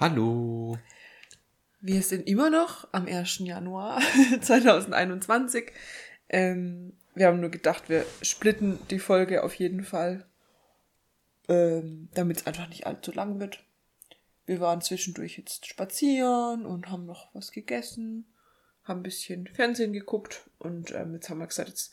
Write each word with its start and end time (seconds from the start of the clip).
Hallo. 0.00 0.78
Wir 1.82 2.00
sind 2.00 2.26
immer 2.26 2.48
noch 2.48 2.88
am 2.90 3.06
1. 3.06 3.40
Januar 3.40 4.00
2021. 4.40 5.72
Ähm, 6.30 6.94
wir 7.14 7.26
haben 7.26 7.40
nur 7.40 7.50
gedacht, 7.50 7.90
wir 7.90 8.06
splitten 8.22 8.78
die 8.88 8.98
Folge 8.98 9.44
auf 9.44 9.52
jeden 9.56 9.84
Fall, 9.84 10.24
ähm, 11.50 12.08
damit 12.14 12.38
es 12.38 12.46
einfach 12.46 12.70
nicht 12.70 12.86
allzu 12.86 13.12
lang 13.12 13.40
wird. 13.40 13.62
Wir 14.46 14.58
waren 14.58 14.80
zwischendurch 14.80 15.36
jetzt 15.36 15.66
spazieren 15.66 16.64
und 16.64 16.88
haben 16.88 17.04
noch 17.04 17.28
was 17.34 17.52
gegessen, 17.52 18.24
haben 18.84 19.00
ein 19.00 19.02
bisschen 19.02 19.48
Fernsehen 19.48 19.92
geguckt 19.92 20.48
und 20.58 20.92
ähm, 20.92 21.12
jetzt 21.12 21.28
haben 21.28 21.40
wir 21.40 21.46
gesagt, 21.46 21.68
jetzt 21.68 21.92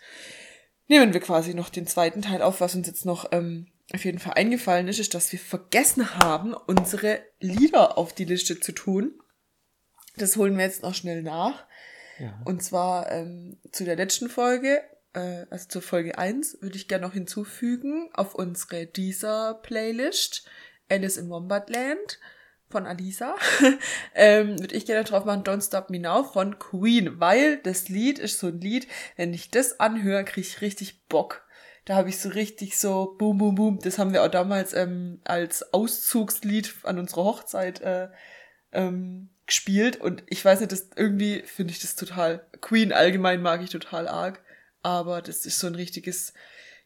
nehmen 0.88 1.12
wir 1.12 1.20
quasi 1.20 1.54
noch 1.54 1.68
den 1.68 1.88
zweiten 1.88 2.22
Teil 2.22 2.42
auf, 2.42 2.62
was 2.62 2.74
uns 2.74 2.88
jetzt 2.88 3.06
noch 3.06 3.34
ähm, 3.34 3.68
auf 3.94 4.04
jeden 4.04 4.20
Fall 4.20 4.34
eingefallen 4.34 4.88
ist, 4.88 5.00
ist, 5.00 5.14
dass 5.14 5.32
wir 5.32 5.40
vergessen 5.40 6.16
haben, 6.16 6.54
unsere 6.54 7.22
Lieder 7.40 7.98
auf 7.98 8.14
die 8.14 8.26
Liste 8.26 8.60
zu 8.60 8.74
tun. 8.74 9.20
Das 10.18 10.36
holen 10.36 10.58
wir 10.58 10.66
jetzt 10.66 10.84
noch 10.84 10.96
schnell 10.96 11.24
nach. 11.24 11.66
Ja. 12.20 12.42
Und 12.46 12.64
zwar 12.64 13.12
ähm, 13.12 13.60
zu 13.72 13.86
der 13.86 13.96
letzten 13.96 14.30
Folge, 14.30 14.82
äh, 15.14 15.46
also 15.50 15.68
zur 15.68 15.82
Folge 15.82 16.18
1, 16.18 16.58
würde 16.62 16.76
ich 16.76 16.88
gerne 16.88 17.06
noch 17.06 17.14
hinzufügen 17.14 18.10
auf 18.14 18.36
unsere 18.36 18.88
Deezer-Playlist 18.88 20.46
Alice 20.90 21.18
in 21.18 21.30
Wombatland 21.30 22.20
von 22.70 22.86
Alisa, 22.86 23.36
ähm, 24.16 24.60
würde 24.60 24.76
ich 24.76 24.86
gerne 24.86 25.06
drauf 25.06 25.24
machen 25.24 25.44
Don't 25.44 25.66
Stop 25.66 25.90
Me 25.90 26.00
Now 26.00 26.24
von 26.24 26.60
Queen, 26.60 27.20
weil 27.20 27.58
das 27.58 27.88
Lied 27.88 28.20
ist 28.20 28.40
so 28.40 28.48
ein 28.48 28.60
Lied, 28.60 28.88
wenn 29.16 29.34
ich 29.34 29.52
das 29.52 29.80
anhöre, 29.80 30.26
kriege 30.26 30.46
ich 30.46 30.62
richtig 30.62 31.08
Bock. 31.08 31.47
Da 31.88 31.96
habe 31.96 32.10
ich 32.10 32.20
so 32.20 32.28
richtig 32.28 32.78
so 32.78 33.16
boom, 33.18 33.38
boom, 33.38 33.56
boom. 33.56 33.80
Das 33.80 33.98
haben 33.98 34.12
wir 34.12 34.22
auch 34.22 34.28
damals 34.28 34.74
ähm, 34.74 35.22
als 35.24 35.74
Auszugslied 35.74 36.76
an 36.84 37.00
unserer 37.00 37.24
Hochzeit 37.24 37.80
äh, 37.80 38.10
ähm, 38.74 39.30
gespielt. 39.46 39.96
Und 39.96 40.22
ich 40.28 40.44
weiß 40.44 40.60
nicht, 40.60 40.74
das 40.74 40.90
irgendwie 40.98 41.44
finde 41.44 41.72
ich 41.72 41.80
das 41.80 41.96
total. 41.96 42.46
Queen 42.60 42.92
allgemein 42.92 43.42
mag 43.42 43.64
ich 43.64 43.70
total 43.70 44.10
arg. 44.10 44.44
Aber 44.82 45.22
das 45.22 45.46
ist 45.46 45.60
so 45.60 45.68
ein 45.68 45.76
richtiges, 45.76 46.34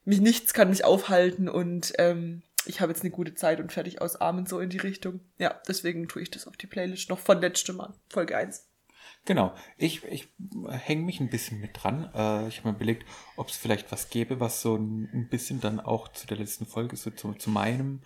mich 0.05 0.21
nichts 0.21 0.53
kann 0.53 0.69
mich 0.69 0.85
aufhalten 0.85 1.49
und 1.49 1.93
ähm, 1.97 2.43
ich 2.65 2.79
habe 2.79 2.91
jetzt 2.91 3.01
eine 3.01 3.09
gute 3.09 3.33
Zeit 3.33 3.59
und 3.59 3.71
fertig 3.71 4.01
aus 4.01 4.21
Armen 4.21 4.45
so 4.45 4.59
in 4.59 4.69
die 4.69 4.77
Richtung. 4.77 5.21
Ja, 5.39 5.59
deswegen 5.67 6.07
tue 6.09 6.21
ich 6.21 6.29
das 6.29 6.45
auf 6.45 6.57
die 6.57 6.67
Playlist 6.67 7.09
noch 7.09 7.19
von 7.19 7.41
letztem 7.41 7.77
Mal, 7.77 7.95
Folge 8.07 8.37
1. 8.37 8.70
Genau. 9.25 9.53
Ich, 9.77 10.03
ich 10.05 10.29
hänge 10.69 11.03
mich 11.03 11.19
ein 11.19 11.29
bisschen 11.29 11.59
mit 11.61 11.71
dran. 11.73 12.09
Äh, 12.15 12.47
ich 12.47 12.59
habe 12.59 12.69
mir 12.69 12.75
überlegt, 12.75 13.05
ob 13.35 13.49
es 13.49 13.57
vielleicht 13.57 13.91
was 13.91 14.09
gäbe, 14.09 14.39
was 14.39 14.61
so 14.61 14.75
ein, 14.75 15.09
ein 15.13 15.29
bisschen 15.29 15.61
dann 15.61 15.79
auch 15.79 16.07
zu 16.07 16.25
der 16.27 16.37
letzten 16.37 16.65
Folge, 16.65 16.95
so 16.95 17.11
zu, 17.11 17.33
zu 17.33 17.49
meinem 17.49 18.01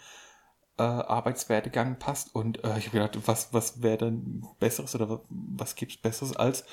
äh, 0.78 0.84
Arbeitswerdegang 0.84 2.00
passt. 2.00 2.36
Und 2.36 2.64
äh, 2.64 2.78
ich 2.78 2.88
habe 2.88 3.00
gedacht, 3.00 3.18
was, 3.26 3.54
was 3.54 3.82
wäre 3.82 3.98
denn 3.98 4.46
Besseres 4.60 4.94
oder 4.96 5.22
was 5.30 5.76
gibt's 5.76 5.98
Besseres 5.98 6.36
als 6.36 6.66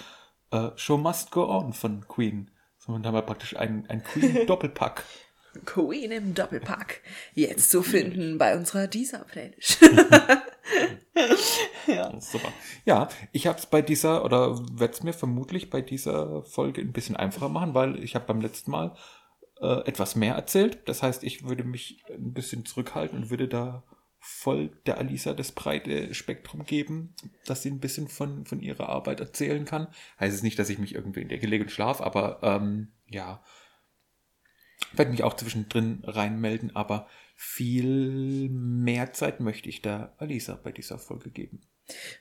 äh, 0.51 0.70
Show 0.77 0.98
Must 0.98 1.31
Go 1.31 1.48
On 1.48 1.73
von 1.73 2.07
Queen? 2.09 2.51
So, 2.79 2.93
und 2.93 3.05
da 3.05 3.09
haben 3.09 3.15
wir 3.15 3.23
praktisch 3.23 3.57
ein, 3.57 3.87
ein 3.89 4.03
Queen-Doppelpack. 4.03 5.05
Queen 5.65 6.11
im 6.11 6.35
Doppelpack. 6.35 7.02
Jetzt 7.35 7.70
zu 7.70 7.83
finden 7.83 8.39
bei 8.39 8.57
unserer 8.57 8.89
Deezer-Playlist. 8.89 9.79
ja. 11.86 12.20
Super. 12.20 12.52
Ja, 12.84 13.08
ich 13.33 13.46
habe 13.46 13.58
es 13.58 13.67
bei 13.67 13.83
dieser, 13.83 14.24
oder 14.24 14.58
werde 14.73 14.95
es 14.95 15.02
mir 15.02 15.12
vermutlich 15.12 15.70
bei 15.70 15.80
dieser 15.80 16.42
Folge 16.45 16.80
ein 16.80 16.92
bisschen 16.92 17.17
einfacher 17.17 17.48
machen, 17.48 17.74
weil 17.74 18.02
ich 18.02 18.14
habe 18.14 18.27
beim 18.27 18.40
letzten 18.40 18.70
Mal 18.70 18.96
äh, 19.61 19.86
etwas 19.86 20.17
mehr 20.17 20.34
erzählt. 20.34 20.89
Das 20.89 21.02
heißt, 21.02 21.24
ich 21.24 21.46
würde 21.46 21.64
mich 21.64 22.05
ein 22.08 22.33
bisschen 22.33 22.64
zurückhalten 22.64 23.18
und 23.18 23.30
würde 23.30 23.48
da 23.48 23.84
voll 24.24 24.68
der 24.86 24.98
Alisa 24.98 25.34
das 25.34 25.51
breite 25.51 26.14
Spektrum 26.14 26.64
geben, 26.64 27.14
dass 27.45 27.62
sie 27.62 27.70
ein 27.70 27.80
bisschen 27.80 28.06
von, 28.06 28.46
von 28.46 28.61
ihrer 28.61 28.89
Arbeit 28.89 29.18
erzählen 29.18 29.64
kann. 29.64 29.89
Heißt 30.20 30.34
es 30.34 30.45
nicht, 30.45 30.58
dass 30.58 30.70
ich 30.70 30.78
mich 30.78 30.95
irgendwie 30.95 31.22
in 31.22 31.28
der 31.28 31.39
gelegen 31.39 31.68
schlaf, 31.68 32.01
aber 32.01 32.39
ähm, 32.42 32.92
ja, 33.08 33.42
werde 34.92 35.11
mich 35.11 35.24
auch 35.24 35.34
zwischendrin 35.34 36.02
reinmelden, 36.05 36.74
aber 36.77 37.08
viel 37.35 38.48
mehr 38.51 39.13
Zeit 39.13 39.41
möchte 39.41 39.69
ich 39.69 39.83
da 39.83 40.15
Alisa 40.19 40.55
bei 40.55 40.73
dieser 40.73 40.98
Folge 40.98 41.31
geben. 41.31 41.61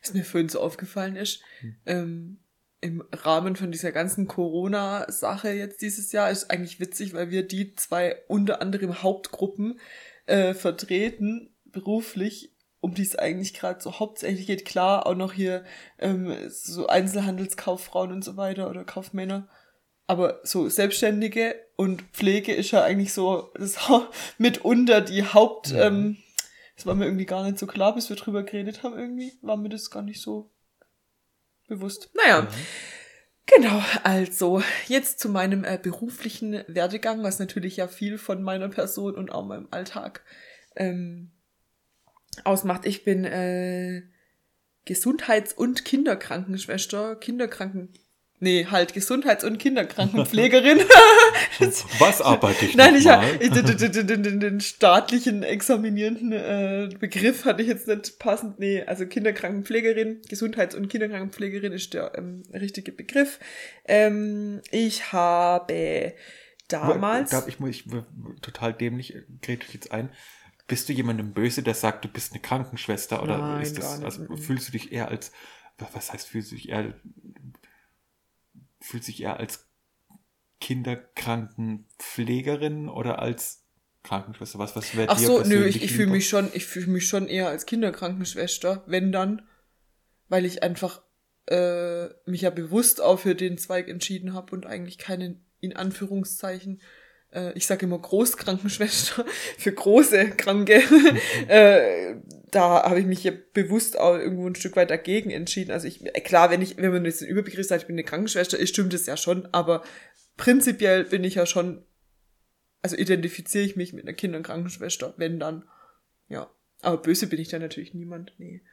Was 0.02 0.14
mir 0.14 0.26
vorhin 0.26 0.50
so 0.50 0.60
aufgefallen 0.60 1.16
ist, 1.16 1.42
hm. 1.60 1.76
ähm, 1.86 2.40
im 2.82 3.04
Rahmen 3.12 3.56
von 3.56 3.72
dieser 3.72 3.92
ganzen 3.92 4.28
Corona-Sache 4.28 5.52
jetzt 5.52 5.82
dieses 5.82 6.12
Jahr 6.12 6.32
ist 6.32 6.50
eigentlich 6.50 6.80
witzig, 6.80 7.14
weil 7.14 7.30
wir 7.30 7.48
die 7.48 7.76
zwei 7.76 8.18
unter 8.28 8.62
anderem 8.62 9.04
Hauptgruppen 9.04 9.80
äh, 10.26 10.56
vertreten, 10.56 11.56
beruflich, 11.66 12.56
um 12.80 12.96
die 12.96 13.04
es 13.04 13.16
eigentlich 13.16 13.54
gerade 13.54 13.80
so 13.80 14.00
hauptsächlich 14.00 14.48
geht. 14.48 14.66
Klar, 14.66 15.06
auch 15.06 15.16
noch 15.16 15.34
hier 15.34 15.64
ähm, 16.00 16.36
so 16.50 16.88
Einzelhandelskauffrauen 16.88 18.12
und 18.12 18.24
so 18.24 18.36
weiter 18.36 18.70
oder 18.70 18.84
Kaufmänner. 18.84 19.48
Aber 20.08 20.42
so 20.44 20.68
Selbstständige 20.68 21.56
und 21.76 22.02
Pflege 22.14 22.54
ist 22.54 22.72
ja 22.72 22.84
eigentlich 22.84 23.14
so 23.14 23.52
das 23.56 23.78
mitunter 24.38 25.02
die 25.02 25.24
Haupt. 25.24 25.72
Ja. 25.72 25.88
Ähm, 25.88 26.18
das 26.76 26.86
war 26.86 26.96
mir 26.96 27.06
irgendwie 27.06 27.26
gar 27.26 27.44
nicht 27.44 27.60
so 27.60 27.68
klar, 27.68 27.96
bis 27.96 28.10
wir 28.10 28.16
drüber 28.16 28.44
geredet 28.44 28.84
haben. 28.84 28.98
Irgendwie 28.98 29.34
war 29.42 29.58
mir 29.58 29.70
das 29.70 29.90
gar 29.90 30.02
nicht 30.02 30.22
so 30.22 30.52
bewusst. 31.68 32.10
Naja. 32.16 32.42
Mhm. 32.42 32.48
Genau, 33.48 33.84
also 34.04 34.64
jetzt 34.88 35.20
zu 35.20 35.28
meinem 35.28 35.64
äh, 35.64 35.78
beruflichen 35.82 36.64
Werdegang, 36.68 37.24
was 37.24 37.40
natürlich 37.40 37.78
ja 37.78 37.88
viel 37.88 38.18
von 38.18 38.44
meiner 38.44 38.70
Person 38.70 39.16
und 39.16 39.32
auch 39.32 39.46
meinem 39.46 39.68
Alltag 39.72 40.24
ähm, 40.76 41.32
ausmacht. 42.44 42.86
Ich 42.86 43.04
bin 43.04 43.26
äh, 43.26 44.04
Gesundheits- 44.86 45.54
und 45.54 45.86
Kinderkrankenschwester, 45.86 47.16
Kinderkranken 47.16 47.94
Nee, 48.44 48.66
halt 48.66 48.96
Gesundheits- 48.96 49.44
und 49.44 49.60
Kinderkrankenpflegerin. 49.60 50.80
Was 52.00 52.22
arbeite 52.24 52.66
ich 52.66 52.76
Nein, 52.76 52.96
ich 52.96 53.08
habe 53.08 53.38
den, 53.38 54.24
den, 54.24 54.40
den, 54.40 54.60
staatlichen 54.60 55.44
examinierenden 55.44 56.32
äh, 56.32 56.90
Begriff 57.00 57.46
hatte 57.46 57.62
ich 57.62 57.68
jetzt 57.68 57.88
nicht 57.88 58.18
passend. 58.18 58.58
Nee, 58.58 58.82
also 58.82 59.06
Kinderkrankenpflegerin, 59.06 60.24
Gesundheits- 60.28 60.74
und 60.74 60.88
Kinderkrankenpflegerin 60.90 61.72
ist 61.72 61.94
der 61.94 62.14
ähm, 62.18 62.42
richtige 62.52 62.92
Begriff. 62.92 63.38
Ähm, 63.86 64.62
ich 64.72 65.14
habe 65.14 66.16
damals. 66.68 67.30
Da 67.30 67.46
ich, 67.48 67.60
ich 67.60 67.86
total 68.42 68.74
dämlich, 68.74 69.14
grätsche 69.44 69.68
ich 69.68 69.76
jetzt 69.76 69.92
ein. 69.92 70.10
Bist 70.66 70.90
du 70.90 70.94
jemandem 70.94 71.34
böse, 71.34 71.62
der 71.62 71.76
sagt, 71.76 72.06
du 72.06 72.08
bist 72.08 72.34
eine 72.34 72.42
Krankenschwester 72.42 73.22
oder 73.22 73.38
Nein, 73.38 73.62
ist 73.62 73.78
das, 73.78 74.02
also 74.02 74.36
fühlst 74.36 74.70
du 74.70 74.72
dich 74.72 74.92
eher 74.92 75.10
als, 75.10 75.32
was 75.94 76.12
heißt 76.12 76.28
fühlst 76.28 76.52
du 76.52 76.56
dich 76.56 76.70
eher 76.70 76.96
fühlt 78.82 79.04
sich 79.04 79.22
eher 79.22 79.40
als 79.40 79.68
Kinderkrankenpflegerin 80.60 82.90
oder 82.90 83.20
als 83.20 83.66
Krankenschwester? 84.04 84.60
Was, 84.60 84.76
was 84.76 84.96
wäre 84.96 85.10
Ach 85.10 85.18
dir 85.18 85.28
so, 85.28 85.42
nö, 85.44 85.66
ich, 85.66 85.84
ich 85.84 85.94
fühle 85.94 86.12
mich 86.12 86.28
schon, 86.28 86.50
ich 86.54 86.66
fühle 86.66 86.88
mich 86.88 87.08
schon 87.08 87.28
eher 87.28 87.48
als 87.48 87.66
Kinderkrankenschwester, 87.66 88.84
wenn 88.88 89.12
dann, 89.12 89.48
weil 90.28 90.46
ich 90.46 90.64
einfach 90.64 91.02
äh, 91.48 92.08
mich 92.26 92.42
ja 92.42 92.50
bewusst 92.50 93.02
auch 93.02 93.20
für 93.20 93.36
den 93.36 93.58
Zweig 93.58 93.88
entschieden 93.88 94.34
habe 94.34 94.54
und 94.54 94.66
eigentlich 94.66 94.98
keinen, 94.98 95.46
in 95.60 95.76
Anführungszeichen, 95.76 96.82
äh, 97.34 97.54
ich 97.54 97.66
sage 97.66 97.86
immer 97.86 98.00
Großkrankenschwester 98.00 99.26
für 99.58 99.72
große 99.72 100.32
Kranke. 100.32 100.82
äh, 101.48 102.16
da 102.52 102.84
habe 102.84 103.00
ich 103.00 103.06
mich 103.06 103.24
ja 103.24 103.32
bewusst 103.54 103.98
auch 103.98 104.18
irgendwo 104.18 104.48
ein 104.48 104.56
Stück 104.56 104.76
weit 104.76 104.90
dagegen 104.90 105.32
entschieden. 105.32 105.72
Also 105.72 105.88
ich, 105.88 106.04
klar, 106.24 106.52
wenn 106.52 106.62
ich, 106.62 106.78
wenn 106.78 106.92
man 106.92 107.06
jetzt 107.06 107.22
den 107.22 107.30
Überbegriff 107.30 107.66
sagt, 107.66 107.84
ich 107.84 107.88
bin 107.88 107.96
eine 107.96 108.04
Krankenschwester, 108.04 108.58
ist, 108.58 108.70
stimmt 108.70 108.94
es 108.94 109.06
ja 109.06 109.16
schon, 109.16 109.48
aber 109.54 109.84
prinzipiell 110.38 111.06
bin 111.06 111.24
ich 111.24 111.36
ja 111.36 111.46
schon, 111.46 111.86
also 112.82 112.98
identifiziere 112.98 113.64
ich 113.64 113.76
mich 113.76 113.94
mit 113.94 114.06
einer 114.06 114.14
Kinder- 114.14 114.38
und 114.38 114.44
Krankenschwester, 114.44 115.14
wenn 115.18 115.40
dann. 115.40 115.64
Ja. 116.28 116.50
Aber 116.82 116.98
böse 116.98 117.28
bin 117.28 117.40
ich 117.40 117.50
da 117.50 117.60
natürlich 117.60 117.94
niemand. 117.94 118.34
Nee. 118.38 118.64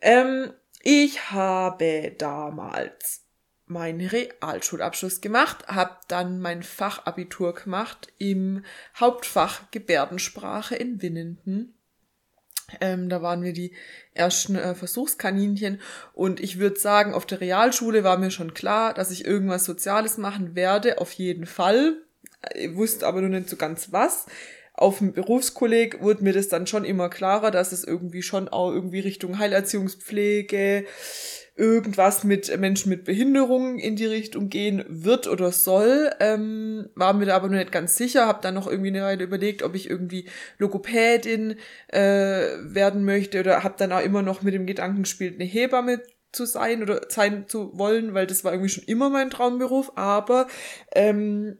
Ähm, 0.00 0.52
ich 0.82 1.30
habe 1.30 2.14
damals 2.16 3.27
meinen 3.70 4.06
Realschulabschluss 4.06 5.20
gemacht, 5.20 5.66
habe 5.68 5.96
dann 6.08 6.40
mein 6.40 6.62
Fachabitur 6.62 7.54
gemacht 7.54 8.12
im 8.18 8.64
Hauptfach 8.98 9.70
Gebärdensprache 9.70 10.76
in 10.76 11.02
Winnenden. 11.02 11.74
Ähm, 12.80 13.08
da 13.08 13.22
waren 13.22 13.42
wir 13.42 13.52
die 13.52 13.72
ersten 14.12 14.56
äh, 14.56 14.74
Versuchskaninchen 14.74 15.80
und 16.12 16.38
ich 16.40 16.58
würde 16.58 16.78
sagen, 16.78 17.14
auf 17.14 17.24
der 17.24 17.40
Realschule 17.40 18.04
war 18.04 18.18
mir 18.18 18.30
schon 18.30 18.52
klar, 18.52 18.92
dass 18.92 19.10
ich 19.10 19.24
irgendwas 19.24 19.64
Soziales 19.64 20.18
machen 20.18 20.54
werde, 20.54 20.98
auf 21.00 21.12
jeden 21.12 21.46
Fall. 21.46 21.96
Ich 22.54 22.74
wusste 22.76 23.06
aber 23.06 23.20
nur 23.20 23.30
nicht 23.30 23.48
so 23.48 23.56
ganz 23.56 23.90
was. 23.92 24.26
Auf 24.74 24.98
dem 24.98 25.12
Berufskolleg 25.12 26.02
wurde 26.02 26.22
mir 26.22 26.32
das 26.32 26.48
dann 26.48 26.68
schon 26.68 26.84
immer 26.84 27.08
klarer, 27.08 27.50
dass 27.50 27.72
es 27.72 27.82
irgendwie 27.82 28.22
schon 28.22 28.48
auch 28.48 28.70
irgendwie 28.70 29.00
Richtung 29.00 29.38
Heilerziehungspflege, 29.38 30.84
irgendwas 31.58 32.24
mit 32.24 32.56
Menschen 32.58 32.88
mit 32.88 33.04
Behinderungen 33.04 33.78
in 33.78 33.96
die 33.96 34.06
Richtung 34.06 34.48
gehen 34.48 34.84
wird 34.88 35.26
oder 35.26 35.50
soll. 35.50 36.10
Ähm, 36.20 36.88
war 36.94 37.12
mir 37.12 37.26
da 37.26 37.36
aber 37.36 37.48
noch 37.48 37.58
nicht 37.58 37.72
ganz 37.72 37.96
sicher, 37.96 38.26
habe 38.26 38.40
dann 38.42 38.54
noch 38.54 38.68
irgendwie 38.68 38.88
eine 38.88 39.02
Weile 39.02 39.24
überlegt, 39.24 39.62
ob 39.62 39.74
ich 39.74 39.90
irgendwie 39.90 40.26
Logopädin 40.58 41.56
äh, 41.88 41.98
werden 42.62 43.04
möchte 43.04 43.40
oder 43.40 43.64
habe 43.64 43.74
dann 43.76 43.92
auch 43.92 44.02
immer 44.02 44.22
noch 44.22 44.42
mit 44.42 44.54
dem 44.54 44.66
Gedanken 44.66 45.02
gespielt, 45.02 45.34
eine 45.34 45.44
Hebamme 45.44 46.00
zu 46.30 46.44
sein 46.46 46.82
oder 46.82 47.00
sein 47.08 47.48
zu 47.48 47.76
wollen, 47.76 48.14
weil 48.14 48.26
das 48.26 48.44
war 48.44 48.52
irgendwie 48.52 48.70
schon 48.70 48.84
immer 48.84 49.10
mein 49.10 49.30
Traumberuf, 49.30 49.92
aber 49.96 50.46
ähm, 50.94 51.58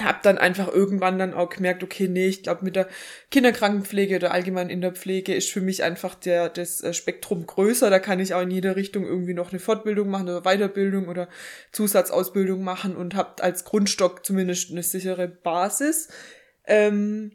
habe 0.00 0.18
dann 0.22 0.38
einfach 0.38 0.68
irgendwann 0.68 1.18
dann 1.18 1.34
auch 1.34 1.48
gemerkt, 1.48 1.82
okay, 1.82 2.06
nee, 2.06 2.28
ich 2.28 2.44
glaube 2.44 2.64
mit 2.64 2.76
der 2.76 2.88
Kinderkrankenpflege 3.30 4.16
oder 4.16 4.32
allgemein 4.32 4.70
in 4.70 4.80
der 4.80 4.92
Pflege 4.92 5.34
ist 5.34 5.50
für 5.50 5.60
mich 5.60 5.82
einfach 5.82 6.14
der 6.14 6.48
das 6.48 6.82
äh, 6.82 6.92
Spektrum 6.92 7.46
größer. 7.46 7.90
Da 7.90 7.98
kann 7.98 8.20
ich 8.20 8.32
auch 8.32 8.42
in 8.42 8.50
jeder 8.50 8.76
Richtung 8.76 9.04
irgendwie 9.04 9.34
noch 9.34 9.50
eine 9.50 9.58
Fortbildung 9.58 10.08
machen 10.08 10.28
oder 10.28 10.42
Weiterbildung 10.42 11.08
oder 11.08 11.28
Zusatzausbildung 11.72 12.62
machen 12.62 12.96
und 12.96 13.16
habe 13.16 13.42
als 13.42 13.64
Grundstock 13.64 14.24
zumindest 14.24 14.70
eine 14.70 14.84
sichere 14.84 15.26
Basis. 15.26 16.08
Ähm, 16.66 17.32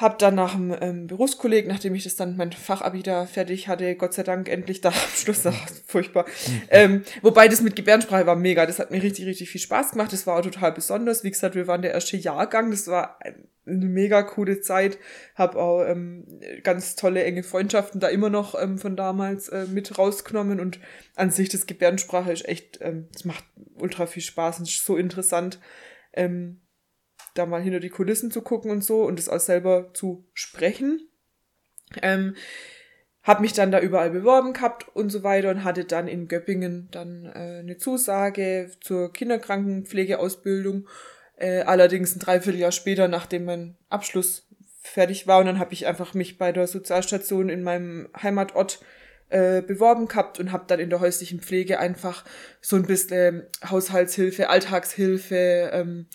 hab 0.00 0.18
dann 0.18 0.34
nach 0.34 0.54
dem 0.54 0.74
ähm, 0.80 1.06
Berufskolleg, 1.06 1.66
nachdem 1.66 1.94
ich 1.94 2.04
das 2.04 2.16
dann 2.16 2.36
mein 2.36 2.52
Fachabi 2.52 3.02
da 3.02 3.26
fertig 3.26 3.68
hatte, 3.68 3.94
Gott 3.96 4.14
sei 4.14 4.22
Dank 4.22 4.48
endlich 4.48 4.80
da 4.80 4.88
am 4.88 4.94
Schluss, 5.14 5.46
ach, 5.46 5.68
furchtbar. 5.86 6.24
Mhm. 6.24 6.62
Ähm, 6.70 7.02
wobei 7.20 7.48
das 7.48 7.60
mit 7.60 7.76
Gebärdensprache 7.76 8.26
war 8.26 8.36
mega, 8.36 8.64
das 8.64 8.78
hat 8.78 8.90
mir 8.90 9.02
richtig, 9.02 9.26
richtig 9.26 9.50
viel 9.50 9.60
Spaß 9.60 9.92
gemacht, 9.92 10.12
das 10.12 10.26
war 10.26 10.38
auch 10.38 10.42
total 10.42 10.72
besonders. 10.72 11.22
Wie 11.22 11.30
gesagt, 11.30 11.54
wir 11.54 11.66
waren 11.66 11.82
der 11.82 11.92
erste 11.92 12.16
Jahrgang, 12.16 12.70
das 12.70 12.86
war 12.86 13.18
eine 13.66 13.86
mega 13.86 14.22
coole 14.22 14.62
Zeit, 14.62 14.98
hab 15.34 15.54
auch 15.54 15.84
ähm, 15.84 16.26
ganz 16.62 16.96
tolle 16.96 17.22
enge 17.22 17.42
Freundschaften 17.42 18.00
da 18.00 18.08
immer 18.08 18.30
noch 18.30 18.60
ähm, 18.60 18.78
von 18.78 18.96
damals 18.96 19.48
äh, 19.48 19.66
mit 19.66 19.98
rausgenommen 19.98 20.60
und 20.60 20.80
an 21.14 21.30
sich 21.30 21.50
das 21.50 21.66
Gebärdensprache 21.66 22.32
ist 22.32 22.48
echt, 22.48 22.78
ähm, 22.80 23.08
das 23.12 23.26
macht 23.26 23.44
ultra 23.74 24.06
viel 24.06 24.22
Spaß 24.22 24.60
und 24.60 24.68
ist 24.68 24.84
so 24.84 24.96
interessant. 24.96 25.60
Ähm, 26.14 26.60
da 27.34 27.46
mal 27.46 27.62
hinter 27.62 27.80
die 27.80 27.90
Kulissen 27.90 28.30
zu 28.30 28.42
gucken 28.42 28.70
und 28.70 28.84
so 28.84 29.02
und 29.02 29.18
das 29.18 29.28
auch 29.28 29.40
selber 29.40 29.92
zu 29.94 30.26
sprechen. 30.34 31.08
Ähm, 32.02 32.36
hab 33.22 33.40
mich 33.40 33.52
dann 33.52 33.70
da 33.70 33.80
überall 33.80 34.10
beworben 34.10 34.52
gehabt 34.52 34.86
und 34.94 35.10
so 35.10 35.22
weiter 35.22 35.50
und 35.50 35.64
hatte 35.64 35.84
dann 35.84 36.08
in 36.08 36.26
Göppingen 36.26 36.88
dann 36.90 37.26
äh, 37.26 37.58
eine 37.60 37.76
Zusage 37.76 38.70
zur 38.80 39.12
Kinderkrankenpflegeausbildung. 39.12 40.88
Äh, 41.36 41.62
allerdings 41.62 42.16
ein 42.16 42.20
Dreivierteljahr 42.20 42.72
später, 42.72 43.08
nachdem 43.08 43.44
mein 43.44 43.76
Abschluss 43.88 44.48
fertig 44.82 45.26
war. 45.26 45.40
Und 45.40 45.46
dann 45.46 45.58
habe 45.58 45.74
ich 45.74 45.86
einfach 45.86 46.14
mich 46.14 46.38
bei 46.38 46.52
der 46.52 46.66
Sozialstation 46.66 47.50
in 47.50 47.62
meinem 47.62 48.08
Heimatort 48.20 48.80
äh, 49.28 49.62
beworben 49.62 50.08
gehabt 50.08 50.40
und 50.40 50.50
habe 50.50 50.64
dann 50.66 50.80
in 50.80 50.90
der 50.90 51.00
häuslichen 51.00 51.40
Pflege 51.40 51.78
einfach 51.78 52.24
so 52.60 52.76
ein 52.76 52.86
bisschen 52.86 53.46
Haushaltshilfe, 53.64 54.48
Alltagshilfe, 54.48 55.70
ähm, 55.72 56.06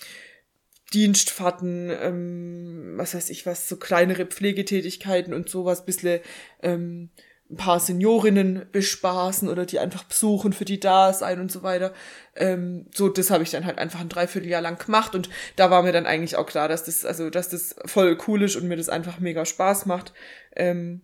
Dienstfahrten, 0.94 1.90
ähm, 1.90 2.94
was 2.96 3.16
weiß 3.16 3.30
ich 3.30 3.46
was, 3.46 3.68
so 3.68 3.78
kleinere 3.78 4.26
Pflegetätigkeiten 4.26 5.34
und 5.34 5.50
sowas, 5.50 5.86
bisschen 5.86 6.20
ähm, 6.62 7.10
ein 7.50 7.58
paar 7.58 7.80
Seniorinnen 7.80 8.66
bespaßen 8.72 9.50
oder 9.50 9.66
die 9.66 9.80
einfach 9.80 10.04
besuchen, 10.04 10.52
für 10.52 10.66
die 10.66 10.80
da 10.80 11.14
sein 11.14 11.40
und 11.40 11.52
so 11.52 11.62
weiter. 11.62 11.94
Ähm, 12.36 12.88
so, 12.94 13.08
das 13.08 13.30
habe 13.30 13.44
ich 13.44 13.52
dann 13.52 13.66
halt 13.66 13.78
einfach 13.78 14.00
ein 14.00 14.10
Dreivierteljahr 14.10 14.62
lang 14.62 14.84
gemacht 14.84 15.14
und 15.14 15.30
da 15.56 15.70
war 15.70 15.84
mir 15.84 15.92
dann 15.92 16.08
eigentlich 16.08 16.38
auch 16.38 16.48
klar, 16.48 16.68
dass 16.68 16.84
das, 16.86 17.06
also, 17.06 17.30
dass 17.30 17.50
das 17.50 17.76
voll 17.86 18.18
cool 18.28 18.42
ist 18.42 18.56
und 18.56 18.68
mir 18.68 18.78
das 18.78 18.90
einfach 18.90 19.20
mega 19.20 19.46
Spaß 19.46 19.86
macht. 19.86 20.14
Ähm, 20.56 21.02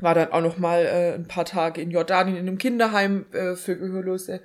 war 0.00 0.14
dann 0.14 0.32
auch 0.32 0.42
noch 0.42 0.58
mal 0.58 0.84
äh, 0.84 1.14
ein 1.14 1.28
paar 1.28 1.46
Tage 1.46 1.80
in 1.80 1.90
Jordanien 1.90 2.36
in 2.36 2.46
einem 2.46 2.58
Kinderheim 2.58 3.26
äh, 3.32 3.56
für 3.56 3.76
gehörlose 3.76 4.42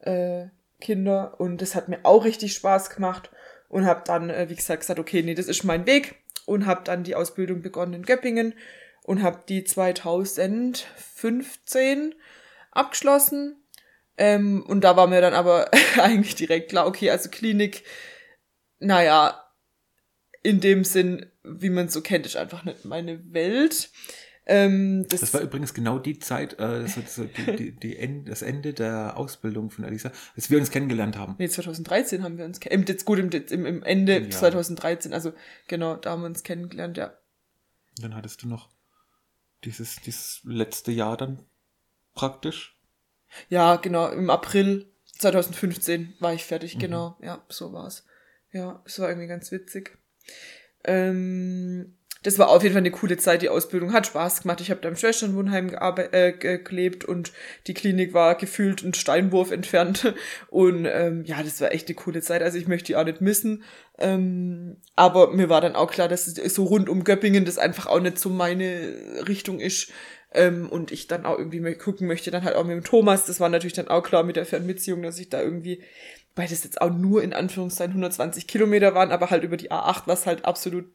äh, 0.00 0.46
Kinder 0.80 1.40
und 1.40 1.62
das 1.62 1.74
hat 1.74 1.88
mir 1.88 2.00
auch 2.04 2.24
richtig 2.24 2.54
Spaß 2.54 2.90
gemacht 2.90 3.30
und 3.74 3.84
habe 3.86 4.02
dann, 4.06 4.30
äh, 4.30 4.48
wie 4.48 4.54
gesagt, 4.54 4.82
gesagt, 4.82 5.00
okay, 5.00 5.24
nee, 5.24 5.34
das 5.34 5.48
ist 5.48 5.64
mein 5.64 5.84
Weg 5.84 6.14
und 6.46 6.64
habe 6.64 6.84
dann 6.84 7.02
die 7.02 7.16
Ausbildung 7.16 7.60
begonnen 7.60 7.94
in 7.94 8.04
Göppingen 8.04 8.54
und 9.02 9.20
habe 9.20 9.42
die 9.48 9.64
2015 9.64 12.14
abgeschlossen. 12.70 13.56
Ähm, 14.16 14.64
und 14.64 14.82
da 14.82 14.96
war 14.96 15.08
mir 15.08 15.20
dann 15.20 15.34
aber 15.34 15.72
eigentlich 16.00 16.36
direkt 16.36 16.68
klar, 16.68 16.86
okay, 16.86 17.10
also 17.10 17.28
Klinik, 17.30 17.82
naja, 18.78 19.44
in 20.44 20.60
dem 20.60 20.84
Sinn, 20.84 21.26
wie 21.42 21.70
man 21.70 21.86
es 21.86 21.94
so 21.94 22.00
kennt, 22.00 22.26
ist 22.26 22.36
einfach 22.36 22.62
nicht 22.62 22.84
meine 22.84 23.34
Welt. 23.34 23.90
Ähm, 24.46 25.06
das, 25.08 25.20
das, 25.20 25.34
war 25.34 25.40
übrigens 25.40 25.72
genau 25.72 25.98
die 25.98 26.18
Zeit, 26.18 26.54
äh, 26.54 26.82
das, 26.82 26.96
das, 26.96 27.14
die, 27.14 27.56
die, 27.56 27.72
die 27.72 27.96
End, 27.96 28.28
das 28.28 28.42
Ende 28.42 28.74
der 28.74 29.16
Ausbildung 29.16 29.70
von 29.70 29.84
Alisa, 29.86 30.12
als 30.36 30.50
wir 30.50 30.58
uns 30.58 30.70
kennengelernt 30.70 31.16
haben. 31.16 31.34
Nee, 31.38 31.48
2013 31.48 32.22
haben 32.22 32.36
wir 32.36 32.44
uns 32.44 32.60
kennengelernt. 32.60 32.88
Jetzt 32.90 33.04
gut, 33.06 33.18
im, 33.18 33.66
im 33.66 33.82
Ende 33.82 34.20
ja. 34.20 34.30
2013, 34.30 35.14
also 35.14 35.32
genau, 35.66 35.96
da 35.96 36.10
haben 36.10 36.20
wir 36.20 36.26
uns 36.26 36.42
kennengelernt, 36.42 36.98
ja. 36.98 37.14
dann 38.02 38.14
hattest 38.14 38.42
du 38.42 38.48
noch 38.48 38.68
dieses, 39.64 39.96
dieses 39.96 40.40
letzte 40.44 40.92
Jahr 40.92 41.16
dann 41.16 41.42
praktisch. 42.14 42.78
Ja, 43.48 43.76
genau, 43.76 44.08
im 44.10 44.28
April 44.28 44.92
2015 45.18 46.14
war 46.20 46.34
ich 46.34 46.44
fertig, 46.44 46.76
mhm. 46.76 46.80
genau. 46.80 47.16
Ja, 47.22 47.42
so 47.48 47.72
war's. 47.72 48.04
Ja, 48.52 48.82
es 48.84 48.98
war 48.98 49.08
irgendwie 49.08 49.26
ganz 49.26 49.50
witzig. 49.50 49.98
Ähm, 50.84 51.96
das 52.24 52.38
war 52.38 52.48
auf 52.48 52.62
jeden 52.62 52.72
Fall 52.72 52.80
eine 52.80 52.90
coole 52.90 53.18
Zeit. 53.18 53.42
Die 53.42 53.50
Ausbildung 53.50 53.92
hat 53.92 54.06
Spaß 54.06 54.42
gemacht. 54.42 54.62
Ich 54.62 54.70
habe 54.70 54.80
da 54.80 54.88
im 54.88 54.96
Schwesterwohnheim 54.96 55.76
äh, 56.10 56.32
gelebt 56.32 57.04
und 57.04 57.32
die 57.66 57.74
Klinik 57.74 58.14
war 58.14 58.34
gefühlt 58.34 58.82
ein 58.82 58.94
Steinwurf 58.94 59.50
entfernt. 59.50 60.14
Und 60.48 60.86
ähm, 60.86 61.24
ja, 61.26 61.42
das 61.42 61.60
war 61.60 61.72
echt 61.72 61.86
eine 61.88 61.96
coole 61.96 62.22
Zeit. 62.22 62.42
Also 62.42 62.56
ich 62.56 62.66
möchte 62.66 62.86
die 62.86 62.96
auch 62.96 63.04
nicht 63.04 63.20
missen. 63.20 63.62
Ähm, 63.98 64.78
aber 64.96 65.32
mir 65.32 65.50
war 65.50 65.60
dann 65.60 65.76
auch 65.76 65.90
klar, 65.90 66.08
dass 66.08 66.24
so 66.24 66.64
rund 66.64 66.88
um 66.88 67.04
Göppingen 67.04 67.44
das 67.44 67.58
einfach 67.58 67.86
auch 67.86 68.00
nicht 68.00 68.18
so 68.18 68.30
meine 68.30 68.94
Richtung 69.28 69.60
ist. 69.60 69.92
Ähm, 70.32 70.70
und 70.70 70.92
ich 70.92 71.06
dann 71.06 71.26
auch 71.26 71.38
irgendwie 71.38 71.74
gucken 71.74 72.08
möchte, 72.08 72.30
dann 72.30 72.42
halt 72.42 72.56
auch 72.56 72.64
mit 72.64 72.74
dem 72.74 72.84
Thomas. 72.84 73.26
Das 73.26 73.38
war 73.38 73.50
natürlich 73.50 73.74
dann 73.74 73.88
auch 73.88 74.02
klar 74.02 74.22
mit 74.22 74.36
der 74.36 74.46
Fernbeziehung, 74.46 75.02
dass 75.02 75.18
ich 75.18 75.28
da 75.28 75.42
irgendwie 75.42 75.82
weil 76.36 76.48
das 76.48 76.64
jetzt 76.64 76.80
auch 76.80 76.90
nur 76.90 77.22
in 77.22 77.32
Anführungszeichen 77.32 77.92
120 77.92 78.48
Kilometer 78.48 78.94
waren, 78.94 79.12
aber 79.12 79.30
halt 79.30 79.44
über 79.44 79.56
die 79.56 79.70
A8, 79.70 80.02
was 80.06 80.26
halt 80.26 80.44
absolut 80.44 80.86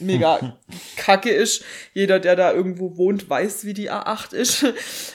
mega 0.00 0.58
kacke 0.96 1.30
ist. 1.30 1.64
Jeder, 1.94 2.20
der 2.20 2.36
da 2.36 2.52
irgendwo 2.52 2.96
wohnt, 2.96 3.28
weiß, 3.28 3.64
wie 3.64 3.74
die 3.74 3.90
A8 3.90 4.34
ist. 4.34 4.66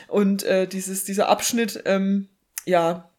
Und 0.08 0.44
äh, 0.44 0.68
dieses, 0.68 1.04
dieser 1.04 1.30
Abschnitt, 1.30 1.84
ähm, 1.86 2.30
ja, 2.66 3.10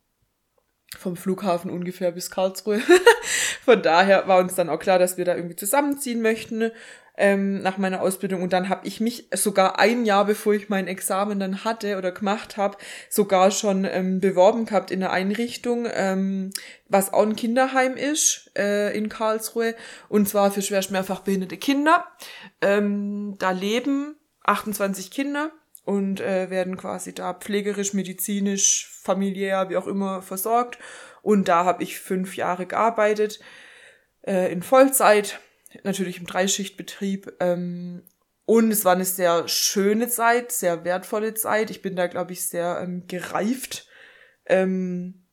vom 0.98 1.16
Flughafen 1.16 1.70
ungefähr 1.70 2.12
bis 2.12 2.30
Karlsruhe. 2.30 2.80
Von 3.64 3.82
daher 3.82 4.28
war 4.28 4.38
uns 4.38 4.54
dann 4.54 4.68
auch 4.68 4.78
klar, 4.78 4.98
dass 4.98 5.16
wir 5.16 5.24
da 5.24 5.34
irgendwie 5.34 5.56
zusammenziehen 5.56 6.22
möchten 6.22 6.70
ähm, 7.16 7.62
nach 7.62 7.78
meiner 7.78 8.02
Ausbildung. 8.02 8.42
Und 8.42 8.52
dann 8.52 8.68
habe 8.68 8.86
ich 8.86 9.00
mich 9.00 9.28
sogar 9.32 9.78
ein 9.78 10.04
Jahr, 10.04 10.24
bevor 10.24 10.54
ich 10.54 10.68
mein 10.68 10.88
Examen 10.88 11.38
dann 11.38 11.64
hatte 11.64 11.96
oder 11.96 12.12
gemacht 12.12 12.56
habe, 12.56 12.76
sogar 13.08 13.50
schon 13.50 13.84
ähm, 13.84 14.20
beworben 14.20 14.66
gehabt 14.66 14.90
in 14.90 15.02
einer 15.02 15.12
Einrichtung, 15.12 15.86
ähm, 15.92 16.50
was 16.88 17.12
auch 17.12 17.22
ein 17.22 17.36
Kinderheim 17.36 17.96
ist 17.96 18.50
äh, 18.56 18.96
in 18.96 19.08
Karlsruhe. 19.08 19.74
Und 20.08 20.28
zwar 20.28 20.50
für 20.50 20.62
schwer 20.62 20.84
mehrfach 20.90 21.20
behinderte 21.20 21.56
Kinder. 21.56 22.04
Ähm, 22.60 23.36
da 23.38 23.52
leben 23.52 24.16
28 24.42 25.10
Kinder 25.10 25.52
und 25.84 26.20
äh, 26.20 26.50
werden 26.50 26.76
quasi 26.76 27.14
da 27.14 27.34
pflegerisch, 27.34 27.94
medizinisch, 27.94 28.90
familiär, 29.02 29.68
wie 29.70 29.76
auch 29.76 29.86
immer 29.86 30.22
versorgt. 30.22 30.78
Und 31.22 31.48
da 31.48 31.64
habe 31.64 31.82
ich 31.82 32.00
fünf 32.00 32.36
Jahre 32.36 32.66
gearbeitet 32.66 33.40
äh, 34.26 34.52
in 34.52 34.62
Vollzeit 34.62 35.40
natürlich 35.82 36.18
im 36.18 36.26
Dreischichtbetrieb. 36.26 37.32
Ähm, 37.40 38.02
und 38.46 38.70
es 38.70 38.84
war 38.84 38.92
eine 38.92 39.04
sehr 39.04 39.48
schöne 39.48 40.08
Zeit, 40.08 40.52
sehr 40.52 40.84
wertvolle 40.84 41.34
Zeit. 41.34 41.70
Ich 41.70 41.82
bin 41.82 41.96
da, 41.96 42.06
glaube 42.06 42.32
ich, 42.32 42.46
sehr 42.46 42.80
ähm, 42.82 43.06
gereift. 43.06 43.88
Ähm, 44.46 45.26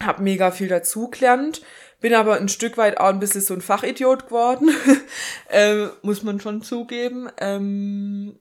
hab 0.00 0.20
mega 0.20 0.50
viel 0.50 0.68
dazugelernt. 0.68 1.62
Bin 2.00 2.14
aber 2.14 2.36
ein 2.36 2.50
Stück 2.50 2.76
weit 2.76 2.98
auch 2.98 3.08
ein 3.08 3.20
bisschen 3.20 3.40
so 3.40 3.54
ein 3.54 3.62
Fachidiot 3.62 4.26
geworden. 4.26 4.70
ähm, 5.50 5.90
muss 6.02 6.22
man 6.22 6.40
schon 6.40 6.60
zugeben. 6.60 7.30
Ähm, 7.38 8.38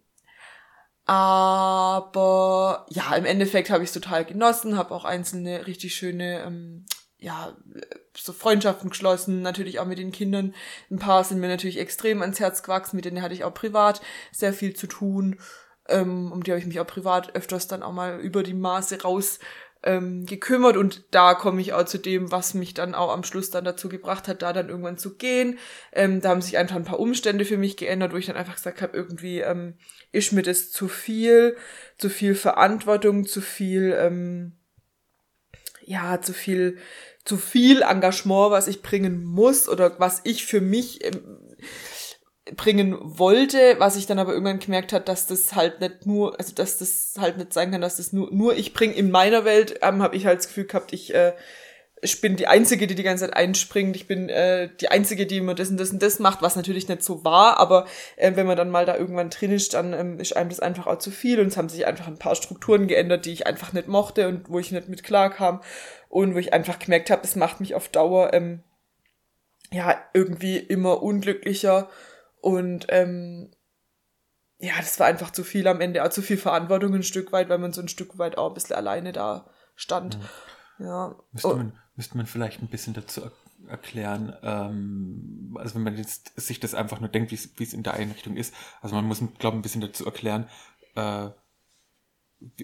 aber 1.05 2.85
ja, 2.89 3.15
im 3.15 3.25
Endeffekt 3.25 3.69
habe 3.69 3.83
ich 3.83 3.91
total 3.91 4.25
genossen, 4.25 4.75
habe 4.75 4.93
auch 4.93 5.05
einzelne 5.05 5.67
richtig 5.67 5.95
schöne 5.95 6.43
ähm, 6.43 6.85
ja, 7.17 7.55
so 8.17 8.33
Freundschaften 8.33 8.89
geschlossen, 8.89 9.41
natürlich 9.41 9.79
auch 9.79 9.85
mit 9.85 9.97
den 9.97 10.11
Kindern. 10.11 10.53
Ein 10.89 10.99
paar 10.99 11.23
sind 11.23 11.39
mir 11.39 11.47
natürlich 11.47 11.79
extrem 11.79 12.21
ans 12.21 12.39
Herz 12.39 12.63
gewachsen, 12.63 12.95
mit 12.95 13.05
denen 13.05 13.21
hatte 13.21 13.33
ich 13.33 13.43
auch 13.43 13.53
privat 13.53 14.01
sehr 14.31 14.53
viel 14.53 14.75
zu 14.75 14.87
tun. 14.87 15.39
Ähm, 15.87 16.31
um 16.31 16.43
die 16.43 16.51
habe 16.51 16.59
ich 16.59 16.65
mich 16.65 16.79
auch 16.79 16.87
privat 16.87 17.35
öfters 17.35 17.67
dann 17.67 17.83
auch 17.83 17.91
mal 17.91 18.19
über 18.19 18.41
die 18.41 18.55
Maße 18.55 19.01
raus 19.03 19.39
ähm, 19.85 20.25
gekümmert 20.25 20.77
und 20.77 21.03
da 21.11 21.35
komme 21.35 21.61
ich 21.61 21.73
auch 21.73 21.85
zu 21.85 21.99
dem, 21.99 22.31
was 22.31 22.55
mich 22.55 22.73
dann 22.73 22.95
auch 22.95 23.13
am 23.13 23.23
Schluss 23.23 23.51
dann 23.51 23.63
dazu 23.63 23.87
gebracht 23.87 24.27
hat, 24.27 24.41
da 24.41 24.51
dann 24.51 24.67
irgendwann 24.67 24.97
zu 24.97 25.15
gehen. 25.15 25.59
Ähm, 25.91 26.21
da 26.21 26.29
haben 26.29 26.41
sich 26.41 26.57
einfach 26.57 26.75
ein 26.75 26.85
paar 26.85 26.99
Umstände 26.99 27.45
für 27.45 27.57
mich 27.57 27.77
geändert, 27.77 28.11
wo 28.11 28.17
ich 28.17 28.25
dann 28.25 28.35
einfach 28.35 28.55
gesagt 28.55 28.81
habe, 28.81 28.97
irgendwie 28.97 29.41
ähm, 29.41 29.75
ist 30.11 30.33
mir 30.33 30.41
das 30.41 30.71
zu 30.71 30.87
viel, 30.87 31.55
zu 31.97 32.09
viel 32.09 32.33
Verantwortung, 32.33 33.27
zu 33.27 33.41
viel, 33.41 33.95
ähm, 33.97 34.53
ja, 35.81 36.19
zu 36.19 36.33
viel, 36.33 36.79
zu 37.25 37.37
viel 37.37 37.81
Engagement, 37.81 38.51
was 38.51 38.67
ich 38.67 38.81
bringen 38.81 39.23
muss 39.23 39.67
oder 39.67 39.99
was 39.99 40.21
ich 40.23 40.45
für 40.45 40.61
mich 40.61 41.03
ähm, 41.03 41.39
bringen 42.55 42.95
wollte, 43.01 43.75
was 43.79 43.95
ich 43.95 44.05
dann 44.05 44.19
aber 44.19 44.33
irgendwann 44.33 44.59
gemerkt 44.59 44.93
hat, 44.93 45.09
dass 45.09 45.25
das 45.25 45.55
halt 45.55 45.81
nicht 45.81 46.05
nur, 46.05 46.39
also 46.39 46.53
dass 46.53 46.77
das 46.77 47.15
halt 47.17 47.37
nicht 47.37 47.51
sein 47.51 47.71
kann, 47.71 47.81
dass 47.81 47.97
das 47.97 48.13
nur, 48.13 48.31
nur 48.31 48.55
ich 48.55 48.73
bringe. 48.73 48.93
In 48.93 49.09
meiner 49.09 49.45
Welt, 49.45 49.79
ähm, 49.81 50.03
habe 50.03 50.15
ich 50.15 50.27
halt 50.27 50.39
das 50.39 50.47
Gefühl 50.47 50.65
gehabt, 50.65 50.93
ich, 50.93 51.15
äh, 51.15 51.33
ich 52.01 52.21
bin 52.21 52.35
die 52.35 52.45
Einzige, 52.45 52.85
die 52.85 52.93
die 52.93 53.01
ganze 53.01 53.25
Zeit 53.25 53.35
einspringt, 53.35 53.95
ich 53.95 54.05
bin 54.05 54.29
äh, 54.29 54.69
die 54.79 54.89
Einzige, 54.89 55.25
die 55.25 55.37
immer 55.37 55.55
das 55.55 55.69
und 55.69 55.79
das 55.79 55.89
und 55.89 56.03
das 56.03 56.19
macht, 56.19 56.43
was 56.43 56.55
natürlich 56.55 56.87
nicht 56.87 57.01
so 57.01 57.23
war, 57.23 57.59
aber 57.59 57.87
äh, 58.17 58.33
wenn 58.35 58.45
man 58.45 58.57
dann 58.57 58.69
mal 58.69 58.85
da 58.85 58.95
irgendwann 58.95 59.31
drin 59.31 59.51
ist, 59.51 59.73
dann 59.73 59.93
ähm, 59.93 60.19
ist 60.19 60.35
einem 60.37 60.49
das 60.49 60.59
einfach 60.59 60.85
auch 60.85 60.99
zu 60.99 61.09
viel. 61.09 61.39
Und 61.39 61.47
es 61.47 61.57
haben 61.57 61.69
sich 61.69 61.87
einfach 61.87 62.05
ein 62.05 62.19
paar 62.19 62.35
Strukturen 62.35 62.85
geändert, 62.85 63.25
die 63.25 63.31
ich 63.31 63.47
einfach 63.47 63.73
nicht 63.73 63.87
mochte 63.87 64.27
und 64.27 64.49
wo 64.49 64.59
ich 64.59 64.71
nicht 64.71 64.87
mit 64.87 65.03
klar 65.03 65.31
kam 65.31 65.61
und 66.15 66.33
wo 66.33 66.37
ich 66.37 66.53
einfach 66.53 66.79
gemerkt 66.79 67.09
habe, 67.09 67.23
es 67.25 67.35
macht 67.35 67.59
mich 67.59 67.75
auf 67.75 67.89
Dauer 67.89 68.33
ähm, 68.33 68.63
ja 69.69 70.01
irgendwie 70.13 70.55
immer 70.55 71.03
unglücklicher 71.03 71.89
und 72.39 72.85
ähm, 72.87 73.51
ja, 74.57 74.75
das 74.77 74.97
war 74.97 75.07
einfach 75.07 75.31
zu 75.31 75.43
viel 75.43 75.67
am 75.67 75.81
Ende, 75.81 76.05
auch 76.05 76.09
zu 76.09 76.21
viel 76.21 76.37
Verantwortung 76.37 76.93
ein 76.95 77.03
Stück 77.03 77.33
weit, 77.33 77.49
weil 77.49 77.57
man 77.57 77.73
so 77.73 77.81
ein 77.81 77.89
Stück 77.89 78.17
weit 78.17 78.37
auch 78.37 78.47
ein 78.47 78.53
bisschen 78.53 78.77
alleine 78.77 79.11
da 79.11 79.49
stand. 79.75 80.17
Ja. 80.79 80.85
ja. 80.85 81.15
Müsste, 81.33 81.49
oh. 81.49 81.55
man, 81.57 81.77
müsste 81.97 82.15
man 82.15 82.27
vielleicht 82.27 82.61
ein 82.61 82.69
bisschen 82.69 82.93
dazu 82.93 83.29
erklären, 83.67 84.33
ähm, 84.41 85.57
also 85.59 85.75
wenn 85.75 85.83
man 85.83 85.97
jetzt 85.97 86.31
sich 86.39 86.61
das 86.61 86.75
einfach 86.75 87.01
nur 87.01 87.09
denkt, 87.09 87.31
wie 87.31 87.63
es 87.63 87.73
in 87.73 87.83
der 87.83 87.95
Einrichtung 87.95 88.37
ist, 88.37 88.53
also 88.81 88.95
man 88.95 89.03
muss, 89.03 89.19
glaube 89.19 89.57
ich, 89.57 89.59
ein 89.59 89.63
bisschen 89.63 89.81
dazu 89.81 90.05
erklären, 90.05 90.47
äh, 90.95 91.29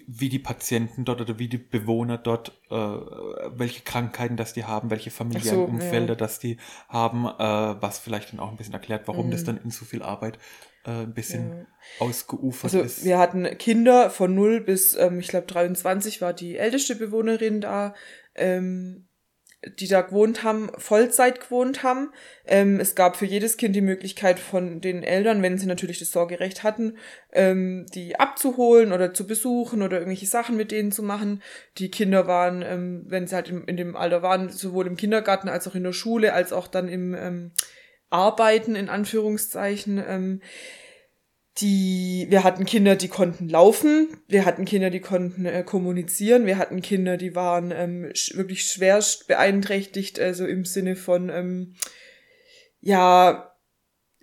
wie 0.06 0.28
die 0.28 0.38
Patienten 0.38 1.04
dort 1.04 1.20
oder 1.20 1.38
wie 1.38 1.48
die 1.48 1.58
Bewohner 1.58 2.18
dort, 2.18 2.60
äh, 2.70 2.74
welche 2.74 3.82
Krankheiten 3.82 4.36
das 4.36 4.52
die 4.52 4.64
haben, 4.64 4.90
welche 4.90 5.10
familiären 5.10 5.58
so, 5.58 5.64
Umfelder 5.64 6.14
ja. 6.14 6.14
das 6.14 6.38
die 6.38 6.58
haben, 6.88 7.26
äh, 7.26 7.82
was 7.82 7.98
vielleicht 7.98 8.32
dann 8.32 8.40
auch 8.40 8.50
ein 8.50 8.56
bisschen 8.56 8.74
erklärt, 8.74 9.08
warum 9.08 9.26
mhm. 9.26 9.30
das 9.32 9.44
dann 9.44 9.58
in 9.62 9.70
so 9.70 9.84
viel 9.84 10.02
Arbeit 10.02 10.38
äh, 10.84 11.02
ein 11.02 11.14
bisschen 11.14 11.50
ja. 11.50 11.66
ausgeufert 11.98 12.72
also, 12.72 12.80
ist. 12.80 13.04
Wir 13.04 13.18
hatten 13.18 13.44
Kinder 13.58 14.10
von 14.10 14.34
0 14.34 14.60
bis, 14.60 14.94
ähm, 14.94 15.20
ich 15.20 15.28
glaube, 15.28 15.46
23 15.46 16.20
war 16.20 16.32
die 16.32 16.56
älteste 16.56 16.96
Bewohnerin 16.96 17.60
da. 17.60 17.94
Ähm, 18.34 19.08
die 19.78 19.86
da 19.86 20.00
gewohnt 20.00 20.42
haben, 20.42 20.70
Vollzeit 20.76 21.40
gewohnt 21.40 21.82
haben. 21.82 22.12
Ähm, 22.46 22.80
es 22.80 22.94
gab 22.94 23.16
für 23.16 23.26
jedes 23.26 23.56
Kind 23.56 23.76
die 23.76 23.80
Möglichkeit 23.80 24.40
von 24.40 24.80
den 24.80 25.02
Eltern, 25.02 25.42
wenn 25.42 25.58
sie 25.58 25.66
natürlich 25.66 26.00
das 26.00 26.10
Sorgerecht 26.10 26.64
hatten, 26.64 26.96
ähm, 27.32 27.86
die 27.94 28.18
abzuholen 28.18 28.92
oder 28.92 29.14
zu 29.14 29.26
besuchen 29.26 29.82
oder 29.82 29.98
irgendwelche 29.98 30.26
Sachen 30.26 30.56
mit 30.56 30.72
denen 30.72 30.90
zu 30.90 31.02
machen. 31.02 31.42
Die 31.78 31.90
Kinder 31.90 32.26
waren, 32.26 32.62
ähm, 32.62 33.04
wenn 33.06 33.26
sie 33.26 33.36
halt 33.36 33.50
in, 33.50 33.64
in, 33.64 33.76
dem 33.76 33.96
Alter 33.96 34.22
waren, 34.22 34.48
sowohl 34.50 34.86
im 34.86 34.96
Kindergarten 34.96 35.48
als 35.48 35.68
auch 35.68 35.76
in 35.76 35.84
der 35.84 35.92
Schule, 35.92 36.32
als 36.32 36.52
auch 36.52 36.66
dann 36.66 36.88
im 36.88 37.14
ähm, 37.14 37.52
Arbeiten 38.10 38.74
in 38.74 38.88
Anführungszeichen. 38.88 40.02
Ähm, 40.06 40.40
die, 41.58 42.26
wir 42.30 42.44
hatten 42.44 42.64
Kinder, 42.64 42.96
die 42.96 43.08
konnten 43.08 43.48
laufen, 43.48 44.08
wir 44.26 44.46
hatten 44.46 44.64
Kinder, 44.64 44.88
die 44.88 45.00
konnten 45.00 45.44
äh, 45.44 45.62
kommunizieren, 45.62 46.46
wir 46.46 46.56
hatten 46.56 46.80
Kinder, 46.80 47.16
die 47.16 47.34
waren 47.34 47.72
ähm, 47.72 48.10
sch 48.14 48.36
wirklich 48.36 48.64
schwerst 48.64 49.26
beeinträchtigt, 49.26 50.18
also 50.18 50.46
im 50.46 50.64
Sinne 50.64 50.96
von, 50.96 51.28
ähm, 51.28 51.74
ja, 52.80 53.52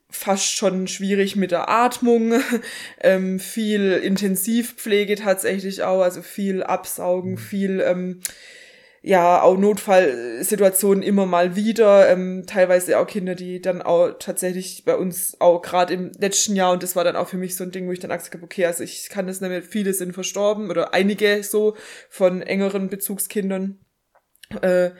fast 0.09 0.55
schon 0.55 0.87
schwierig 0.87 1.35
mit 1.35 1.51
der 1.51 1.69
Atmung, 1.69 2.41
ähm, 3.01 3.39
viel 3.39 3.91
Intensivpflege 3.91 5.15
tatsächlich 5.15 5.83
auch, 5.83 6.01
also 6.01 6.23
viel 6.23 6.63
Absaugen, 6.63 7.31
mhm. 7.31 7.37
viel, 7.37 7.81
ähm, 7.81 8.21
ja, 9.01 9.41
auch 9.41 9.57
Notfallsituationen 9.57 11.03
immer 11.03 11.25
mal 11.25 11.55
wieder, 11.55 12.09
ähm, 12.09 12.43
teilweise 12.45 12.99
auch 12.99 13.07
Kinder, 13.07 13.35
die 13.35 13.61
dann 13.61 13.81
auch 13.81 14.11
tatsächlich 14.19 14.83
bei 14.85 14.95
uns 14.95 15.39
auch 15.39 15.61
gerade 15.61 15.93
im 15.93 16.11
letzten 16.19 16.55
Jahr, 16.55 16.73
und 16.73 16.83
das 16.83 16.95
war 16.95 17.03
dann 17.03 17.15
auch 17.15 17.29
für 17.29 17.37
mich 17.37 17.55
so 17.55 17.63
ein 17.63 17.71
Ding, 17.71 17.87
wo 17.87 17.91
ich 17.91 17.99
dann 17.99 18.11
gesagt 18.11 18.33
habe, 18.33 18.43
okay, 18.43 18.65
also 18.65 18.83
ich 18.83 19.09
kann 19.09 19.27
das 19.27 19.39
nicht 19.39 19.49
mehr, 19.49 19.63
viele 19.63 19.93
sind 19.93 20.13
verstorben 20.13 20.69
oder 20.69 20.93
einige 20.93 21.43
so 21.43 21.75
von 22.09 22.41
engeren 22.41 22.89
Bezugskindern. 22.89 23.79
Äh, 24.61 24.91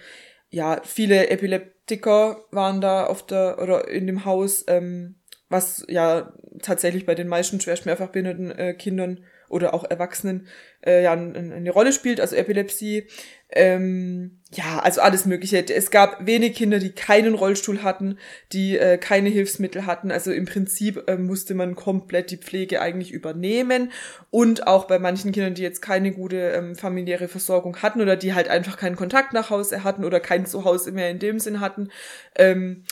ja, 0.49 0.81
viele 0.83 1.29
Epileptiker 1.29 2.45
waren 2.51 2.81
da 2.81 3.05
auf 3.05 3.25
der 3.25 3.59
oder 3.61 3.87
in 3.87 4.07
dem 4.07 4.25
Haus, 4.25 4.63
ähm, 4.67 5.15
was 5.49 5.85
ja 5.89 6.33
tatsächlich 6.61 7.05
bei 7.05 7.15
den 7.15 7.27
meisten 7.27 7.59
schwerst 7.59 7.85
mehrfach 7.85 8.09
behinderten 8.09 8.51
äh, 8.51 8.73
Kindern 8.73 9.25
oder 9.49 9.73
auch 9.73 9.83
Erwachsenen 9.89 10.47
äh, 10.85 11.03
ja 11.03 11.11
eine 11.11 11.71
Rolle 11.71 11.91
spielt, 11.91 12.21
also 12.21 12.35
Epilepsie. 12.35 13.07
Ähm, 13.51 14.39
ja, 14.51 14.79
also 14.79 15.01
alles 15.01 15.25
Mögliche. 15.25 15.63
Es 15.73 15.89
gab 15.89 16.25
wenig 16.25 16.55
Kinder, 16.55 16.79
die 16.79 16.91
keinen 16.91 17.33
Rollstuhl 17.33 17.81
hatten, 17.81 18.17
die 18.51 18.77
äh, 18.77 18.97
keine 18.97 19.29
Hilfsmittel 19.29 19.85
hatten. 19.85 20.11
Also 20.11 20.31
im 20.31 20.45
Prinzip 20.45 21.03
äh, 21.07 21.17
musste 21.17 21.55
man 21.55 21.75
komplett 21.75 22.29
die 22.29 22.37
Pflege 22.37 22.81
eigentlich 22.81 23.11
übernehmen. 23.11 23.91
Und 24.29 24.67
auch 24.67 24.85
bei 24.85 24.99
manchen 24.99 25.31
Kindern, 25.31 25.55
die 25.55 25.63
jetzt 25.63 25.81
keine 25.81 26.11
gute 26.11 26.37
ähm, 26.51 26.75
familiäre 26.75 27.27
Versorgung 27.27 27.77
hatten 27.77 28.01
oder 28.01 28.15
die 28.15 28.33
halt 28.33 28.49
einfach 28.49 28.77
keinen 28.77 28.95
Kontakt 28.95 29.33
nach 29.33 29.49
Hause 29.49 29.83
hatten 29.83 30.03
oder 30.05 30.19
kein 30.19 30.45
Zuhause 30.45 30.91
mehr 30.91 31.09
in 31.09 31.19
dem 31.19 31.39
Sinn 31.39 31.59
hatten, 31.59 31.89
ähm, 32.35 32.83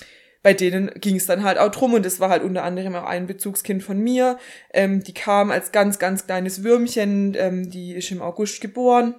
bei 0.44 0.54
denen 0.54 0.92
ging 1.02 1.16
es 1.18 1.26
dann 1.26 1.44
halt 1.44 1.58
auch 1.58 1.72
drum 1.72 1.94
und 1.94 2.06
das 2.06 2.20
war 2.20 2.30
halt 2.30 2.44
unter 2.44 2.64
anderem 2.64 2.96
auch 2.96 3.04
ein 3.04 3.28
Bezugskind 3.28 3.84
von 3.84 4.00
mir. 4.00 4.38
Ähm, 4.74 5.04
die 5.04 5.14
kam 5.14 5.52
als 5.52 5.72
ganz, 5.72 6.00
ganz 6.00 6.26
kleines 6.26 6.64
Würmchen, 6.64 7.36
ähm, 7.38 7.70
die 7.70 7.94
ist 7.94 8.12
im 8.12 8.22
August 8.22 8.62
geboren 8.62 9.16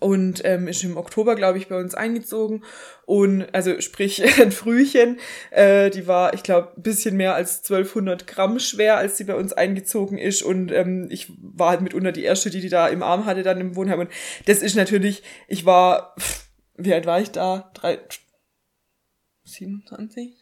und 0.00 0.42
ähm, 0.44 0.66
ist 0.66 0.82
im 0.82 0.96
Oktober, 0.96 1.34
glaube 1.34 1.58
ich, 1.58 1.68
bei 1.68 1.78
uns 1.78 1.94
eingezogen. 1.94 2.64
Und 3.04 3.54
also 3.54 3.80
sprich 3.80 4.22
ein 4.40 4.50
Frühchen, 4.50 5.18
äh, 5.50 5.90
die 5.90 6.06
war, 6.06 6.32
ich 6.32 6.42
glaube, 6.42 6.72
ein 6.76 6.82
bisschen 6.82 7.16
mehr 7.16 7.34
als 7.34 7.58
1200 7.64 8.26
Gramm 8.26 8.58
schwer, 8.58 8.96
als 8.96 9.18
sie 9.18 9.24
bei 9.24 9.34
uns 9.34 9.52
eingezogen 9.52 10.16
ist. 10.16 10.42
Und 10.42 10.72
ähm, 10.72 11.08
ich 11.10 11.32
war 11.38 11.70
halt 11.70 11.82
mitunter 11.82 12.12
die 12.12 12.24
erste, 12.24 12.48
die 12.50 12.60
die 12.60 12.70
da 12.70 12.88
im 12.88 13.02
Arm 13.02 13.26
hatte, 13.26 13.42
dann 13.42 13.60
im 13.60 13.76
Wohnheim. 13.76 14.00
Und 14.00 14.10
das 14.46 14.62
ist 14.62 14.74
natürlich, 14.74 15.22
ich 15.48 15.66
war, 15.66 16.16
wie 16.76 16.94
alt 16.94 17.04
war 17.04 17.20
ich 17.20 17.30
da? 17.30 17.70
Drei, 17.74 17.98
27? 19.44 20.34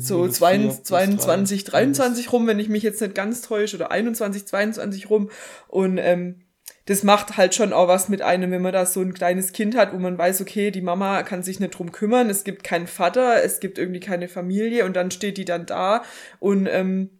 so 0.00 0.28
22, 0.28 0.84
22 0.84 1.64
23 1.64 2.32
rum, 2.32 2.46
wenn 2.48 2.58
ich 2.58 2.68
mich 2.68 2.82
jetzt 2.82 3.00
nicht 3.00 3.14
ganz 3.14 3.42
täusche, 3.42 3.76
oder 3.76 3.90
21, 3.92 4.46
22 4.46 5.08
rum. 5.08 5.30
Und 5.68 5.98
ähm, 5.98 6.45
das 6.86 7.02
macht 7.02 7.36
halt 7.36 7.54
schon 7.54 7.72
auch 7.72 7.88
was 7.88 8.08
mit 8.08 8.22
einem, 8.22 8.50
wenn 8.50 8.62
man 8.62 8.72
da 8.72 8.86
so 8.86 9.00
ein 9.00 9.14
kleines 9.14 9.52
Kind 9.52 9.76
hat, 9.76 9.92
wo 9.92 9.98
man 9.98 10.16
weiß, 10.16 10.40
okay, 10.40 10.70
die 10.70 10.80
Mama 10.80 11.22
kann 11.24 11.42
sich 11.42 11.60
nicht 11.60 11.78
drum 11.78 11.92
kümmern, 11.92 12.30
es 12.30 12.44
gibt 12.44 12.64
keinen 12.64 12.86
Vater, 12.86 13.42
es 13.44 13.60
gibt 13.60 13.78
irgendwie 13.78 14.00
keine 14.00 14.28
Familie 14.28 14.84
und 14.84 14.94
dann 14.94 15.10
steht 15.10 15.36
die 15.36 15.44
dann 15.44 15.66
da 15.66 16.02
und 16.38 16.68
ähm, 16.70 17.10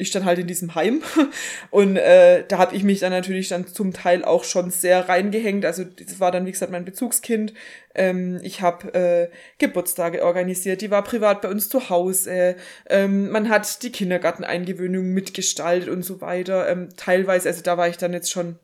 ich 0.00 0.08
stand 0.08 0.24
halt 0.24 0.38
in 0.38 0.46
diesem 0.46 0.74
Heim 0.74 1.02
und 1.70 1.96
äh, 1.96 2.44
da 2.48 2.58
habe 2.58 2.74
ich 2.74 2.82
mich 2.82 3.00
dann 3.00 3.12
natürlich 3.12 3.48
dann 3.48 3.66
zum 3.66 3.92
Teil 3.92 4.24
auch 4.24 4.44
schon 4.44 4.70
sehr 4.70 5.08
reingehängt. 5.08 5.66
Also 5.66 5.84
das 5.84 6.20
war 6.20 6.32
dann 6.32 6.46
wie 6.46 6.52
gesagt 6.52 6.72
mein 6.72 6.86
Bezugskind. 6.86 7.52
Ähm, 7.94 8.40
ich 8.42 8.62
habe 8.62 8.94
äh, 8.94 9.28
Geburtstage 9.58 10.24
organisiert, 10.24 10.80
die 10.80 10.90
war 10.90 11.04
privat 11.04 11.42
bei 11.42 11.50
uns 11.50 11.68
zu 11.68 11.90
Hause. 11.90 12.56
Ähm, 12.88 13.30
man 13.30 13.50
hat 13.50 13.82
die 13.82 13.92
Kindergarteneingewöhnung 13.92 15.04
mitgestaltet 15.12 15.90
und 15.90 16.02
so 16.02 16.22
weiter. 16.22 16.68
Ähm, 16.68 16.88
teilweise, 16.96 17.48
also 17.48 17.62
da 17.62 17.76
war 17.76 17.88
ich 17.88 17.98
dann 17.98 18.14
jetzt 18.14 18.30
schon 18.30 18.58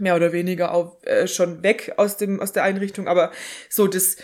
mehr 0.00 0.16
oder 0.16 0.32
weniger 0.32 0.72
auch 0.72 1.02
äh, 1.04 1.26
schon 1.26 1.62
weg 1.62 1.94
aus 1.96 2.16
dem 2.16 2.40
aus 2.40 2.52
der 2.52 2.64
Einrichtung, 2.64 3.08
aber 3.08 3.32
so 3.68 3.86
das 3.86 4.16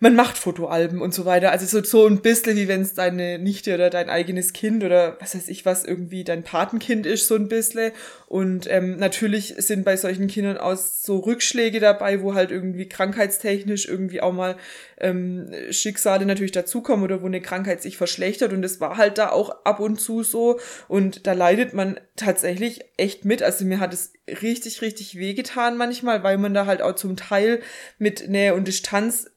man 0.00 0.14
macht 0.14 0.38
Fotoalben 0.38 1.02
und 1.02 1.12
so 1.12 1.24
weiter. 1.24 1.50
Also 1.50 1.66
so, 1.66 1.82
so 1.82 2.06
ein 2.06 2.22
bisschen 2.22 2.56
wie 2.56 2.68
wenn 2.68 2.82
es 2.82 2.94
deine 2.94 3.38
Nichte 3.40 3.74
oder 3.74 3.90
dein 3.90 4.08
eigenes 4.08 4.52
Kind 4.52 4.84
oder 4.84 5.16
was 5.20 5.34
weiß 5.34 5.48
ich 5.48 5.66
was 5.66 5.84
irgendwie 5.84 6.22
dein 6.22 6.44
Patenkind 6.44 7.04
ist, 7.04 7.26
so 7.26 7.34
ein 7.34 7.48
bisschen. 7.48 7.90
Und 8.26 8.70
ähm, 8.70 8.96
natürlich 8.98 9.54
sind 9.58 9.84
bei 9.84 9.96
solchen 9.96 10.28
Kindern 10.28 10.56
auch 10.56 10.76
so 10.76 11.18
Rückschläge 11.18 11.80
dabei, 11.80 12.22
wo 12.22 12.34
halt 12.34 12.52
irgendwie 12.52 12.88
krankheitstechnisch 12.88 13.88
irgendwie 13.88 14.20
auch 14.20 14.32
mal 14.32 14.56
ähm, 14.98 15.50
Schicksale 15.70 16.26
natürlich 16.26 16.52
dazukommen 16.52 17.04
oder 17.04 17.20
wo 17.20 17.26
eine 17.26 17.40
Krankheit 17.40 17.82
sich 17.82 17.96
verschlechtert. 17.96 18.52
Und 18.52 18.62
das 18.62 18.80
war 18.80 18.98
halt 18.98 19.18
da 19.18 19.30
auch 19.30 19.64
ab 19.64 19.80
und 19.80 20.00
zu 20.00 20.22
so. 20.22 20.60
Und 20.86 21.26
da 21.26 21.32
leidet 21.32 21.74
man 21.74 21.98
tatsächlich 22.14 22.84
echt 22.96 23.24
mit. 23.24 23.42
Also 23.42 23.64
mir 23.64 23.80
hat 23.80 23.92
es 23.92 24.12
richtig, 24.42 24.80
richtig 24.80 25.18
wehgetan 25.18 25.76
manchmal, 25.76 26.22
weil 26.22 26.38
man 26.38 26.54
da 26.54 26.66
halt 26.66 26.82
auch 26.82 26.94
zum 26.94 27.16
Teil 27.16 27.62
mit 27.98 28.28
Nähe 28.28 28.54
und 28.54 28.68
Distanz 28.68 29.28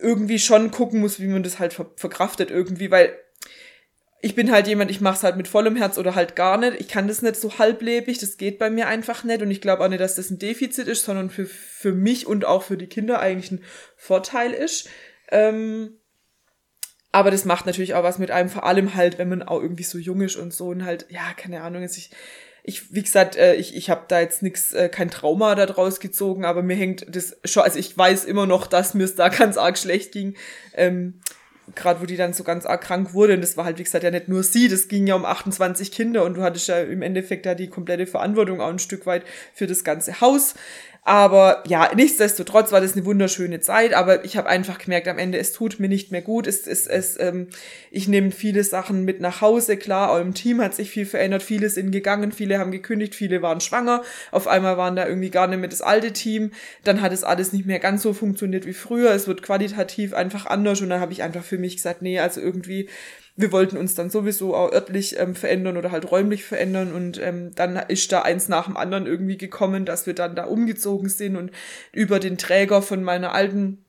irgendwie 0.00 0.38
schon 0.38 0.70
gucken 0.70 1.00
muss, 1.00 1.20
wie 1.20 1.26
man 1.26 1.42
das 1.42 1.58
halt 1.58 1.72
ver 1.72 1.90
verkraftet 1.96 2.50
irgendwie, 2.50 2.90
weil 2.90 3.16
ich 4.22 4.34
bin 4.34 4.50
halt 4.50 4.66
jemand, 4.66 4.90
ich 4.90 5.00
mache 5.00 5.16
es 5.16 5.22
halt 5.22 5.36
mit 5.36 5.48
vollem 5.48 5.76
Herz 5.76 5.96
oder 5.96 6.14
halt 6.14 6.36
gar 6.36 6.58
nicht. 6.58 6.78
Ich 6.78 6.88
kann 6.88 7.08
das 7.08 7.22
nicht 7.22 7.36
so 7.36 7.58
halblebig, 7.58 8.18
das 8.18 8.36
geht 8.36 8.58
bei 8.58 8.68
mir 8.68 8.86
einfach 8.86 9.24
nicht. 9.24 9.40
Und 9.40 9.50
ich 9.50 9.62
glaube 9.62 9.82
auch 9.82 9.88
nicht, 9.88 10.00
dass 10.00 10.16
das 10.16 10.30
ein 10.30 10.38
Defizit 10.38 10.88
ist, 10.88 11.04
sondern 11.04 11.30
für, 11.30 11.46
für 11.46 11.92
mich 11.92 12.26
und 12.26 12.44
auch 12.44 12.62
für 12.62 12.76
die 12.76 12.86
Kinder 12.86 13.20
eigentlich 13.20 13.50
ein 13.50 13.64
Vorteil 13.96 14.52
ist. 14.52 14.90
Ähm, 15.30 15.96
aber 17.12 17.30
das 17.30 17.46
macht 17.46 17.64
natürlich 17.66 17.94
auch 17.94 18.02
was 18.02 18.18
mit 18.18 18.30
einem, 18.30 18.50
vor 18.50 18.64
allem 18.64 18.94
halt, 18.94 19.18
wenn 19.18 19.28
man 19.28 19.42
auch 19.42 19.62
irgendwie 19.62 19.84
so 19.84 19.96
jung 19.96 20.20
ist 20.20 20.36
und 20.36 20.52
so 20.52 20.68
und 20.68 20.84
halt, 20.84 21.06
ja, 21.08 21.32
keine 21.36 21.62
Ahnung, 21.62 21.82
jetzt 21.82 21.96
ich, 21.96 22.10
ich, 22.70 22.94
wie 22.94 23.02
gesagt, 23.02 23.36
äh, 23.36 23.54
ich, 23.54 23.76
ich 23.76 23.90
habe 23.90 24.04
da 24.08 24.20
jetzt 24.20 24.42
nix, 24.42 24.72
äh, 24.72 24.88
kein 24.88 25.10
Trauma 25.10 25.54
da 25.54 25.66
draus 25.66 26.00
gezogen, 26.00 26.44
aber 26.44 26.62
mir 26.62 26.76
hängt 26.76 27.04
das 27.14 27.36
schon, 27.44 27.64
also 27.64 27.78
ich 27.78 27.96
weiß 27.96 28.24
immer 28.24 28.46
noch, 28.46 28.66
dass 28.66 28.94
mir 28.94 29.04
es 29.04 29.16
da 29.16 29.28
ganz 29.28 29.58
arg 29.58 29.76
schlecht 29.76 30.12
ging. 30.12 30.36
Ähm, 30.74 31.20
gerade 31.74 32.00
wo 32.00 32.06
die 32.06 32.16
dann 32.16 32.32
so 32.32 32.42
ganz 32.42 32.66
arg 32.66 32.80
krank 32.80 33.12
wurde, 33.12 33.34
und 33.34 33.42
das 33.42 33.56
war 33.56 33.64
halt, 33.64 33.78
wie 33.78 33.84
gesagt, 33.84 34.04
ja 34.04 34.10
nicht 34.10 34.28
nur 34.28 34.42
sie, 34.42 34.68
das 34.68 34.88
ging 34.88 35.06
ja 35.06 35.14
um 35.14 35.24
28 35.24 35.92
Kinder 35.92 36.24
und 36.24 36.34
du 36.34 36.42
hattest 36.42 36.68
ja 36.68 36.80
im 36.80 37.02
Endeffekt 37.02 37.46
da 37.46 37.54
die 37.54 37.68
komplette 37.68 38.06
Verantwortung 38.06 38.60
auch 38.60 38.68
ein 38.68 38.78
Stück 38.78 39.06
weit 39.06 39.24
für 39.54 39.66
das 39.66 39.84
ganze 39.84 40.20
Haus. 40.20 40.54
Aber 41.02 41.64
ja, 41.66 41.90
nichtsdestotrotz 41.94 42.72
war 42.72 42.80
das 42.82 42.92
eine 42.92 43.06
wunderschöne 43.06 43.60
Zeit, 43.60 43.94
aber 43.94 44.24
ich 44.24 44.36
habe 44.36 44.50
einfach 44.50 44.78
gemerkt, 44.78 45.08
am 45.08 45.18
Ende, 45.18 45.38
es 45.38 45.52
tut 45.52 45.80
mir 45.80 45.88
nicht 45.88 46.12
mehr 46.12 46.20
gut. 46.20 46.46
Es, 46.46 46.66
es, 46.66 46.86
es, 46.86 47.18
ähm, 47.18 47.48
ich 47.90 48.06
nehme 48.06 48.30
viele 48.32 48.62
Sachen 48.64 49.06
mit 49.06 49.18
nach 49.20 49.40
Hause, 49.40 49.78
klar, 49.78 50.10
auch 50.10 50.20
im 50.20 50.34
Team 50.34 50.60
hat 50.60 50.74
sich 50.74 50.90
viel 50.90 51.06
verändert, 51.06 51.42
viele 51.42 51.70
sind 51.70 51.90
gegangen, 51.90 52.32
viele 52.32 52.58
haben 52.58 52.70
gekündigt, 52.70 53.14
viele 53.14 53.40
waren 53.40 53.62
schwanger, 53.62 54.02
auf 54.30 54.46
einmal 54.46 54.76
waren 54.76 54.94
da 54.94 55.06
irgendwie 55.06 55.30
gar 55.30 55.46
nicht 55.46 55.58
mehr 55.58 55.70
das 55.70 55.80
alte 55.80 56.12
Team, 56.12 56.52
dann 56.84 57.00
hat 57.00 57.12
es 57.12 57.24
alles 57.24 57.54
nicht 57.54 57.64
mehr 57.66 57.78
ganz 57.78 58.02
so 58.02 58.12
funktioniert 58.12 58.66
wie 58.66 58.74
früher, 58.74 59.12
es 59.12 59.26
wird 59.26 59.42
qualitativ 59.42 60.12
einfach 60.12 60.44
anders. 60.46 60.82
Und 60.82 60.90
dann 60.90 61.00
habe 61.00 61.12
ich 61.12 61.22
einfach 61.22 61.44
für 61.44 61.58
mich 61.58 61.76
gesagt, 61.76 62.02
nee, 62.02 62.20
also 62.20 62.42
irgendwie 62.42 62.90
wir 63.40 63.52
wollten 63.52 63.76
uns 63.76 63.94
dann 63.94 64.10
sowieso 64.10 64.54
auch 64.54 64.72
örtlich 64.72 65.18
ähm, 65.18 65.34
verändern 65.34 65.76
oder 65.76 65.90
halt 65.90 66.10
räumlich 66.10 66.44
verändern 66.44 66.92
und 66.92 67.20
ähm, 67.20 67.54
dann 67.54 67.76
ist 67.88 68.12
da 68.12 68.22
eins 68.22 68.48
nach 68.48 68.66
dem 68.66 68.76
anderen 68.76 69.06
irgendwie 69.06 69.38
gekommen, 69.38 69.84
dass 69.84 70.06
wir 70.06 70.14
dann 70.14 70.34
da 70.34 70.44
umgezogen 70.44 71.08
sind 71.08 71.36
und 71.36 71.50
über 71.92 72.20
den 72.20 72.38
Träger 72.38 72.82
von 72.82 73.02
meiner 73.02 73.32
alten 73.32 73.84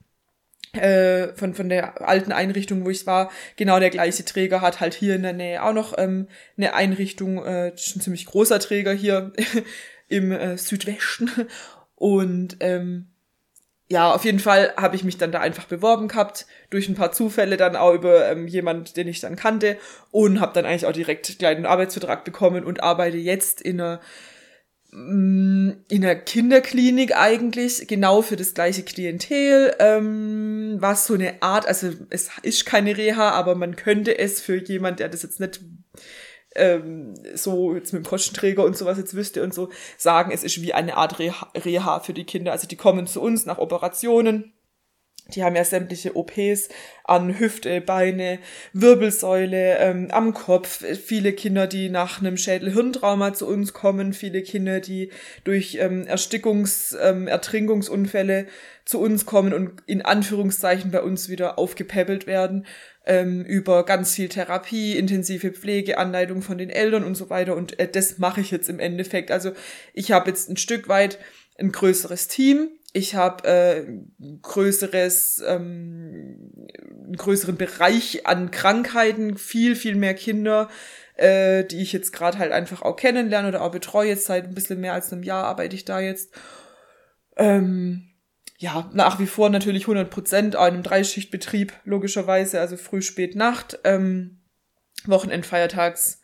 äh, 0.74 1.34
von, 1.36 1.54
von 1.54 1.68
der 1.68 2.08
alten 2.08 2.32
Einrichtung, 2.32 2.86
wo 2.86 2.90
ich 2.90 3.06
war, 3.06 3.30
genau 3.58 3.80
der 3.80 3.90
gleiche 3.90 4.24
Träger 4.24 4.62
hat 4.62 4.80
halt 4.80 4.94
hier 4.94 5.16
in 5.16 5.24
der 5.24 5.34
Nähe 5.34 5.64
auch 5.64 5.74
noch 5.74 5.98
ähm, 5.98 6.28
eine 6.56 6.74
Einrichtung, 6.74 7.44
äh, 7.46 7.74
ist 7.74 7.96
ein 7.96 8.02
ziemlich 8.02 8.26
großer 8.26 8.60
Träger 8.60 8.94
hier 8.94 9.34
im 10.08 10.32
äh, 10.32 10.58
Südwesten. 10.58 11.30
Und 11.96 12.58
ähm, 12.62 13.11
ja, 13.92 14.14
auf 14.14 14.24
jeden 14.24 14.40
Fall 14.40 14.74
habe 14.78 14.96
ich 14.96 15.04
mich 15.04 15.18
dann 15.18 15.34
da 15.34 15.42
einfach 15.42 15.66
beworben 15.66 16.08
gehabt, 16.08 16.46
durch 16.70 16.88
ein 16.88 16.96
paar 16.96 17.12
Zufälle 17.12 17.58
dann 17.58 17.76
auch 17.76 17.94
über 17.94 18.32
ähm, 18.32 18.48
jemand, 18.48 18.96
den 18.96 19.10
ich 19.10 19.20
dann 19.20 19.36
kannte 19.36 19.78
und 20.12 20.40
habe 20.40 20.54
dann 20.54 20.66
eigentlich 20.66 20.86
auch 20.86 20.94
direkt 20.94 21.38
gleich 21.40 21.58
einen 21.58 21.66
Arbeitsvertrag 21.66 22.24
bekommen 22.24 22.64
und 22.64 22.82
arbeite 22.82 23.18
jetzt 23.18 23.60
in 23.60 23.82
einer 23.82 24.00
mm, 24.92 25.72
in 25.90 26.06
einer 26.06 26.16
Kinderklinik 26.16 27.18
eigentlich, 27.18 27.86
genau 27.90 28.22
für 28.22 28.38
das 28.38 28.54
gleiche 28.54 28.84
Klientel, 28.84 29.76
ähm, 29.80 30.78
was 30.80 31.06
so 31.06 31.16
eine 31.16 31.42
Art, 31.42 31.68
also 31.68 31.90
es 32.10 32.30
ist 32.44 32.66
keine 32.66 32.96
Reha, 32.96 33.32
aber 33.32 33.56
man 33.56 33.76
könnte 33.76 34.18
es 34.18 34.40
für 34.40 34.56
jemand, 34.56 35.02
der 35.02 35.10
das 35.10 35.24
jetzt 35.24 35.42
nicht 35.42 35.60
ähm, 36.56 37.14
so 37.34 37.74
jetzt 37.74 37.94
mit 37.94 38.04
dem 38.04 38.10
Kostenträger 38.10 38.64
und 38.64 38.78
sowas 38.78 38.98
jetzt 38.98 39.14
wüsste 39.14 39.44
und 39.44 39.54
so, 39.54 39.70
sagen, 39.98 40.32
es 40.32 40.44
ist 40.44 40.62
wie 40.62 40.74
eine 40.74 40.98
Art 40.98 41.20
Reha, 41.20 41.48
Reha 41.56 42.00
für 42.00 42.14
die 42.14 42.26
Kinder. 42.26 42.52
Also 42.52 42.68
die 42.68 42.78
kommen 42.78 43.08
zu 43.08 43.22
uns 43.22 43.46
nach 43.46 43.58
Operationen. 43.58 44.54
Die 45.36 45.44
haben 45.44 45.56
ja 45.56 45.64
sämtliche 45.64 46.16
OPs 46.16 46.70
an 47.04 47.38
Hüfte, 47.40 47.82
Beine, 47.82 48.40
Wirbelsäule, 48.74 49.78
ähm, 49.78 50.08
am 50.12 50.34
Kopf. 50.34 50.84
Viele 50.84 51.34
Kinder, 51.34 51.68
die 51.68 51.90
nach 51.90 52.20
einem 52.20 52.38
Schädel-Hirntrauma 52.38 53.34
zu 53.34 53.48
uns 53.48 53.74
kommen. 53.74 54.14
Viele 54.14 54.42
Kinder, 54.44 54.80
die 54.80 55.12
durch 55.44 55.78
ähm, 55.80 56.06
Erstickungs-, 56.08 56.98
ähm, 57.02 57.28
Ertrinkungsunfälle 57.28 58.48
zu 58.86 59.00
uns 59.00 59.26
kommen 59.26 59.54
und 59.54 59.84
in 59.86 60.02
Anführungszeichen 60.02 60.92
bei 60.92 61.02
uns 61.02 61.30
wieder 61.30 61.60
aufgepäppelt 61.60 62.28
werden 62.28 62.66
ähm, 63.06 63.44
über 63.44 63.86
ganz 63.86 64.16
viel 64.16 64.30
Therapie, 64.30 64.98
intensive 64.98 65.52
Pflege, 65.52 65.98
Anleitung 65.98 66.42
von 66.42 66.58
den 66.58 66.70
Eltern 66.70 67.04
und 67.04 67.16
so 67.16 67.30
weiter. 67.30 67.56
Und 67.56 67.80
äh, 67.80 67.88
das 67.88 68.18
mache 68.18 68.42
ich 68.42 68.52
jetzt 68.52 68.70
im 68.70 68.80
Endeffekt. 68.80 69.32
Also 69.32 69.52
ich 69.94 70.12
habe 70.12 70.30
jetzt 70.30 70.50
ein 70.50 70.58
Stück 70.58 70.88
weit 70.88 71.20
ein 71.58 71.72
größeres 71.72 72.28
Team. 72.28 72.70
Ich 72.94 73.16
habe 73.16 73.48
äh, 73.48 73.86
größeres, 74.42 75.42
ähm, 75.48 76.52
einen 76.90 77.16
größeren 77.16 77.56
Bereich 77.56 78.26
an 78.28 78.52
Krankheiten, 78.52 79.38
viel, 79.38 79.76
viel 79.76 79.96
mehr 79.96 80.14
Kinder, 80.14 80.70
äh, 81.16 81.64
die 81.64 81.82
ich 81.82 81.94
jetzt 81.94 82.12
gerade 82.12 82.38
halt 82.38 82.52
einfach 82.52 82.82
auch 82.82 82.98
kennenlerne 82.98 83.48
oder 83.48 83.62
auch 83.62 83.72
betreue. 83.72 84.10
Jetzt 84.10 84.26
seit 84.26 84.46
ein 84.46 84.54
bisschen 84.54 84.82
mehr 84.82 84.94
als 84.94 85.12
einem 85.12 85.24
Jahr 85.24 85.46
arbeite 85.46 85.76
ich 85.76 85.86
da 85.86 86.02
jetzt. 86.02 86.34
Ähm, 87.38 88.10
ja, 88.58 88.90
nach 88.94 89.20
wie 89.20 89.26
vor 89.26 89.50
natürlich 89.50 89.84
100 89.84 90.10
Prozent 90.10 90.56
einem 90.56 90.84
Dreischichtbetrieb, 90.84 91.74
logischerweise, 91.84 92.60
also 92.60 92.78
früh, 92.78 93.02
spät, 93.02 93.36
Nacht, 93.36 93.80
ähm, 93.86 94.42
Wochenend, 95.06 95.48
Feiertags, 95.48 96.21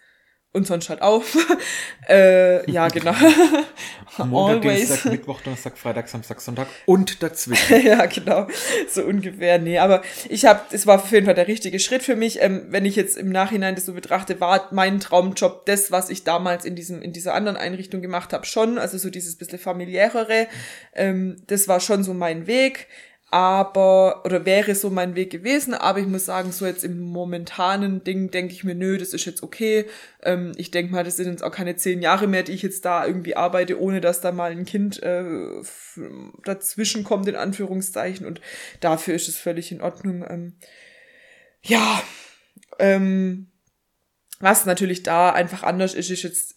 und 0.58 0.68
sonst 0.68 0.90
halt 0.90 1.02
auf. 1.02 1.38
äh, 2.10 2.70
ja, 2.70 2.90
genau. 2.90 3.14
Montag, 4.26 4.58
Always. 4.66 4.88
Dienstag, 4.88 5.12
Mittwoch, 5.12 5.42
Donnerstag, 5.42 5.78
Freitag, 5.78 6.10
Samstag, 6.10 6.42
Sonntag 6.42 6.68
und 6.86 7.22
dazwischen. 7.24 7.86
ja, 7.86 8.06
genau. 8.08 8.48
So 8.90 9.04
ungefähr. 9.04 9.60
Nee, 9.60 9.78
aber 9.78 10.02
ich 10.28 10.46
habe, 10.46 10.62
es 10.72 10.88
war 10.88 10.96
auf 10.96 11.12
jeden 11.12 11.26
Fall 11.26 11.36
der 11.36 11.48
richtige 11.48 11.80
Schritt 11.80 12.04
für 12.04 12.16
mich. 12.16 12.42
Ähm, 12.42 12.66
wenn 12.70 12.86
ich 12.86 12.96
jetzt 12.96 13.18
im 13.18 13.30
Nachhinein 13.30 13.76
das 13.76 13.86
so 13.86 13.94
betrachte, 13.94 14.40
war 14.42 14.68
mein 14.72 15.00
Traumjob 15.00 15.66
das, 15.66 15.92
was 15.92 16.10
ich 16.10 16.24
damals 16.24 16.66
in 16.66 16.76
diesem, 16.76 17.02
in 17.02 17.14
dieser 17.14 17.34
anderen 17.34 17.58
Einrichtung 17.58 18.02
gemacht 18.02 18.34
habe, 18.34 18.46
schon. 18.46 18.78
Also 18.78 18.98
so 18.98 19.10
dieses 19.10 19.38
bisschen 19.38 19.60
familiärere. 19.60 20.48
Ähm, 20.94 21.38
das 21.48 21.68
war 21.68 21.80
schon 21.80 22.04
so 22.04 22.14
mein 22.14 22.48
Weg 22.48 22.88
aber, 23.30 24.24
oder 24.24 24.46
wäre 24.46 24.74
so 24.74 24.90
mein 24.90 25.16
Weg 25.16 25.32
gewesen, 25.32 25.74
aber 25.74 26.00
ich 26.00 26.08
muss 26.08 26.26
sagen, 26.26 26.54
so 26.54 26.66
jetzt 26.66 26.86
im 26.86 27.00
momentanen 27.00 28.02
Ding 28.04 28.32
denke 28.32 28.54
ich 28.54 28.64
mir, 28.64 28.74
nö, 28.74 28.98
das 28.98 29.12
ist 29.14 29.26
jetzt 29.26 29.44
okay. 29.44 29.86
Ähm, 30.24 30.54
ich 30.56 30.72
denke 30.72 30.94
mal, 30.94 31.04
das 31.04 31.18
sind 31.18 31.28
jetzt 31.28 31.44
auch 31.44 31.52
keine 31.52 31.76
zehn 31.76 32.02
Jahre 32.02 32.28
mehr, 32.28 32.44
die 32.44 32.54
ich 32.54 32.62
jetzt 32.62 32.86
da 32.86 33.06
irgendwie 33.06 33.36
arbeite, 33.36 33.82
ohne 33.82 34.00
dass 34.00 34.22
da 34.22 34.32
mal 34.32 34.52
ein 34.52 34.64
Kind 34.64 35.04
äh, 35.04 35.26
dazwischen 36.46 37.04
kommt, 37.04 37.28
in 37.28 37.36
Anführungszeichen. 37.36 38.26
Und 38.26 38.40
dafür 38.80 39.16
ist 39.16 39.28
es 39.28 39.38
völlig 39.38 39.74
in 39.74 39.82
Ordnung. 39.82 40.26
Ähm, 40.30 40.56
ja, 41.62 42.02
ähm, 42.80 43.52
was 44.40 44.66
natürlich 44.66 45.04
da 45.04 45.32
einfach 45.32 45.64
anders 45.64 45.96
ist, 45.96 46.12
ist 46.12 46.24
jetzt 46.24 46.56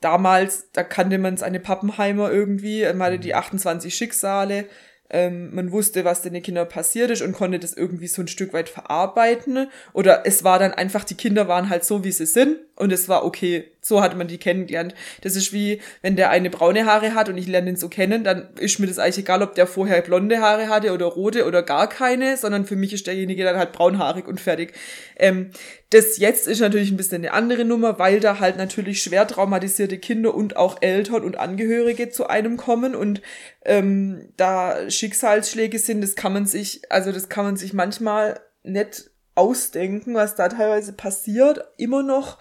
damals, 0.00 0.70
da 0.70 0.84
kannte 0.84 1.18
man 1.18 1.34
es 1.34 1.42
eine 1.42 1.58
Pappenheimer 1.58 2.30
irgendwie, 2.30 2.84
man 2.92 3.08
hatte 3.08 3.18
die 3.18 3.34
28 3.34 3.92
Schicksale 3.92 4.66
ähm, 5.10 5.54
man 5.54 5.72
wusste, 5.72 6.04
was 6.04 6.22
den 6.22 6.40
Kindern 6.42 6.68
passiert 6.68 7.10
ist 7.10 7.22
und 7.22 7.32
konnte 7.32 7.58
das 7.58 7.74
irgendwie 7.74 8.08
so 8.08 8.22
ein 8.22 8.28
Stück 8.28 8.52
weit 8.52 8.68
verarbeiten. 8.68 9.68
Oder 9.92 10.26
es 10.26 10.44
war 10.44 10.58
dann 10.58 10.72
einfach, 10.72 11.04
die 11.04 11.14
Kinder 11.14 11.48
waren 11.48 11.68
halt 11.68 11.84
so, 11.84 12.04
wie 12.04 12.12
sie 12.12 12.26
sind 12.26 12.58
und 12.74 12.92
es 12.92 13.08
war 13.08 13.24
okay. 13.24 13.70
So 13.86 14.02
hat 14.02 14.16
man 14.16 14.26
die 14.26 14.38
kennengelernt. 14.38 14.94
Das 15.20 15.36
ist 15.36 15.52
wie, 15.52 15.80
wenn 16.02 16.16
der 16.16 16.30
eine 16.30 16.50
braune 16.50 16.86
Haare 16.86 17.14
hat 17.14 17.28
und 17.28 17.38
ich 17.38 17.46
lerne 17.46 17.70
ihn 17.70 17.76
so 17.76 17.88
kennen, 17.88 18.24
dann 18.24 18.48
ist 18.58 18.80
mir 18.80 18.88
das 18.88 18.98
eigentlich 18.98 19.18
egal, 19.18 19.42
ob 19.42 19.54
der 19.54 19.68
vorher 19.68 20.02
blonde 20.02 20.40
Haare 20.40 20.68
hatte 20.68 20.92
oder 20.92 21.06
rote 21.06 21.46
oder 21.46 21.62
gar 21.62 21.88
keine, 21.88 22.36
sondern 22.36 22.66
für 22.66 22.74
mich 22.74 22.92
ist 22.92 23.06
derjenige 23.06 23.44
dann 23.44 23.56
halt 23.56 23.70
braunhaarig 23.70 24.26
und 24.26 24.40
fertig. 24.40 24.72
Ähm, 25.16 25.52
das 25.90 26.18
jetzt 26.18 26.48
ist 26.48 26.58
natürlich 26.58 26.90
ein 26.90 26.96
bisschen 26.96 27.22
eine 27.22 27.32
andere 27.32 27.64
Nummer, 27.64 27.98
weil 28.00 28.18
da 28.18 28.40
halt 28.40 28.56
natürlich 28.56 29.02
schwer 29.02 29.26
traumatisierte 29.28 29.98
Kinder 29.98 30.34
und 30.34 30.56
auch 30.56 30.78
Eltern 30.80 31.22
und 31.22 31.38
Angehörige 31.38 32.10
zu 32.10 32.26
einem 32.26 32.56
kommen 32.56 32.96
und 32.96 33.22
ähm, 33.64 34.32
da 34.36 34.90
Schicksalsschläge 34.90 35.78
sind, 35.78 36.00
das 36.00 36.16
kann 36.16 36.32
man 36.32 36.46
sich, 36.46 36.82
also 36.90 37.12
das 37.12 37.28
kann 37.28 37.44
man 37.44 37.56
sich 37.56 37.72
manchmal 37.72 38.40
nicht 38.64 39.10
ausdenken, 39.36 40.14
was 40.14 40.34
da 40.34 40.48
teilweise 40.48 40.92
passiert, 40.92 41.60
immer 41.76 42.02
noch. 42.02 42.38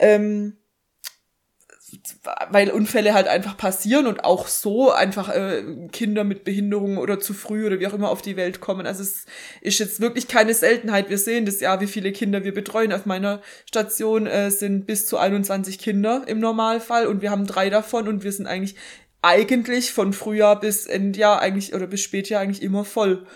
Ähm, 0.00 0.56
weil 2.50 2.70
Unfälle 2.70 3.14
halt 3.14 3.28
einfach 3.28 3.56
passieren 3.56 4.06
und 4.06 4.24
auch 4.24 4.48
so 4.48 4.92
einfach 4.92 5.28
äh, 5.28 5.62
Kinder 5.92 6.24
mit 6.24 6.44
Behinderungen 6.44 6.98
oder 6.98 7.20
zu 7.20 7.34
früh 7.34 7.66
oder 7.66 7.80
wie 7.80 7.86
auch 7.86 7.94
immer 7.94 8.10
auf 8.10 8.22
die 8.22 8.36
Welt 8.36 8.60
kommen. 8.60 8.86
Also 8.86 9.02
es 9.02 9.26
ist 9.60 9.78
jetzt 9.78 10.00
wirklich 10.00 10.28
keine 10.28 10.54
Seltenheit. 10.54 11.10
Wir 11.10 11.18
sehen 11.18 11.46
das 11.46 11.60
ja, 11.60 11.80
wie 11.80 11.86
viele 11.86 12.12
Kinder 12.12 12.44
wir 12.44 12.54
betreuen. 12.54 12.92
Auf 12.92 13.06
meiner 13.06 13.42
Station 13.66 14.26
äh, 14.26 14.50
sind 14.50 14.86
bis 14.86 15.06
zu 15.06 15.18
21 15.18 15.78
Kinder 15.78 16.22
im 16.26 16.40
Normalfall 16.40 17.06
und 17.06 17.22
wir 17.22 17.30
haben 17.30 17.46
drei 17.46 17.70
davon 17.70 18.08
und 18.08 18.24
wir 18.24 18.32
sind 18.32 18.46
eigentlich 18.46 18.76
eigentlich 19.22 19.90
von 19.92 20.12
Frühjahr 20.12 20.60
bis 20.60 20.86
Endjahr 20.86 21.40
eigentlich 21.40 21.74
oder 21.74 21.86
bis 21.86 22.02
Spätjahr 22.02 22.42
eigentlich 22.42 22.62
immer 22.62 22.84
voll. 22.84 23.26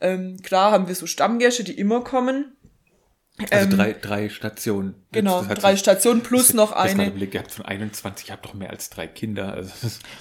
Ähm, 0.00 0.36
klar 0.42 0.70
haben 0.70 0.88
wir 0.88 0.94
so 0.94 1.06
Stammgäste, 1.06 1.64
die 1.64 1.78
immer 1.78 2.04
kommen. 2.04 2.56
Also 3.50 3.64
ähm, 3.64 3.76
drei, 3.76 3.92
drei 3.92 4.28
Stationen. 4.28 4.94
Genau, 5.12 5.42
drei 5.42 5.72
sich, 5.72 5.80
Stationen 5.80 6.22
plus 6.22 6.48
das, 6.48 6.54
noch 6.54 6.72
eine. 6.72 7.06
Ich 7.06 7.12
Blick 7.12 7.30
gehabt 7.32 7.52
von 7.52 7.64
21, 7.64 8.26
ich 8.26 8.32
habe 8.32 8.42
doch 8.42 8.54
mehr 8.54 8.70
als 8.70 8.90
drei 8.90 9.06
Kinder. 9.06 9.52
Also 9.52 9.70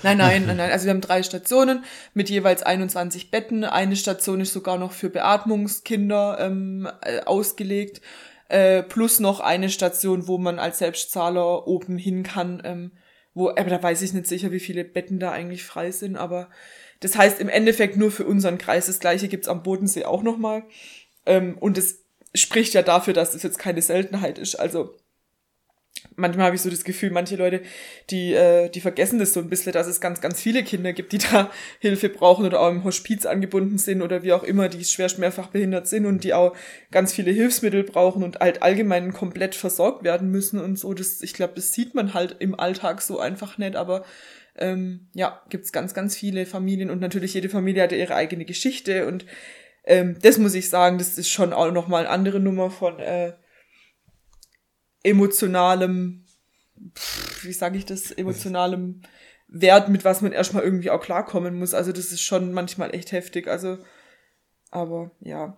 nein, 0.03 0.17
nein, 0.17 0.45
nein, 0.45 0.58
nein. 0.58 0.71
Also 0.71 0.86
wir 0.86 0.91
haben 0.91 1.01
drei 1.01 1.23
Stationen 1.23 1.84
mit 2.13 2.30
jeweils 2.30 2.63
21 2.63 3.32
Betten. 3.32 3.63
Eine 3.63 3.95
Station 3.95 4.41
ist 4.41 4.53
sogar 4.53 4.77
noch 4.77 4.91
für 4.91 5.10
Beatmungskinder 5.10 6.38
ähm, 6.39 6.88
äh, 7.01 7.21
ausgelegt. 7.21 8.01
äh, 8.49 8.84
plus 8.84 9.19
noch 9.19 9.39
eine 9.39 9.69
Station, 9.69 10.27
wo 10.27 10.38
man 10.38 10.60
als 10.60 10.80
Selbstzahler 10.80 11.67
oben 11.67 11.97
hin 11.97 12.23
kann, 12.23 12.62
ähm, 12.63 12.91
wo, 13.34 13.49
aber 13.49 13.69
da 13.69 13.82
weiß 13.82 14.01
ich 14.01 14.13
nicht 14.13 14.27
sicher, 14.27 14.51
wie 14.51 14.60
viele 14.60 14.84
Betten 14.84 15.19
da 15.19 15.32
eigentlich 15.32 15.63
frei 15.63 15.91
sind, 15.91 16.17
aber 16.17 16.49
das 16.99 17.17
heißt 17.17 17.39
im 17.39 17.49
Endeffekt 17.49 17.97
nur 17.97 18.12
für 18.12 18.25
unseren 18.25 18.58
Kreis. 18.58 18.88
Das 18.88 18.99
gleiche 18.99 19.27
gibt's 19.27 19.47
am 19.47 19.63
Bodensee 19.63 20.06
auch 20.06 20.23
nochmal. 20.23 20.63
Ähm, 21.25 21.58
und 21.60 21.77
es 21.77 22.07
spricht 22.34 22.74
ja 22.74 22.82
dafür, 22.82 23.13
dass 23.13 23.32
das 23.32 23.44
jetzt 23.44 23.60
keine 23.60 23.82
Seltenheit 23.82 24.38
ist. 24.38 24.56
Also 24.56 24.96
manchmal 26.16 26.48
habe 26.48 26.56
ich 26.56 26.62
so 26.62 26.70
das 26.70 26.84
Gefühl, 26.84 27.12
manche 27.12 27.36
Leute, 27.36 27.62
die, 28.10 28.34
äh, 28.34 28.70
die 28.70 28.82
vergessen 28.82 29.20
das 29.20 29.34
so 29.34 29.40
ein 29.40 29.50
bisschen, 29.50 29.74
dass 29.74 29.88
es 29.88 30.02
ganz, 30.02 30.22
ganz 30.22 30.42
viele 30.42 30.63
Kinder 30.63 30.94
gibt, 30.94 31.12
die 31.12 31.18
da 31.32 31.52
Hilfe 31.80 32.10
brauchen 32.10 32.46
oder 32.46 32.60
auch 32.60 32.70
im 32.70 32.84
Hospiz 32.84 33.26
angebunden 33.26 33.78
sind 33.78 34.02
oder 34.02 34.24
wie 34.24 34.34
auch 34.34 34.44
immer, 34.44 34.70
die 34.70 34.84
schwerst 34.84 35.20
mehrfach 35.20 35.48
behindert 35.48 35.88
sind 35.88 36.06
und 36.06 36.24
die 36.24 36.34
auch 36.34 36.56
ganz 36.92 37.13
viele 37.13 37.32
Hilfsmittel 37.32 37.84
brauchen 37.84 38.24
und 38.24 38.40
halt 38.40 38.62
allgemein 38.62 39.13
komplett 39.13 39.56
versorgt 39.56 40.04
werden 40.04 40.30
müssen 40.30 40.60
und 40.60 40.78
so. 40.78 40.94
Das, 40.94 41.22
ich 41.22 41.34
glaube, 41.34 41.54
das 41.56 41.74
sieht 41.74 41.96
man 41.96 42.13
halt 42.13 42.38
im 42.40 42.60
Alltag 42.60 43.02
so 43.02 43.20
einfach 43.20 43.58
nicht, 43.58 43.76
aber 43.76 44.04
ähm, 44.58 45.08
ja, 45.13 45.42
gibt's 45.50 45.72
ganz, 45.72 45.94
ganz 45.94 46.18
viele 46.18 46.46
Familien 46.46 46.90
und 46.90 47.00
natürlich 47.00 47.34
jede 47.34 47.50
Familie 47.50 47.84
hat 47.84 47.92
ihre 47.92 48.16
eigene 48.16 48.46
Geschichte 48.46 49.06
und 49.08 49.26
ähm, 49.88 50.17
das 50.21 50.38
muss 50.38 50.54
ich 50.54 50.69
sagen, 50.69 50.97
das 50.97 51.17
ist 51.17 51.30
schon 51.30 51.54
auch 51.54 51.71
nochmal 51.71 52.02
eine 52.02 52.10
andere 52.10 52.39
Nummer 52.39 52.69
von 52.69 53.00
äh, 53.00 53.34
emotionalem, 55.02 56.26
wie 57.41 57.54
sage 57.54 57.78
ich 57.78 57.86
das, 57.86 58.12
emotionalem 58.12 59.02
Wert, 59.47 59.88
mit 59.88 60.04
was 60.04 60.21
man 60.21 60.34
erstmal 60.34 60.63
irgendwie 60.63 60.89
auch 60.89 61.02
klarkommen 61.02 61.58
muss. 61.58 61.73
Also 61.73 61.93
das 61.93 62.12
ist 62.12 62.21
schon 62.21 62.52
manchmal 62.52 62.93
echt 62.93 63.13
heftig. 63.13 63.47
Also, 63.47 63.78
aber 64.71 65.12
ja. 65.21 65.58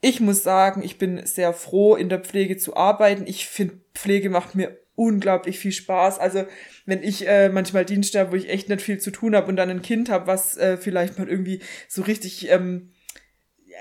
Ich 0.00 0.20
muss 0.20 0.42
sagen, 0.42 0.82
ich 0.82 0.96
bin 0.96 1.26
sehr 1.26 1.52
froh, 1.52 1.94
in 1.96 2.08
der 2.08 2.20
Pflege 2.20 2.56
zu 2.56 2.76
arbeiten. 2.76 3.26
Ich 3.26 3.46
finde, 3.48 3.80
Pflege 3.94 4.30
macht 4.30 4.54
mir 4.54 4.78
unglaublich 4.94 5.58
viel 5.58 5.72
Spaß. 5.72 6.18
Also 6.20 6.46
wenn 6.86 7.02
ich 7.02 7.28
äh, 7.28 7.50
manchmal 7.50 7.84
Dienste 7.84 8.20
habe, 8.20 8.32
wo 8.32 8.36
ich 8.36 8.48
echt 8.48 8.68
nicht 8.68 8.80
viel 8.80 8.98
zu 8.98 9.10
tun 9.10 9.36
habe 9.36 9.48
und 9.48 9.56
dann 9.56 9.68
ein 9.68 9.82
Kind 9.82 10.08
habe, 10.08 10.26
was 10.26 10.56
äh, 10.56 10.78
vielleicht 10.78 11.18
mal 11.18 11.28
irgendwie 11.28 11.60
so 11.88 12.02
richtig 12.02 12.48
ähm, 12.50 12.92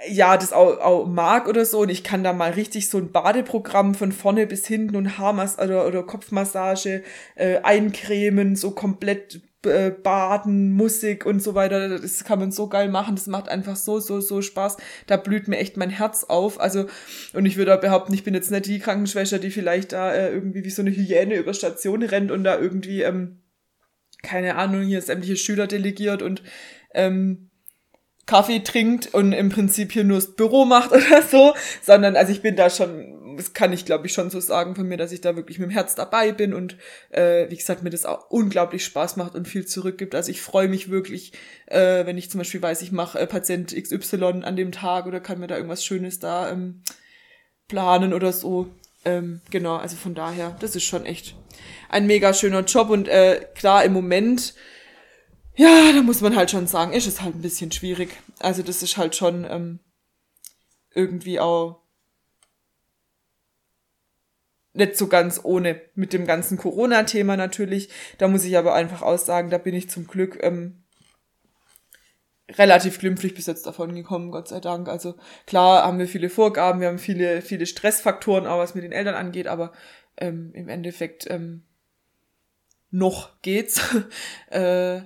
ja, 0.10 0.38
das 0.38 0.54
auch, 0.54 0.80
auch 0.80 1.06
mag 1.06 1.48
oder 1.48 1.66
so 1.66 1.80
und 1.80 1.90
ich 1.90 2.04
kann 2.04 2.24
da 2.24 2.34
mal 2.34 2.52
richtig 2.52 2.90
so 2.90 2.98
ein 2.98 3.12
Badeprogramm 3.12 3.96
von 3.96 4.12
vorne 4.12 4.48
bis 4.48 4.68
hinten 4.68 4.96
und 4.96 5.18
Haarmass 5.18 5.58
oder, 5.60 5.88
oder 5.88 6.04
Kopfmassage 6.04 7.04
äh, 7.36 7.60
eincremen, 7.64 8.56
so 8.56 8.72
komplett 8.72 9.42
äh, 9.66 9.92
baden, 9.92 10.74
Musik 10.74 11.26
und 11.26 11.42
so 11.42 11.56
weiter, 11.56 12.00
das 12.00 12.24
kann 12.24 12.40
man 12.40 12.52
so 12.52 12.70
geil 12.70 12.90
machen, 12.90 13.16
das 13.16 13.28
macht 13.28 13.50
einfach 13.50 13.76
so, 13.76 14.00
so, 14.00 14.22
so 14.22 14.42
Spaß, 14.42 14.78
da 15.08 15.18
blüht 15.18 15.48
mir 15.48 15.58
echt 15.58 15.78
mein 15.78 15.90
Herz 15.90 16.24
auf, 16.26 16.60
also 16.60 16.86
und 17.34 17.46
ich 17.46 17.58
würde 17.58 17.76
auch 17.76 17.82
behaupten, 17.82 18.14
ich 18.14 18.24
bin 18.24 18.34
jetzt 18.34 18.52
nicht 18.52 18.68
die 18.68 18.80
Krankenschwester, 18.80 19.40
die 19.40 19.52
vielleicht 19.52 19.94
da 19.94 20.14
äh, 20.14 20.32
irgendwie 20.32 20.64
wie 20.64 20.70
so 20.70 20.82
eine 20.82 20.92
Hyäne 20.92 21.36
über 21.36 21.54
Station 21.54 22.04
rennt 22.04 22.32
und 22.32 22.44
da 22.44 22.60
irgendwie, 22.60 23.02
ähm, 23.02 23.42
keine 24.22 24.56
Ahnung, 24.56 24.84
hier 24.84 25.02
sämtliche 25.02 25.38
Schüler 25.38 25.68
delegiert 25.68 26.22
und 26.22 26.44
ähm, 26.94 27.47
Kaffee 28.28 28.60
trinkt 28.60 29.14
und 29.14 29.32
im 29.32 29.50
Prinzip 29.50 29.94
hier 29.94 30.04
nur 30.04 30.18
das 30.18 30.36
Büro 30.36 30.66
macht 30.66 30.92
oder 30.92 31.24
so, 31.24 31.56
sondern 31.82 32.16
also 32.16 32.32
ich 32.32 32.42
bin 32.42 32.56
da 32.56 32.70
schon, 32.70 33.36
das 33.38 33.54
kann 33.54 33.74
ich 33.74 33.86
glaube 33.86 34.06
ich 34.06 34.14
schon 34.14 34.30
so 34.30 34.40
sagen 34.40 34.76
von 34.76 34.88
mir, 34.88 34.98
dass 34.98 35.12
ich 35.12 35.22
da 35.22 35.36
wirklich 35.36 35.58
mit 35.58 35.70
dem 35.70 35.74
Herz 35.74 35.96
dabei 35.96 36.34
bin 36.34 36.54
und 36.54 36.78
äh, 37.10 37.50
wie 37.50 37.56
gesagt 37.56 37.82
mir 37.84 37.90
das 37.90 38.06
auch 38.06 38.30
unglaublich 38.30 38.86
Spaß 38.86 39.16
macht 39.16 39.34
und 39.34 39.48
viel 39.48 39.66
zurückgibt. 39.66 40.14
Also 40.14 40.30
ich 40.30 40.42
freue 40.42 40.68
mich 40.68 40.92
wirklich, 40.92 41.32
äh, 41.66 42.06
wenn 42.06 42.18
ich 42.18 42.30
zum 42.30 42.40
Beispiel 42.40 42.62
weiß, 42.62 42.82
ich 42.84 42.92
mache 42.92 43.18
äh, 43.18 43.26
Patient 43.26 43.74
XY 43.74 44.44
an 44.44 44.56
dem 44.56 44.72
Tag 44.72 45.08
oder 45.08 45.22
kann 45.22 45.40
mir 45.40 45.48
da 45.48 45.56
irgendwas 45.56 45.84
Schönes 45.84 46.20
da 46.20 46.52
ähm, 46.52 46.84
planen 47.68 48.14
oder 48.14 48.34
so. 48.34 48.68
Ähm, 49.06 49.40
genau, 49.52 49.78
also 49.78 49.96
von 49.96 50.16
daher, 50.16 50.58
das 50.60 50.76
ist 50.76 50.84
schon 50.84 51.06
echt 51.06 51.36
ein 51.90 52.08
mega 52.08 52.34
schöner 52.34 52.66
Job 52.66 52.90
und 52.90 53.08
äh, 53.08 53.46
klar 53.56 53.86
im 53.86 53.94
Moment 53.94 54.54
ja, 55.58 55.92
da 55.92 56.02
muss 56.04 56.22
man 56.22 56.36
halt 56.36 56.52
schon 56.52 56.68
sagen, 56.68 56.94
ist 56.94 57.08
es 57.08 57.22
halt 57.22 57.36
ein 57.36 57.42
bisschen 57.42 57.72
schwierig. 57.72 58.16
Also 58.40 58.62
das 58.62 58.84
ist 58.84 58.96
halt 58.96 59.16
schon 59.16 59.46
ähm, 59.50 59.80
irgendwie 60.94 61.40
auch 61.40 61.82
nicht 64.74 64.96
so 64.96 65.08
ganz 65.08 65.42
ohne 65.44 65.82
mit 65.96 66.14
dem 66.14 66.28
ganzen 66.28 66.58
Corona-Thema 66.58 67.36
natürlich. 67.36 67.90
Da 68.20 68.28
muss 68.28 68.46
ich 68.46 68.56
aber 68.56 68.76
einfach 68.76 69.02
aussagen, 69.02 69.50
da 69.50 69.58
bin 69.58 69.74
ich 69.74 69.90
zum 69.90 70.06
Glück 70.06 70.38
ähm, 70.44 70.84
relativ 72.52 73.00
glimpflich 73.00 73.34
bis 73.34 73.48
jetzt 73.48 73.66
davon 73.66 73.96
gekommen, 73.96 74.30
Gott 74.30 74.48
sei 74.48 74.60
Dank. 74.60 74.88
Also 74.88 75.16
klar 75.48 75.84
haben 75.84 75.98
wir 75.98 76.08
viele 76.08 76.30
Vorgaben, 76.30 76.82
wir 76.82 76.88
haben 76.88 77.00
viele, 77.00 77.42
viele 77.42 77.66
Stressfaktoren, 77.66 78.46
auch 78.46 78.60
was 78.60 78.76
mit 78.76 78.84
den 78.84 78.92
Eltern 78.92 79.16
angeht, 79.16 79.48
aber 79.48 79.74
ähm, 80.18 80.52
im 80.54 80.70
Endeffekt 80.70 81.28
ähm, 81.32 81.64
noch 82.92 83.42
geht's. 83.42 83.82
äh, 84.52 85.02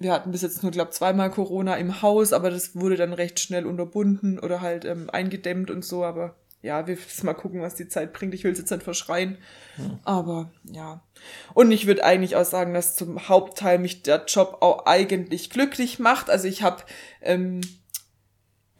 wir 0.00 0.12
hatten 0.12 0.32
bis 0.32 0.40
jetzt 0.40 0.62
nur, 0.62 0.72
glaube 0.72 0.92
zweimal 0.92 1.30
Corona 1.30 1.76
im 1.76 2.00
Haus, 2.00 2.32
aber 2.32 2.50
das 2.50 2.74
wurde 2.74 2.96
dann 2.96 3.12
recht 3.12 3.38
schnell 3.38 3.66
unterbunden 3.66 4.38
oder 4.38 4.62
halt 4.62 4.86
ähm, 4.86 5.10
eingedämmt 5.10 5.70
und 5.70 5.84
so. 5.84 6.04
Aber 6.04 6.36
ja, 6.62 6.86
wir 6.86 6.96
müssen 6.96 7.26
mal 7.26 7.34
gucken, 7.34 7.60
was 7.60 7.74
die 7.74 7.86
Zeit 7.86 8.14
bringt. 8.14 8.32
Ich 8.32 8.42
will 8.42 8.52
es 8.52 8.58
jetzt 8.58 8.70
nicht 8.70 8.82
verschreien. 8.82 9.36
Hm. 9.76 9.98
Aber 10.04 10.50
ja. 10.64 11.02
Und 11.52 11.70
ich 11.70 11.86
würde 11.86 12.02
eigentlich 12.02 12.34
auch 12.34 12.46
sagen, 12.46 12.72
dass 12.72 12.96
zum 12.96 13.28
Hauptteil 13.28 13.78
mich 13.78 14.02
der 14.02 14.24
Job 14.26 14.56
auch 14.60 14.86
eigentlich 14.86 15.50
glücklich 15.50 15.98
macht. 15.98 16.30
Also 16.30 16.48
ich 16.48 16.62
habe 16.62 16.82
ähm, 17.20 17.60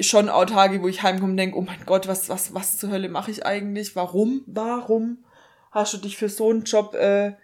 schon 0.00 0.30
auch 0.30 0.46
Tage, 0.46 0.80
wo 0.80 0.88
ich 0.88 1.02
heimkomme 1.02 1.33
und 1.33 1.37
denke, 1.37 1.59
oh 1.59 1.62
mein 1.62 1.85
Gott, 1.85 2.09
was, 2.09 2.30
was, 2.30 2.54
was 2.54 2.78
zur 2.78 2.90
Hölle 2.90 3.11
mache 3.11 3.30
ich 3.30 3.44
eigentlich? 3.44 3.94
Warum? 3.94 4.42
Warum 4.46 5.22
hast 5.70 5.92
du 5.92 5.98
dich 5.98 6.16
für 6.16 6.30
so 6.30 6.48
einen 6.48 6.64
Job 6.64 6.94
äh, 6.94 7.35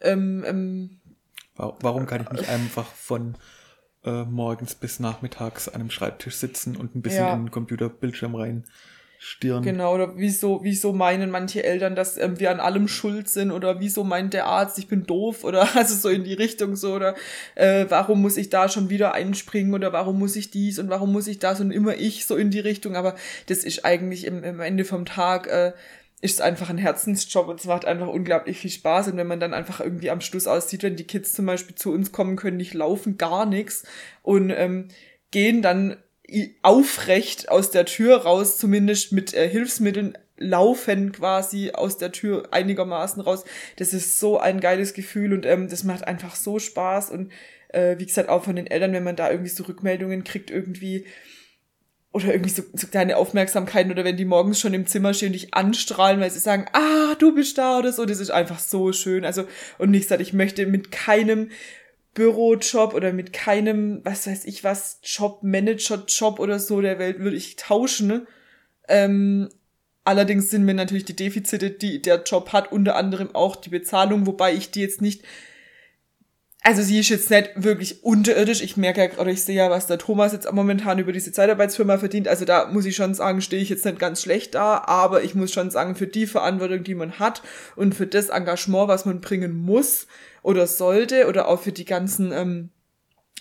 ähm, 0.00 0.44
ähm, 0.44 1.00
Warum 1.56 2.06
kann 2.06 2.22
ich 2.22 2.30
nicht 2.30 2.48
einfach 2.48 2.86
von 2.86 3.36
äh, 4.04 4.24
morgens 4.24 4.74
bis 4.74 5.00
nachmittags 5.00 5.68
an 5.68 5.80
einem 5.80 5.90
Schreibtisch 5.90 6.36
sitzen 6.36 6.76
und 6.76 6.94
ein 6.94 7.02
bisschen 7.02 7.24
ja. 7.24 7.34
in 7.34 7.44
den 7.44 7.50
Computerbildschirm 7.50 8.34
rein 8.34 8.64
stirren? 9.18 9.62
Genau, 9.62 9.94
oder 9.94 10.16
wieso, 10.16 10.64
wieso 10.64 10.92
meinen 10.92 11.30
manche 11.30 11.62
Eltern, 11.62 11.94
dass 11.94 12.16
ähm, 12.16 12.40
wir 12.40 12.50
an 12.50 12.58
allem 12.58 12.88
schuld 12.88 13.28
sind? 13.28 13.52
Oder 13.52 13.80
wieso 13.80 14.02
meint 14.02 14.34
der 14.34 14.46
Arzt, 14.46 14.78
ich 14.78 14.88
bin 14.88 15.04
doof? 15.04 15.44
Oder 15.44 15.68
also 15.76 15.94
so 15.94 16.08
in 16.08 16.24
die 16.24 16.34
Richtung 16.34 16.74
so 16.74 16.94
oder 16.94 17.14
äh, 17.54 17.86
warum 17.88 18.22
muss 18.22 18.36
ich 18.36 18.50
da 18.50 18.68
schon 18.68 18.90
wieder 18.90 19.14
einspringen? 19.14 19.74
Oder 19.74 19.92
warum 19.92 20.18
muss 20.18 20.34
ich 20.34 20.50
dies 20.50 20.78
und 20.78 20.88
warum 20.88 21.12
muss 21.12 21.28
ich 21.28 21.38
das? 21.38 21.60
Und 21.60 21.70
immer 21.70 21.94
ich 21.96 22.26
so 22.26 22.36
in 22.36 22.50
die 22.50 22.60
Richtung, 22.60 22.96
aber 22.96 23.14
das 23.46 23.62
ist 23.62 23.84
eigentlich 23.84 24.26
im, 24.26 24.42
im 24.42 24.60
Ende 24.60 24.84
vom 24.84 25.04
Tag 25.04 25.46
äh, 25.46 25.72
ist 26.22 26.40
einfach 26.40 26.70
ein 26.70 26.78
Herzensjob 26.78 27.48
und 27.48 27.60
es 27.60 27.66
macht 27.66 27.84
einfach 27.84 28.06
unglaublich 28.06 28.58
viel 28.58 28.70
Spaß. 28.70 29.08
Und 29.08 29.16
wenn 29.16 29.26
man 29.26 29.40
dann 29.40 29.52
einfach 29.52 29.80
irgendwie 29.80 30.08
am 30.08 30.20
Schluss 30.20 30.46
aussieht, 30.46 30.84
wenn 30.84 30.94
die 30.94 31.06
Kids 31.06 31.32
zum 31.32 31.46
Beispiel 31.46 31.74
zu 31.74 31.92
uns 31.92 32.12
kommen, 32.12 32.36
können 32.36 32.56
nicht 32.56 32.74
laufen, 32.74 33.18
gar 33.18 33.44
nichts 33.44 33.82
und 34.22 34.50
ähm, 34.50 34.88
gehen 35.32 35.62
dann 35.62 35.96
aufrecht 36.62 37.48
aus 37.48 37.72
der 37.72 37.86
Tür 37.86 38.18
raus, 38.18 38.56
zumindest 38.56 39.12
mit 39.12 39.34
äh, 39.34 39.48
Hilfsmitteln 39.48 40.16
laufen 40.38 41.10
quasi 41.10 41.72
aus 41.72 41.98
der 41.98 42.12
Tür 42.12 42.48
einigermaßen 42.52 43.20
raus. 43.20 43.44
Das 43.76 43.92
ist 43.92 44.20
so 44.20 44.38
ein 44.38 44.60
geiles 44.60 44.94
Gefühl 44.94 45.32
und 45.32 45.44
ähm, 45.44 45.68
das 45.68 45.82
macht 45.82 46.06
einfach 46.06 46.36
so 46.36 46.60
Spaß 46.60 47.10
und 47.10 47.32
äh, 47.68 47.98
wie 47.98 48.06
gesagt 48.06 48.28
auch 48.28 48.44
von 48.44 48.54
den 48.54 48.68
Eltern, 48.68 48.92
wenn 48.92 49.04
man 49.04 49.16
da 49.16 49.28
irgendwie 49.28 49.50
so 49.50 49.64
Rückmeldungen 49.64 50.22
kriegt, 50.22 50.52
irgendwie 50.52 51.04
oder 52.12 52.26
irgendwie 52.26 52.50
so, 52.50 52.62
so 52.74 52.86
kleine 52.86 53.16
Aufmerksamkeiten 53.16 53.90
oder 53.90 54.04
wenn 54.04 54.16
die 54.16 54.26
morgens 54.26 54.60
schon 54.60 54.74
im 54.74 54.86
Zimmer 54.86 55.14
stehen 55.14 55.28
und 55.28 55.32
dich 55.32 55.54
anstrahlen, 55.54 56.20
weil 56.20 56.30
sie 56.30 56.38
sagen, 56.38 56.66
ah, 56.72 57.14
du 57.18 57.34
bist 57.34 57.56
da 57.56 57.78
oder 57.78 57.92
so, 57.92 58.04
das 58.04 58.20
ist 58.20 58.30
einfach 58.30 58.58
so 58.58 58.92
schön. 58.92 59.24
Also, 59.24 59.44
und 59.78 59.90
nicht 59.90 60.02
gesagt, 60.02 60.20
ich 60.20 60.34
möchte 60.34 60.66
mit 60.66 60.92
keinem 60.92 61.50
Bürojob 62.14 62.92
oder 62.92 63.14
mit 63.14 63.32
keinem, 63.32 64.02
was 64.04 64.26
weiß 64.26 64.44
ich 64.44 64.62
was, 64.62 65.00
Job, 65.02 65.42
Manager-Job 65.42 66.38
oder 66.38 66.58
so 66.58 66.82
der 66.82 66.98
Welt 66.98 67.18
würde 67.18 67.36
ich 67.36 67.56
tauschen. 67.56 68.26
Ähm, 68.88 69.48
allerdings 70.04 70.50
sind 70.50 70.64
mir 70.64 70.74
natürlich 70.74 71.06
die 71.06 71.16
Defizite, 71.16 71.70
die 71.70 72.02
der 72.02 72.22
Job 72.24 72.52
hat, 72.52 72.72
unter 72.72 72.96
anderem 72.96 73.34
auch 73.34 73.56
die 73.56 73.70
Bezahlung, 73.70 74.26
wobei 74.26 74.52
ich 74.52 74.70
die 74.70 74.82
jetzt 74.82 75.00
nicht 75.00 75.22
also 76.64 76.82
sie 76.82 77.00
ist 77.00 77.08
jetzt 77.08 77.28
nicht 77.30 77.50
wirklich 77.56 78.04
unterirdisch. 78.04 78.62
Ich 78.62 78.76
merke 78.76 79.04
ja, 79.04 79.18
oder 79.18 79.30
ich 79.30 79.42
sehe 79.42 79.56
ja, 79.56 79.70
was 79.70 79.88
der 79.88 79.98
Thomas 79.98 80.32
jetzt 80.32 80.50
momentan 80.52 81.00
über 81.00 81.12
diese 81.12 81.32
Zeitarbeitsfirma 81.32 81.98
verdient. 81.98 82.28
Also 82.28 82.44
da 82.44 82.66
muss 82.66 82.86
ich 82.86 82.94
schon 82.94 83.14
sagen, 83.14 83.40
stehe 83.40 83.60
ich 83.60 83.68
jetzt 83.68 83.84
nicht 83.84 83.98
ganz 83.98 84.22
schlecht 84.22 84.54
da, 84.54 84.84
aber 84.86 85.24
ich 85.24 85.34
muss 85.34 85.52
schon 85.52 85.70
sagen, 85.70 85.96
für 85.96 86.06
die 86.06 86.26
Verantwortung, 86.26 86.84
die 86.84 86.94
man 86.94 87.18
hat 87.18 87.42
und 87.74 87.96
für 87.96 88.06
das 88.06 88.28
Engagement, 88.28 88.86
was 88.86 89.04
man 89.04 89.20
bringen 89.20 89.56
muss 89.56 90.06
oder 90.42 90.68
sollte 90.68 91.26
oder 91.26 91.48
auch 91.48 91.60
für 91.60 91.72
die 91.72 91.84
ganzen 91.84 92.30
ähm, 92.32 92.70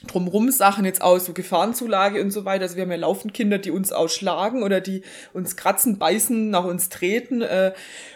drumrum 0.08 0.50
Sachen 0.52 0.86
jetzt 0.86 1.02
auch 1.02 1.20
so 1.20 1.34
Gefahrenzulage 1.34 2.22
und 2.22 2.32
so 2.32 2.46
weiter. 2.46 2.64
Also 2.64 2.76
wir 2.76 2.84
haben 2.84 2.92
ja 2.92 2.98
laufend 2.98 3.34
Kinder, 3.34 3.60
die 3.60 3.72
uns 3.72 3.92
ausschlagen 3.92 4.64
oder 4.64 4.82
die 4.82 5.04
uns 5.34 5.56
kratzen, 5.56 6.00
beißen, 6.00 6.50
nach 6.50 6.66
uns 6.66 6.90
treten, 6.90 7.42
äh, 7.42 7.74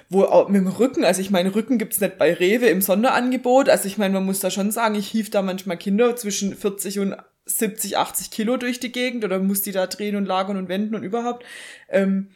wo 0.09 0.23
auch 0.23 0.49
mit 0.49 0.61
dem 0.61 0.67
Rücken, 0.67 1.03
also 1.03 1.21
ich 1.21 1.29
meine, 1.29 1.53
Rücken 1.53 1.77
gibt's 1.77 2.01
nicht 2.01 2.17
bei 2.17 2.33
Rewe 2.33 2.67
im 2.67 2.81
Sonderangebot. 2.81 3.69
Also 3.69 3.87
ich 3.87 3.97
meine, 3.97 4.15
man 4.15 4.25
muss 4.25 4.39
da 4.39 4.49
schon 4.49 4.71
sagen, 4.71 4.95
ich 4.95 5.07
hief 5.07 5.29
da 5.29 5.41
manchmal 5.41 5.77
Kinder 5.77 6.15
zwischen 6.15 6.55
40 6.55 6.99
und 6.99 7.15
70, 7.45 7.97
80 7.97 8.31
Kilo 8.31 8.57
durch 8.57 8.79
die 8.79 8.91
Gegend 8.91 9.23
oder 9.23 9.39
muss 9.39 9.61
die 9.61 9.71
da 9.71 9.85
drehen 9.85 10.15
und 10.15 10.25
lagern 10.25 10.57
und 10.57 10.69
wenden 10.69 10.95
und 10.95 11.03
überhaupt. 11.03 11.45
Ähm, 11.89 12.29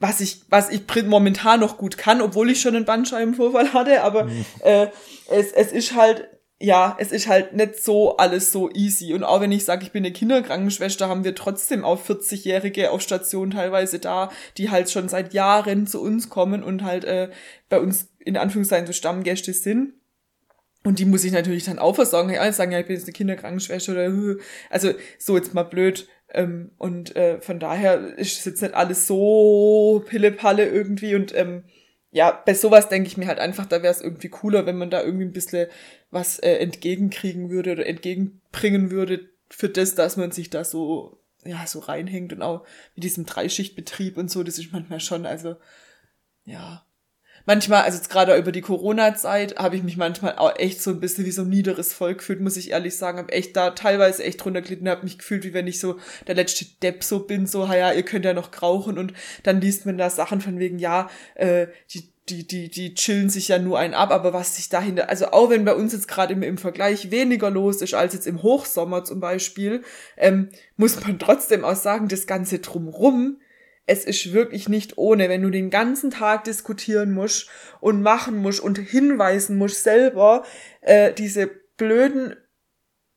was 0.00 0.20
ich, 0.20 0.42
was 0.48 0.70
ich 0.70 0.82
momentan 1.06 1.60
noch 1.60 1.76
gut 1.76 1.98
kann, 1.98 2.20
obwohl 2.20 2.50
ich 2.50 2.60
schon 2.60 2.76
einen 2.76 2.84
Bandscheibenvorfall 2.84 3.72
hatte, 3.72 4.02
aber 4.02 4.24
mhm. 4.24 4.44
äh, 4.60 4.88
es, 5.28 5.52
es 5.52 5.72
ist 5.72 5.94
halt, 5.94 6.28
ja, 6.60 6.96
es 6.98 7.12
ist 7.12 7.28
halt 7.28 7.52
nicht 7.52 7.82
so 7.82 8.16
alles 8.16 8.50
so 8.50 8.70
easy. 8.72 9.14
Und 9.14 9.22
auch 9.22 9.40
wenn 9.40 9.52
ich 9.52 9.64
sage, 9.64 9.84
ich 9.84 9.92
bin 9.92 10.04
eine 10.04 10.12
Kinderkrankenschwester, 10.12 11.08
haben 11.08 11.22
wir 11.22 11.34
trotzdem 11.34 11.84
auch 11.84 12.04
40-Jährige 12.04 12.90
auf 12.90 13.00
Station 13.00 13.52
teilweise 13.52 14.00
da, 14.00 14.30
die 14.56 14.70
halt 14.70 14.90
schon 14.90 15.08
seit 15.08 15.34
Jahren 15.34 15.86
zu 15.86 16.02
uns 16.02 16.28
kommen 16.28 16.64
und 16.64 16.82
halt 16.82 17.04
äh, 17.04 17.30
bei 17.68 17.78
uns 17.78 18.08
in 18.18 18.36
Anführungszeichen 18.36 18.86
so 18.86 18.92
Stammgäste 18.92 19.52
sind. 19.52 19.94
Und 20.84 20.98
die 20.98 21.04
muss 21.04 21.24
ich 21.24 21.32
natürlich 21.32 21.64
dann 21.64 21.78
auch 21.78 21.94
versorgen. 21.94 22.30
Ja, 22.30 22.50
sagen, 22.52 22.72
ja, 22.72 22.80
ich 22.80 22.86
bin 22.86 22.96
jetzt 22.96 23.04
eine 23.04 23.12
Kinderkrankenschwester 23.12 23.92
oder 23.92 24.36
also 24.70 24.92
so 25.18 25.36
jetzt 25.36 25.54
mal 25.54 25.64
blöd. 25.64 26.08
Ähm, 26.30 26.72
und 26.76 27.14
äh, 27.14 27.40
von 27.40 27.60
daher 27.60 28.18
ist 28.18 28.38
es 28.40 28.44
jetzt 28.44 28.62
nicht 28.62 28.74
alles 28.74 29.06
so 29.06 30.02
Pille-Palle 30.06 30.66
irgendwie. 30.66 31.14
Und 31.14 31.34
ähm, 31.36 31.64
ja, 32.10 32.30
bei 32.44 32.54
sowas 32.54 32.88
denke 32.88 33.06
ich 33.06 33.16
mir 33.16 33.26
halt 33.26 33.38
einfach, 33.38 33.66
da 33.66 33.82
wäre 33.82 33.92
es 33.92 34.00
irgendwie 34.00 34.28
cooler, 34.28 34.66
wenn 34.66 34.78
man 34.78 34.90
da 34.90 35.02
irgendwie 35.02 35.26
ein 35.26 35.32
bisschen 35.32 35.68
was 36.10 36.38
äh, 36.38 36.56
entgegenkriegen 36.56 37.50
würde 37.50 37.72
oder 37.72 37.86
entgegenbringen 37.86 38.90
würde 38.90 39.28
für 39.50 39.68
das, 39.68 39.94
dass 39.94 40.16
man 40.16 40.30
sich 40.30 40.50
da 40.50 40.64
so, 40.64 41.18
ja, 41.44 41.66
so 41.66 41.78
reinhängt 41.80 42.32
und 42.32 42.42
auch 42.42 42.64
mit 42.94 43.04
diesem 43.04 43.26
Dreischichtbetrieb 43.26 44.16
und 44.16 44.30
so, 44.30 44.42
das 44.42 44.58
ist 44.58 44.72
manchmal 44.72 45.00
schon, 45.00 45.26
also, 45.26 45.56
ja, 46.44 46.84
manchmal, 47.48 47.82
also 47.82 47.96
jetzt 47.96 48.10
gerade 48.10 48.36
über 48.36 48.52
die 48.52 48.60
Corona-Zeit, 48.60 49.58
habe 49.58 49.74
ich 49.74 49.82
mich 49.82 49.96
manchmal 49.96 50.36
auch 50.36 50.58
echt 50.58 50.82
so 50.82 50.90
ein 50.90 51.00
bisschen 51.00 51.24
wie 51.24 51.30
so 51.30 51.42
ein 51.42 51.48
niederes 51.48 51.94
Volk 51.94 52.18
gefühlt, 52.18 52.40
muss 52.40 52.58
ich 52.58 52.72
ehrlich 52.72 52.96
sagen. 52.96 53.18
Habe 53.18 53.32
echt 53.32 53.56
da 53.56 53.70
teilweise 53.70 54.22
echt 54.22 54.44
drunter 54.44 54.60
gelitten, 54.60 54.88
habe 54.88 55.04
mich 55.04 55.18
gefühlt, 55.18 55.44
wie 55.44 55.54
wenn 55.54 55.66
ich 55.66 55.80
so 55.80 55.98
der 56.26 56.34
letzte 56.34 56.66
Depp 56.82 57.02
so 57.02 57.20
bin, 57.20 57.46
so, 57.46 57.64
ja, 57.64 57.92
ihr 57.92 58.02
könnt 58.02 58.26
ja 58.26 58.34
noch 58.34 58.50
rauchen 58.60 58.98
und 58.98 59.14
dann 59.44 59.62
liest 59.62 59.86
man 59.86 59.96
da 59.96 60.10
Sachen 60.10 60.42
von 60.42 60.58
wegen, 60.58 60.78
ja, 60.78 61.08
äh, 61.36 61.68
die 61.90 62.12
die, 62.30 62.46
die, 62.46 62.70
die 62.70 62.94
chillen 62.94 63.30
sich 63.30 63.48
ja 63.48 63.58
nur 63.58 63.78
ein 63.78 63.94
ab, 63.94 64.10
aber 64.10 64.32
was 64.32 64.56
sich 64.56 64.68
dahinter, 64.68 65.08
also 65.08 65.28
auch 65.28 65.50
wenn 65.50 65.64
bei 65.64 65.74
uns 65.74 65.92
jetzt 65.92 66.08
gerade 66.08 66.32
im, 66.32 66.42
im 66.42 66.58
Vergleich 66.58 67.10
weniger 67.10 67.50
los 67.50 67.82
ist 67.82 67.94
als 67.94 68.14
jetzt 68.14 68.26
im 68.26 68.42
Hochsommer 68.42 69.04
zum 69.04 69.20
Beispiel, 69.20 69.82
ähm, 70.16 70.50
muss 70.76 71.00
man 71.00 71.18
trotzdem 71.18 71.64
auch 71.64 71.76
sagen, 71.76 72.08
das 72.08 72.26
Ganze 72.26 72.58
drumrum 72.58 73.38
es 73.88 74.04
ist 74.04 74.34
wirklich 74.34 74.68
nicht 74.68 74.98
ohne, 74.98 75.30
wenn 75.30 75.42
du 75.42 75.50
den 75.50 75.70
ganzen 75.70 76.10
Tag 76.10 76.44
diskutieren 76.44 77.10
musst 77.10 77.48
und 77.80 78.02
machen 78.02 78.36
musst 78.36 78.60
und 78.60 78.78
hinweisen 78.78 79.56
musst 79.56 79.82
selber, 79.82 80.44
äh, 80.82 81.12
diese 81.14 81.50
blöden 81.78 82.36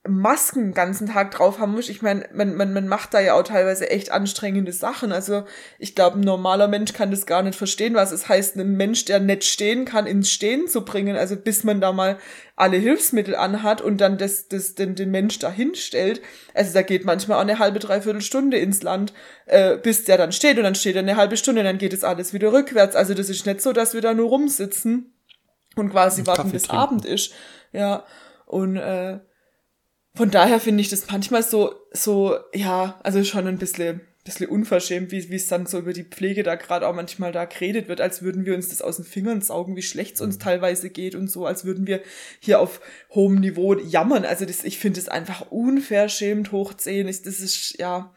Masken 0.07 0.63
den 0.63 0.73
ganzen 0.73 1.07
Tag 1.07 1.29
drauf 1.29 1.59
haben 1.59 1.73
muss. 1.73 1.87
Ich 1.87 2.01
meine, 2.01 2.27
man, 2.33 2.55
man, 2.55 2.73
man 2.73 2.87
macht 2.87 3.13
da 3.13 3.19
ja 3.19 3.35
auch 3.35 3.43
teilweise 3.43 3.87
echt 3.91 4.11
anstrengende 4.11 4.71
Sachen. 4.71 5.11
Also 5.11 5.43
ich 5.77 5.93
glaube, 5.93 6.17
ein 6.17 6.21
normaler 6.21 6.67
Mensch 6.67 6.93
kann 6.93 7.11
das 7.11 7.27
gar 7.27 7.43
nicht 7.43 7.55
verstehen, 7.55 7.93
was 7.93 8.11
es 8.11 8.27
heißt, 8.27 8.57
einen 8.57 8.75
Mensch, 8.77 9.05
der 9.05 9.19
nicht 9.19 9.43
stehen 9.43 9.85
kann, 9.85 10.07
ins 10.07 10.31
Stehen 10.31 10.67
zu 10.67 10.83
bringen. 10.83 11.15
Also 11.15 11.35
bis 11.35 11.63
man 11.63 11.81
da 11.81 11.91
mal 11.91 12.17
alle 12.55 12.77
Hilfsmittel 12.77 13.35
anhat 13.35 13.79
und 13.79 14.01
dann 14.01 14.17
das, 14.17 14.47
das, 14.47 14.73
den, 14.73 14.95
den 14.95 15.11
Mensch 15.11 15.37
da 15.37 15.51
hinstellt. 15.51 16.19
Also 16.55 16.73
da 16.73 16.81
geht 16.81 17.05
manchmal 17.05 17.37
auch 17.37 17.41
eine 17.41 17.59
halbe, 17.59 17.77
dreiviertel 17.77 18.21
Stunde 18.21 18.57
ins 18.57 18.81
Land, 18.81 19.13
äh, 19.45 19.77
bis 19.77 20.05
der 20.05 20.17
dann 20.17 20.31
steht 20.31 20.57
und 20.57 20.63
dann 20.63 20.75
steht 20.75 20.95
er 20.95 21.03
eine 21.03 21.15
halbe 21.15 21.37
Stunde, 21.37 21.61
dann 21.61 21.77
geht 21.77 21.93
es 21.93 22.03
alles 22.03 22.33
wieder 22.33 22.51
rückwärts. 22.51 22.95
Also 22.95 23.13
das 23.13 23.29
ist 23.29 23.45
nicht 23.45 23.61
so, 23.61 23.71
dass 23.71 23.93
wir 23.93 24.01
da 24.01 24.15
nur 24.15 24.29
rumsitzen 24.29 25.13
und 25.75 25.91
quasi 25.91 26.25
warten, 26.25 26.49
bis 26.51 26.63
trinken. 26.63 26.81
Abend 26.81 27.05
ist. 27.05 27.33
Ja. 27.71 28.03
Und 28.47 28.77
äh, 28.77 29.19
von 30.13 30.29
daher 30.29 30.59
finde 30.59 30.81
ich 30.81 30.89
das 30.89 31.09
manchmal 31.09 31.43
so, 31.43 31.73
so, 31.91 32.37
ja, 32.53 32.99
also 33.03 33.23
schon 33.23 33.47
ein 33.47 33.57
bisschen, 33.57 34.01
bisschen 34.25 34.49
unverschämt, 34.49 35.11
wie, 35.11 35.29
wie 35.29 35.35
es 35.35 35.47
dann 35.47 35.65
so 35.65 35.79
über 35.79 35.93
die 35.93 36.03
Pflege 36.03 36.43
da 36.43 36.55
gerade 36.55 36.87
auch 36.87 36.93
manchmal 36.93 37.31
da 37.31 37.45
geredet 37.45 37.87
wird, 37.87 38.01
als 38.01 38.21
würden 38.21 38.45
wir 38.45 38.53
uns 38.53 38.69
das 38.69 38.81
aus 38.81 38.97
den 38.97 39.05
Fingern 39.05 39.41
saugen, 39.41 39.75
wie 39.75 39.81
schlecht 39.81 40.15
es 40.15 40.21
uns 40.21 40.35
mhm. 40.35 40.41
teilweise 40.41 40.89
geht 40.89 41.15
und 41.15 41.31
so, 41.31 41.45
als 41.45 41.63
würden 41.63 41.87
wir 41.87 42.01
hier 42.39 42.59
auf 42.59 42.81
hohem 43.11 43.35
Niveau 43.35 43.73
jammern. 43.75 44.25
Also 44.25 44.45
das, 44.45 44.63
ich 44.63 44.79
finde 44.79 44.99
es 44.99 45.07
einfach 45.07 45.49
unverschämt 45.49 46.51
hochziehen. 46.51 47.07
Ich, 47.07 47.21
das 47.21 47.39
ist, 47.39 47.79
ja, 47.79 48.13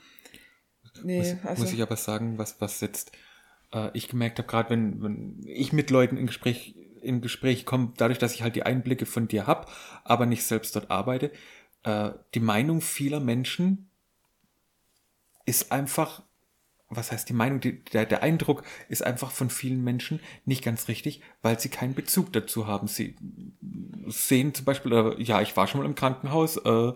nee. 1.04 1.18
Muss, 1.18 1.36
also. 1.44 1.62
muss 1.62 1.72
ich 1.72 1.82
aber 1.82 1.96
sagen, 1.96 2.38
was, 2.38 2.60
was 2.60 2.80
jetzt 2.80 3.12
äh, 3.72 3.90
ich 3.94 4.08
gemerkt 4.08 4.38
habe, 4.38 4.48
gerade 4.48 4.70
wenn, 4.70 5.00
wenn 5.00 5.40
ich 5.46 5.72
mit 5.72 5.90
Leuten 5.90 6.16
in 6.16 6.26
Gespräch 6.26 6.74
in 7.04 7.20
Gespräch 7.20 7.66
komme, 7.66 7.92
dadurch, 7.98 8.18
dass 8.18 8.34
ich 8.34 8.42
halt 8.42 8.56
die 8.56 8.62
Einblicke 8.62 9.04
von 9.04 9.28
dir 9.28 9.46
hab, 9.46 9.70
aber 10.04 10.24
nicht 10.24 10.44
selbst 10.44 10.74
dort 10.74 10.90
arbeite, 10.90 11.30
äh, 11.84 12.10
die 12.34 12.40
Meinung 12.40 12.80
vieler 12.80 13.20
Menschen 13.20 13.90
ist 15.46 15.72
einfach, 15.72 16.22
was 16.88 17.12
heißt 17.12 17.28
die 17.28 17.34
Meinung, 17.34 17.60
die, 17.60 17.84
der, 17.84 18.06
der 18.06 18.22
Eindruck 18.22 18.64
ist 18.88 19.02
einfach 19.02 19.30
von 19.30 19.50
vielen 19.50 19.84
Menschen 19.84 20.20
nicht 20.44 20.64
ganz 20.64 20.88
richtig, 20.88 21.20
weil 21.42 21.58
sie 21.58 21.68
keinen 21.68 21.94
Bezug 21.94 22.32
dazu 22.32 22.66
haben. 22.66 22.88
Sie 22.88 23.16
sehen 24.06 24.54
zum 24.54 24.64
Beispiel, 24.64 24.92
äh, 24.92 25.22
ja, 25.22 25.40
ich 25.40 25.56
war 25.56 25.66
schon 25.66 25.80
mal 25.80 25.86
im 25.86 25.94
Krankenhaus 25.94 26.56
äh, 26.56 26.92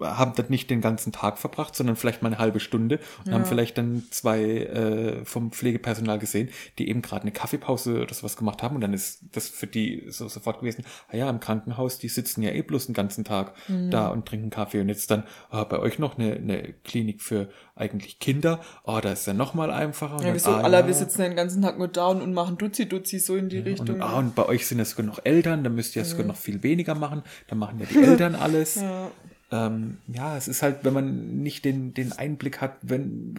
haben 0.00 0.32
das 0.36 0.48
nicht 0.48 0.70
den 0.70 0.80
ganzen 0.80 1.12
Tag 1.12 1.38
verbracht, 1.38 1.74
sondern 1.74 1.96
vielleicht 1.96 2.22
mal 2.22 2.28
eine 2.28 2.38
halbe 2.38 2.60
Stunde 2.60 3.00
und 3.24 3.26
ja. 3.26 3.32
haben 3.34 3.44
vielleicht 3.44 3.78
dann 3.78 4.04
zwei 4.10 4.40
äh, 4.42 5.24
vom 5.24 5.50
Pflegepersonal 5.50 6.20
gesehen, 6.20 6.50
die 6.78 6.88
eben 6.88 7.02
gerade 7.02 7.22
eine 7.22 7.32
Kaffeepause 7.32 8.00
oder 8.00 8.14
sowas 8.14 8.36
gemacht 8.36 8.62
haben 8.62 8.76
und 8.76 8.80
dann 8.80 8.94
ist 8.94 9.24
das 9.32 9.48
für 9.48 9.66
die 9.66 10.04
so 10.08 10.28
sofort 10.28 10.60
gewesen, 10.60 10.84
ah 11.08 11.16
ja, 11.16 11.28
im 11.28 11.40
Krankenhaus, 11.40 11.98
die 11.98 12.08
sitzen 12.08 12.42
ja 12.42 12.50
eh 12.52 12.62
bloß 12.62 12.86
den 12.86 12.94
ganzen 12.94 13.24
Tag 13.24 13.54
mhm. 13.68 13.90
da 13.90 14.08
und 14.08 14.26
trinken 14.26 14.50
Kaffee 14.50 14.80
und 14.80 14.88
jetzt 14.88 15.10
dann 15.10 15.24
ah, 15.50 15.64
bei 15.64 15.80
euch 15.80 15.98
noch 15.98 16.16
eine, 16.16 16.34
eine 16.34 16.74
Klinik 16.84 17.20
für 17.20 17.48
eigentlich 17.74 18.20
Kinder, 18.20 18.60
oh, 18.84 19.00
da 19.02 19.12
ist 19.12 19.26
ja 19.26 19.34
noch 19.34 19.54
mal 19.54 19.72
einfacher. 19.72 20.24
Ja, 20.24 20.32
wieso, 20.32 20.50
ah, 20.50 20.60
alle, 20.60 20.78
ja. 20.78 20.86
wir 20.86 20.94
sitzen 20.94 21.22
den 21.22 21.34
ganzen 21.34 21.60
Tag 21.62 21.78
nur 21.78 21.88
da 21.88 22.06
und, 22.06 22.22
und 22.22 22.34
machen 22.34 22.56
Duzi-Duzi 22.56 23.18
so 23.18 23.34
in 23.34 23.48
die 23.48 23.58
ja, 23.58 23.64
Richtung. 23.64 23.96
Und, 23.96 24.02
ah, 24.02 24.18
und 24.18 24.36
bei 24.36 24.46
euch 24.46 24.66
sind 24.66 24.78
ja 24.78 24.84
sogar 24.84 25.06
noch 25.06 25.24
Eltern, 25.24 25.64
da 25.64 25.70
müsst 25.70 25.96
ihr 25.96 26.02
ja 26.02 26.08
sogar 26.08 26.26
noch 26.26 26.36
viel 26.36 26.62
weniger 26.62 26.94
machen, 26.94 27.22
da 27.48 27.56
machen 27.56 27.80
ja 27.80 27.86
die 27.86 27.98
Eltern 27.98 28.34
alles. 28.36 28.76
ja 28.76 29.10
ähm, 29.52 29.98
ja, 30.08 30.36
es 30.36 30.48
ist 30.48 30.62
halt, 30.62 30.78
wenn 30.82 30.94
man 30.94 31.42
nicht 31.42 31.66
den, 31.66 31.92
den 31.92 32.12
Einblick 32.12 32.62
hat, 32.62 32.76
wenn 32.80 33.34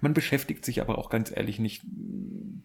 man 0.00 0.12
beschäftigt 0.12 0.64
sich 0.64 0.80
aber 0.80 0.98
auch 0.98 1.08
ganz 1.08 1.32
ehrlich 1.34 1.60
nicht 1.60 1.82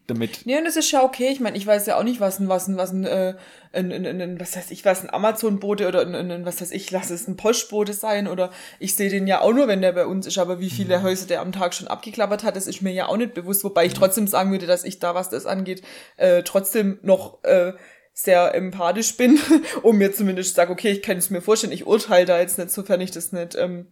damit. 0.07 0.45
Nee, 0.45 0.57
und 0.57 0.65
das 0.65 0.77
ist 0.77 0.89
ja 0.89 1.03
okay. 1.03 1.29
Ich 1.31 1.39
meine, 1.39 1.57
ich 1.57 1.67
weiß 1.67 1.85
ja 1.85 1.99
auch 1.99 2.03
nicht, 2.03 2.19
was 2.19 2.39
ein, 2.39 2.47
was 2.47 2.67
ein, 2.67 2.77
was 2.77 2.91
ein, 2.91 3.05
äh, 3.05 3.35
ein, 3.71 3.91
ein, 3.91 4.19
ein 4.19 4.39
was 4.39 4.55
heißt 4.55 4.71
ich, 4.71 4.83
was 4.83 5.03
ein 5.03 5.13
Amazon-Bote 5.13 5.87
oder 5.87 6.01
ein, 6.01 6.15
ein, 6.15 6.45
was 6.45 6.59
heißt 6.59 6.73
ich, 6.73 6.89
lass 6.89 7.11
es 7.11 7.27
ein 7.27 7.37
Postbote 7.37 7.93
sein 7.93 8.27
oder 8.27 8.49
ich 8.79 8.95
sehe 8.95 9.11
den 9.11 9.27
ja 9.27 9.41
auch 9.41 9.53
nur, 9.53 9.67
wenn 9.67 9.81
der 9.81 9.91
bei 9.91 10.07
uns 10.07 10.25
ist, 10.25 10.39
aber 10.39 10.59
wie 10.59 10.71
viele 10.71 10.97
mhm. 10.97 11.03
Häuser 11.03 11.27
der 11.27 11.41
am 11.41 11.51
Tag 11.51 11.75
schon 11.75 11.87
abgeklappert 11.87 12.43
hat, 12.43 12.55
das 12.55 12.65
ist 12.65 12.81
mir 12.81 12.93
ja 12.93 13.07
auch 13.07 13.17
nicht 13.17 13.35
bewusst, 13.35 13.63
wobei 13.63 13.85
ich 13.85 13.93
trotzdem 13.93 14.27
sagen 14.27 14.51
würde, 14.51 14.65
dass 14.65 14.83
ich 14.83 14.97
da, 14.97 15.13
was 15.13 15.29
das 15.29 15.45
angeht, 15.45 15.83
äh, 16.15 16.41
trotzdem 16.41 16.97
noch 17.03 17.43
äh, 17.43 17.73
sehr 18.19 18.55
empathisch 18.55 19.15
bin 19.15 19.39
und 19.83 19.97
mir 19.99 20.11
zumindest 20.11 20.55
sage, 20.55 20.71
okay, 20.71 20.89
ich 20.89 21.03
kann 21.03 21.17
es 21.17 21.29
mir 21.29 21.39
vorstellen, 21.39 21.71
ich 21.71 21.85
urteile 21.85 22.25
da 22.25 22.39
jetzt 22.39 22.57
nicht, 22.57 22.71
sofern 22.71 22.99
ich 22.99 23.11
das 23.11 23.31
nicht, 23.31 23.53
ähm, 23.53 23.91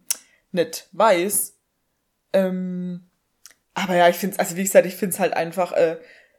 nicht 0.50 0.88
weiß. 0.90 1.54
Ähm, 2.32 3.08
aber 3.72 3.94
ja, 3.94 4.08
ich 4.08 4.16
finde 4.16 4.34
es, 4.34 4.40
also 4.40 4.56
wie 4.56 4.64
gesagt, 4.64 4.84
ich 4.84 4.96
finde 4.96 5.14
es 5.14 5.20
halt 5.20 5.34
einfach 5.34 5.70
äh, 5.72 5.98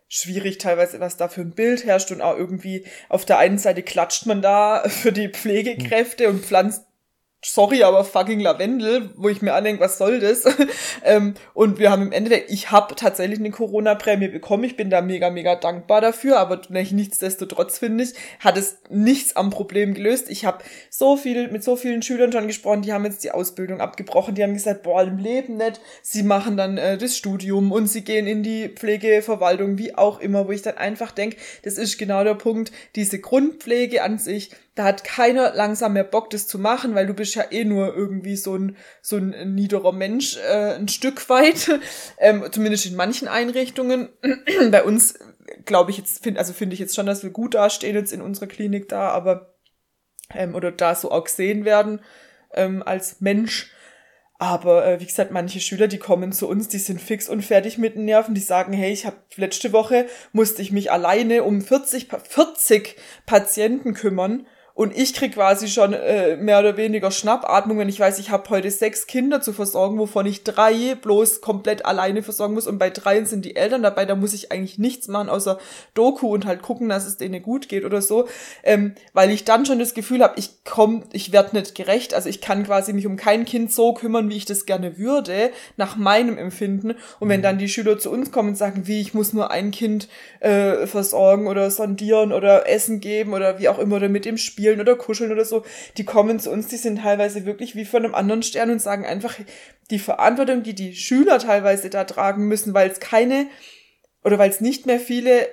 schwierig 0.10 0.58
teilweise, 0.58 1.00
was 1.00 1.16
da 1.16 1.30
für 1.30 1.40
ein 1.40 1.56
Bild 1.56 1.86
herrscht 1.86 2.12
und 2.12 2.20
auch 2.20 2.36
irgendwie 2.36 2.86
auf 3.08 3.24
der 3.24 3.38
einen 3.38 3.58
Seite 3.58 3.84
klatscht 3.84 4.26
man 4.26 4.42
da 4.42 4.84
für 4.90 5.14
die 5.14 5.30
Pflegekräfte 5.30 6.28
und 6.28 6.44
pflanzt 6.44 6.87
sorry, 7.44 7.84
aber 7.84 8.04
fucking 8.04 8.40
Lavendel, 8.40 9.12
wo 9.16 9.30
ich 9.30 9.42
mir 9.42 9.54
andenke, 9.54 9.82
was 9.82 9.98
soll 10.00 10.20
das? 10.20 10.44
ähm, 11.04 11.36
und 11.54 11.78
wir 11.78 11.92
haben 11.92 12.02
im 12.02 12.12
Endeffekt, 12.12 12.52
ich 12.52 12.72
habe 12.72 12.96
tatsächlich 12.96 13.40
eine 13.40 13.52
Corona-Prämie 13.52 14.28
bekommen. 14.28 14.64
Ich 14.64 14.76
bin 14.76 14.90
da 14.90 15.02
mega, 15.02 15.30
mega 15.30 15.56
dankbar 15.56 16.02
dafür, 16.02 16.40
aber 16.40 16.62
nichtsdestotrotz 16.70 17.78
finde 17.78 18.06
ich, 18.06 18.14
hat 18.40 18.58
es 18.58 18.80
nichts 18.90 19.36
am 19.36 19.52
Problem 19.52 19.94
gelöst. 19.94 20.30
Ich 20.30 20.46
habe 20.46 20.64
so 20.90 21.16
viel 21.16 21.50
mit 21.50 21.64
so 21.64 21.76
vielen 21.76 22.02
Schülern 22.02 22.32
schon 22.32 22.48
gesprochen, 22.48 22.82
die 22.82 22.92
haben 22.92 23.06
jetzt 23.06 23.24
die 23.24 23.32
Ausbildung 23.32 23.82
abgebrochen, 23.82 24.34
die 24.34 24.44
haben 24.44 24.54
gesagt, 24.54 24.82
boah, 24.82 25.04
im 25.04 25.18
Leben 25.18 25.58
nicht. 25.58 25.80
Sie 26.02 26.24
machen 26.24 26.58
dann 26.58 26.78
äh, 26.78 26.98
das 26.98 27.16
Studium 27.16 27.72
und 27.72 27.88
sie 27.88 28.04
gehen 28.04 28.26
in 28.26 28.42
die 28.42 28.68
Pflegeverwaltung, 28.70 29.78
wie 29.78 29.96
auch 29.96 30.20
immer, 30.20 30.48
wo 30.48 30.52
ich 30.52 30.64
dann 30.64 30.78
einfach 30.78 31.12
denke, 31.12 31.38
das 31.64 31.78
ist 31.78 32.00
genau 32.00 32.24
der 32.24 32.34
Punkt, 32.34 32.72
diese 32.96 33.20
Grundpflege 33.20 34.02
an 34.02 34.18
sich, 34.18 34.52
da 34.78 34.84
hat 34.84 35.04
keiner 35.04 35.54
langsam 35.56 35.94
mehr 35.94 36.04
Bock, 36.04 36.30
das 36.30 36.48
zu 36.48 36.60
machen, 36.60 36.94
weil 36.94 37.08
du 37.08 37.16
bist 37.16 37.34
ja 37.34 37.46
eh 37.50 37.66
nur 37.66 37.96
irgendwie 37.96 38.36
so 38.36 38.56
ein, 38.56 38.78
so 39.02 39.18
ein 39.18 39.56
niederer 39.56 39.92
Mensch, 39.92 40.38
äh, 40.38 40.76
ein 40.76 40.88
Stück 40.88 41.30
weit, 41.30 41.80
ähm, 42.20 42.46
zumindest 42.52 42.86
in 42.86 42.96
manchen 42.96 43.28
Einrichtungen. 43.28 44.10
Bei 44.72 44.84
uns 44.84 45.16
glaube 45.66 45.90
ich 45.90 45.98
jetzt, 45.98 46.24
find, 46.24 46.38
also 46.38 46.54
finde 46.54 46.76
ich 46.76 46.80
jetzt 46.80 46.96
schon, 46.96 47.08
dass 47.08 47.24
wir 47.24 47.32
gut 47.32 47.56
dastehen 47.56 47.96
jetzt 47.96 48.14
in 48.14 48.22
unserer 48.22 48.46
Klinik 48.46 48.88
da, 48.88 49.10
aber, 49.10 49.56
ähm, 50.36 50.54
oder 50.54 50.72
da 50.72 50.94
so 50.94 51.12
auch 51.12 51.24
gesehen 51.24 51.66
werden, 51.66 52.02
ähm, 52.54 52.84
als 52.84 53.20
Mensch. 53.20 53.72
Aber 54.38 54.86
äh, 54.86 55.00
wie 55.00 55.08
gesagt, 55.08 55.32
manche 55.32 55.60
Schüler, 55.60 55.88
die 55.88 55.98
kommen 55.98 56.32
zu 56.32 56.48
uns, 56.48 56.68
die 56.68 56.78
sind 56.78 57.02
fix 57.02 57.28
und 57.28 57.42
fertig 57.42 57.80
mit 57.80 57.96
den 57.96 58.06
Nerven, 58.06 58.36
die 58.36 58.42
sagen, 58.42 58.74
hey, 58.74 58.92
ich 58.92 59.08
habe 59.08 59.18
letzte 59.38 59.74
Woche 59.74 60.06
musste 60.34 60.62
ich 60.62 60.72
mich 60.72 60.92
alleine 60.92 61.44
um 61.44 61.62
40, 61.62 62.10
40 62.30 62.96
Patienten 63.26 63.96
kümmern 63.96 64.46
Und 64.78 64.96
ich 64.96 65.16
krieg 65.16 65.34
quasi 65.34 65.70
schon 65.70 65.94
äh, 65.94 66.36
mehr 66.36 66.60
oder 66.60 66.78
weniger 66.78 67.10
Schnappatmung, 67.10 67.80
wenn 67.80 67.90
ich 67.90 68.00
weiß, 68.00 68.20
ich 68.20 68.30
habe 68.30 68.48
heute 68.52 68.70
sechs 68.70 69.08
Kinder 69.08 69.42
zu 69.42 69.52
versorgen, 69.52 69.98
wovon 69.98 70.28
ich 70.28 70.44
drei 70.44 70.94
bloß 70.94 71.42
komplett 71.42 71.84
alleine 71.84 72.22
versorgen 72.22 72.54
muss. 72.54 72.68
Und 72.68 72.78
bei 72.78 72.92
dreien 72.92 73.26
sind 73.26 73.44
die 73.44 73.56
Eltern 73.56 73.82
dabei, 73.82 74.06
da 74.06 74.14
muss 74.14 74.36
ich 74.36 74.52
eigentlich 74.52 74.78
nichts 74.78 75.08
machen, 75.08 75.30
außer 75.30 75.58
Doku 75.96 76.28
und 76.28 76.46
halt 76.46 76.62
gucken, 76.62 76.90
dass 76.90 77.08
es 77.08 77.18
denen 77.18 77.42
gut 77.42 77.70
geht 77.70 77.86
oder 77.86 78.04
so. 78.04 78.28
Ähm, 78.62 78.94
weil 79.14 79.32
ich 79.32 79.46
dann 79.46 79.66
schon 79.66 79.80
das 79.80 79.96
Gefühl 79.96 80.22
habe, 80.22 80.36
ich 80.38 80.64
komm, 80.64 81.06
ich 81.12 81.32
werde 81.32 81.58
nicht 81.58 81.74
gerecht. 81.74 82.14
Also 82.14 82.30
ich 82.30 82.40
kann 82.40 82.64
quasi 82.64 82.94
mich 82.94 83.08
um 83.08 83.18
kein 83.18 83.46
Kind 83.46 83.74
so 83.74 83.96
kümmern, 83.96 84.30
wie 84.30 84.38
ich 84.38 84.46
das 84.46 84.68
gerne 84.68 85.00
würde, 85.00 85.50
nach 85.78 85.96
meinem 85.96 86.38
Empfinden. 86.38 86.94
Und 87.20 87.30
wenn 87.30 87.40
mhm. 87.40 87.46
dann 87.46 87.58
die 87.58 87.70
Schüler 87.70 87.98
zu 87.98 88.12
uns 88.12 88.32
kommen 88.32 88.50
und 88.50 88.58
sagen, 88.60 88.86
wie, 88.86 89.02
ich 89.02 89.16
muss 89.16 89.34
nur 89.34 89.50
ein 89.50 89.72
Kind 89.72 90.08
äh, 90.40 90.86
versorgen 90.86 91.48
oder 91.48 91.72
sondieren 91.72 92.32
oder 92.32 92.70
Essen 92.70 93.00
geben 93.00 93.34
oder 93.34 93.58
wie 93.58 93.70
auch 93.70 93.80
immer, 93.80 93.96
oder 93.96 94.10
mit 94.10 94.26
dem 94.26 94.38
spielen 94.68 94.82
oder 94.82 94.96
kuscheln 94.96 95.32
oder 95.32 95.46
so, 95.46 95.64
die 95.98 96.06
kommen 96.06 96.40
zu 96.40 96.52
uns, 96.52 96.68
die 96.68 96.78
sind 96.78 97.00
teilweise 97.02 97.46
wirklich 97.46 97.76
wie 97.76 97.86
von 97.86 98.04
einem 98.04 98.16
anderen 98.16 98.44
Stern 98.44 98.72
und 98.72 98.82
sagen 98.82 99.06
einfach, 99.06 99.36
die 99.90 100.00
Verantwortung, 100.00 100.64
die 100.64 100.76
die 100.76 100.96
Schüler 100.96 101.40
teilweise 101.40 101.90
da 101.90 102.04
tragen 102.04 102.48
müssen, 102.48 102.74
weil 102.74 102.90
es 102.90 103.00
keine 103.00 103.48
oder 104.24 104.40
weil 104.40 104.50
es 104.50 104.60
nicht 104.60 104.86
mehr 104.86 105.00
viele 105.00 105.48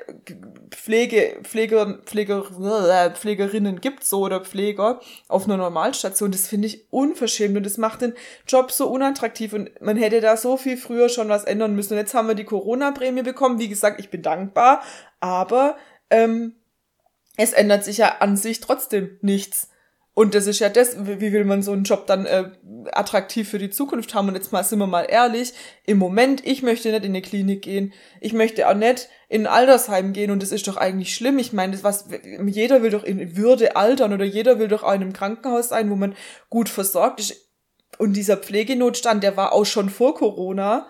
Pflege, 0.71 1.39
Pfleger, 1.45 2.01
Pfleger, 2.05 2.45
äh, 2.91 3.11
Pflegerinnen 3.15 3.81
gibt, 3.81 4.03
so 4.03 4.23
oder 4.23 4.41
Pfleger 4.41 5.01
auf 5.29 5.45
einer 5.45 5.59
Normalstation, 5.59 6.33
das 6.33 6.49
finde 6.49 6.67
ich 6.67 6.91
unverschämt 6.91 7.57
und 7.57 7.65
das 7.65 7.79
macht 7.79 8.01
den 8.01 8.15
Job 8.49 8.73
so 8.73 8.89
unattraktiv 8.89 9.53
und 9.53 9.71
man 9.81 9.97
hätte 9.97 10.21
da 10.21 10.37
so 10.37 10.57
viel 10.57 10.77
früher 10.77 11.09
schon 11.09 11.29
was 11.29 11.45
ändern 11.45 11.77
müssen. 11.77 11.93
Und 11.93 12.01
jetzt 12.01 12.15
haben 12.15 12.27
wir 12.27 12.35
die 12.35 12.45
Corona-Prämie 12.45 13.23
bekommen. 13.23 13.61
Wie 13.61 13.69
gesagt, 13.69 14.01
ich 14.01 14.11
bin 14.11 14.23
dankbar, 14.23 14.83
aber 15.21 15.77
ähm, 16.11 16.57
es 17.37 17.53
ändert 17.53 17.85
sich 17.85 17.99
ja 17.99 18.17
an 18.21 18.37
sich 18.37 18.61
trotzdem 18.61 19.19
nichts. 19.21 19.69
Und 20.17 20.37
das 20.37 20.47
ist 20.47 20.61
ja 20.61 20.69
das, 20.69 20.97
wie 21.07 21.33
will 21.33 21.45
man 21.45 21.63
so 21.63 21.73
einen 21.73 21.83
Job 21.83 22.07
dann 22.07 22.25
äh, 22.25 22.49
attraktiv 22.93 23.49
für 23.49 23.59
die 23.59 23.71
Zukunft 23.71 24.15
haben? 24.15 24.29
Und 24.29 24.37
jetzt 24.37 24.53
mal 24.53 24.63
sind 24.63 24.79
wir 24.79 24.87
mal 24.87 25.03
ehrlich, 25.03 25.55
im 25.87 25.99
Moment, 25.99 26.47
ich 26.47 26.63
möchte 26.63 26.93
nicht 26.93 27.05
in 27.05 27.11
eine 27.11 27.21
Klinik 27.21 27.63
gehen, 27.63 27.93
ich 28.21 28.33
möchte 28.33 28.69
auch 28.69 28.75
nicht 28.75 29.09
in 29.29 29.49
ein 29.49 29.53
Altersheim 29.53 30.13
gehen 30.13 30.31
und 30.31 30.41
das 30.41 30.53
ist 30.53 30.69
doch 30.69 30.77
eigentlich 30.77 31.17
schlimm. 31.17 31.41
Ich 31.41 31.53
meine, 31.53 31.73
das 31.73 31.83
was 31.83 32.05
jeder 32.47 32.83
will 32.83 32.91
doch 32.91 33.03
in 33.03 33.37
Würde 33.37 33.75
altern 33.75 34.13
oder 34.13 34.25
jeder 34.25 34.61
will 34.61 34.69
doch 34.69 34.85
auch 34.85 34.95
in 34.95 35.03
einem 35.03 35.13
Krankenhaus 35.13 35.71
sein, 35.71 35.91
wo 35.91 35.97
man 35.97 36.15
gut 36.49 36.69
versorgt 36.69 37.19
ist. 37.19 37.51
Und 37.99 38.13
dieser 38.13 38.37
Pflegenotstand, 38.37 39.25
der 39.25 39.37
war 39.37 39.53
auch 39.53 39.67
schon 39.67 39.91
vor 39.91 40.15
Corona. 40.15 40.87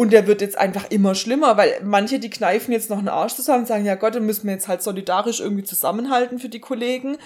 Und 0.00 0.14
der 0.14 0.26
wird 0.26 0.40
jetzt 0.40 0.56
einfach 0.56 0.88
immer 0.88 1.14
schlimmer, 1.14 1.58
weil 1.58 1.78
manche, 1.84 2.18
die 2.18 2.30
kneifen 2.30 2.72
jetzt 2.72 2.88
noch 2.88 2.96
einen 2.96 3.10
Arsch 3.10 3.34
zusammen 3.34 3.60
und 3.60 3.66
sagen, 3.66 3.84
ja 3.84 3.96
Gott, 3.96 4.14
dann 4.14 4.24
müssen 4.24 4.46
wir 4.46 4.54
jetzt 4.54 4.66
halt 4.66 4.82
solidarisch 4.82 5.40
irgendwie 5.40 5.62
zusammenhalten 5.62 6.38
für 6.38 6.48
die 6.48 6.58
Kollegen. 6.58 7.18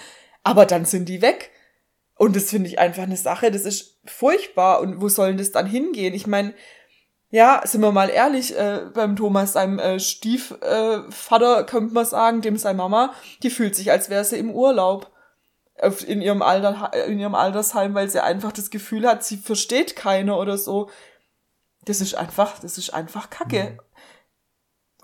Aber 0.43 0.65
dann 0.65 0.83
sind 0.83 1.07
die 1.07 1.21
weg. 1.21 1.51
Und 2.17 2.35
das 2.35 2.49
finde 2.49 2.67
ich 2.67 2.77
einfach 2.77 3.03
eine 3.03 3.15
Sache, 3.15 3.49
das 3.49 3.61
ist 3.61 4.01
furchtbar. 4.03 4.81
Und 4.81 4.99
wo 4.99 5.07
sollen 5.07 5.37
das 5.37 5.53
dann 5.53 5.67
hingehen? 5.67 6.13
Ich 6.13 6.27
meine, 6.27 6.53
ja, 7.29 7.61
sind 7.63 7.79
wir 7.79 7.93
mal 7.93 8.09
ehrlich, 8.09 8.53
äh, 8.57 8.81
beim 8.93 9.15
Thomas, 9.15 9.53
seinem 9.53 9.79
äh, 9.79 9.97
Stiefvater, 9.97 11.61
äh, 11.61 11.63
könnte 11.63 11.93
man 11.93 12.05
sagen, 12.05 12.41
dem 12.41 12.57
seine 12.57 12.75
Mama, 12.75 13.13
die 13.41 13.51
fühlt 13.51 13.77
sich, 13.77 13.89
als 13.89 14.09
wäre 14.09 14.25
sie 14.25 14.37
im 14.37 14.51
Urlaub 14.51 15.09
in 16.07 16.21
ihrem, 16.21 16.41
Alter, 16.41 16.91
in 17.07 17.19
ihrem 17.19 17.35
Altersheim, 17.35 17.93
weil 17.93 18.09
sie 18.09 18.21
einfach 18.21 18.51
das 18.51 18.69
Gefühl 18.69 19.07
hat, 19.07 19.23
sie 19.23 19.37
versteht 19.37 19.95
keiner 19.95 20.37
oder 20.37 20.57
so. 20.57 20.89
Das 21.85 22.01
ist 22.01 22.15
einfach, 22.15 22.59
das 22.59 22.77
ist 22.77 22.91
einfach 22.91 23.29
Kacke. 23.29 23.77
Mhm. 23.77 23.79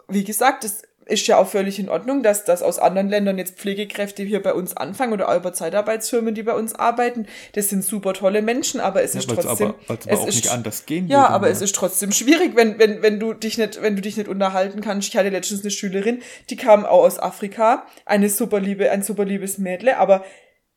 Wie 0.07 0.23
gesagt, 0.23 0.63
das 0.63 0.81
ist 1.05 1.27
ja 1.27 1.37
auch 1.37 1.47
völlig 1.47 1.79
in 1.79 1.89
Ordnung, 1.89 2.23
dass 2.23 2.45
das 2.45 2.61
aus 2.61 2.79
anderen 2.79 3.09
Ländern 3.09 3.37
jetzt 3.37 3.57
Pflegekräfte 3.57 4.23
hier 4.23 4.41
bei 4.41 4.53
uns 4.53 4.75
anfangen 4.77 5.13
oder 5.13 5.29
auch 5.29 5.35
über 5.35 5.53
Zeitarbeitsfirmen, 5.53 6.35
die 6.35 6.43
bei 6.43 6.53
uns 6.53 6.75
arbeiten. 6.75 7.27
Das 7.53 7.69
sind 7.69 7.83
super 7.83 8.13
tolle 8.13 8.41
Menschen, 8.41 8.79
aber 8.79 9.03
es 9.03 9.13
ja, 9.13 9.19
ist 9.19 9.29
trotzdem. 9.29 9.73
Aber, 9.87 9.99
es 10.05 10.19
auch 10.19 10.27
ist, 10.27 10.35
nicht 10.35 10.51
anders 10.51 10.85
gehen 10.85 11.07
Ja, 11.07 11.27
aber 11.27 11.47
mehr. 11.47 11.51
es 11.51 11.61
ist 11.61 11.75
trotzdem 11.75 12.11
schwierig, 12.11 12.55
wenn, 12.55 12.79
wenn, 12.79 13.01
wenn 13.01 13.19
du 13.19 13.33
dich 13.33 13.57
nicht, 13.57 13.81
wenn 13.81 13.95
du 13.95 14.01
dich 14.01 14.17
nicht 14.17 14.29
unterhalten 14.29 14.81
kannst. 14.81 15.09
Ich 15.09 15.17
hatte 15.17 15.29
letztens 15.29 15.61
eine 15.61 15.71
Schülerin, 15.71 16.21
die 16.49 16.55
kam 16.55 16.85
auch 16.85 17.03
aus 17.03 17.19
Afrika, 17.19 17.85
eine 18.05 18.29
super 18.29 18.59
liebe, 18.59 18.89
ein 18.91 19.03
super 19.03 19.25
liebes 19.25 19.57
Mädle, 19.57 19.97
aber 19.97 20.23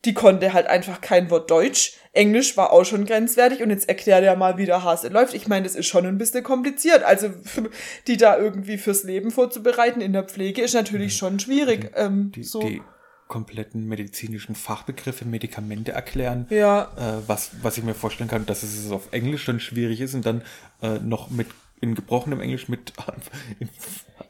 die 0.05 0.15
konnte 0.15 0.53
halt 0.53 0.67
einfach 0.67 1.01
kein 1.01 1.31
Wort 1.31 1.51
Deutsch. 1.51 1.95
Englisch 2.15 2.57
war 2.57 2.73
auch 2.73 2.85
schon 2.85 3.05
grenzwertig 3.05 3.63
und 3.63 3.71
jetzt 3.71 3.89
erklärt 3.89 4.25
er 4.25 4.37
mal, 4.37 4.57
wie 4.57 4.67
der 4.67 4.85
Hase 4.85 5.09
läuft. 5.09 5.35
Ich 5.35 5.49
meine, 5.49 5.65
das 5.65 5.75
ist 5.75 5.87
schon 5.87 6.07
ein 6.07 6.17
bisschen 6.17 6.45
kompliziert. 6.45 7.03
Also 7.03 7.31
die 8.07 8.17
da 8.17 8.39
irgendwie 8.39 8.79
fürs 8.79 9.03
Leben 9.03 9.31
vorzubereiten 9.31 10.01
in 10.01 10.13
der 10.13 10.23
Pflege 10.23 10.63
ist 10.63 10.75
natürlich 10.75 11.17
schon 11.17 11.41
schwierig. 11.41 11.91
Ähm, 11.97 12.33
die, 12.33 12.45
so. 12.45 12.61
die 12.61 12.83
kompletten 13.27 13.89
medizinischen 13.89 14.55
Fachbegriffe, 14.55 15.25
Medikamente 15.25 15.93
erklären. 15.93 16.47
Ja. 16.51 16.93
Äh, 16.97 17.29
was, 17.29 17.51
was 17.63 17.77
ich 17.79 17.85
mir 17.85 17.95
vorstellen 17.95 18.31
kann, 18.31 18.47
dass 18.47 18.63
es 18.63 18.91
auf 18.93 19.09
Englisch 19.13 19.45
dann 19.47 19.59
schwierig 19.59 20.01
ist 20.01 20.15
und 20.15 20.25
dann 20.25 20.43
äh, 20.83 21.01
noch 21.01 21.31
mit 21.31 21.49
in 21.81 21.95
gebrochenem 21.95 22.41
Englisch 22.41 22.69
mit 22.69 22.93
in 23.61 23.69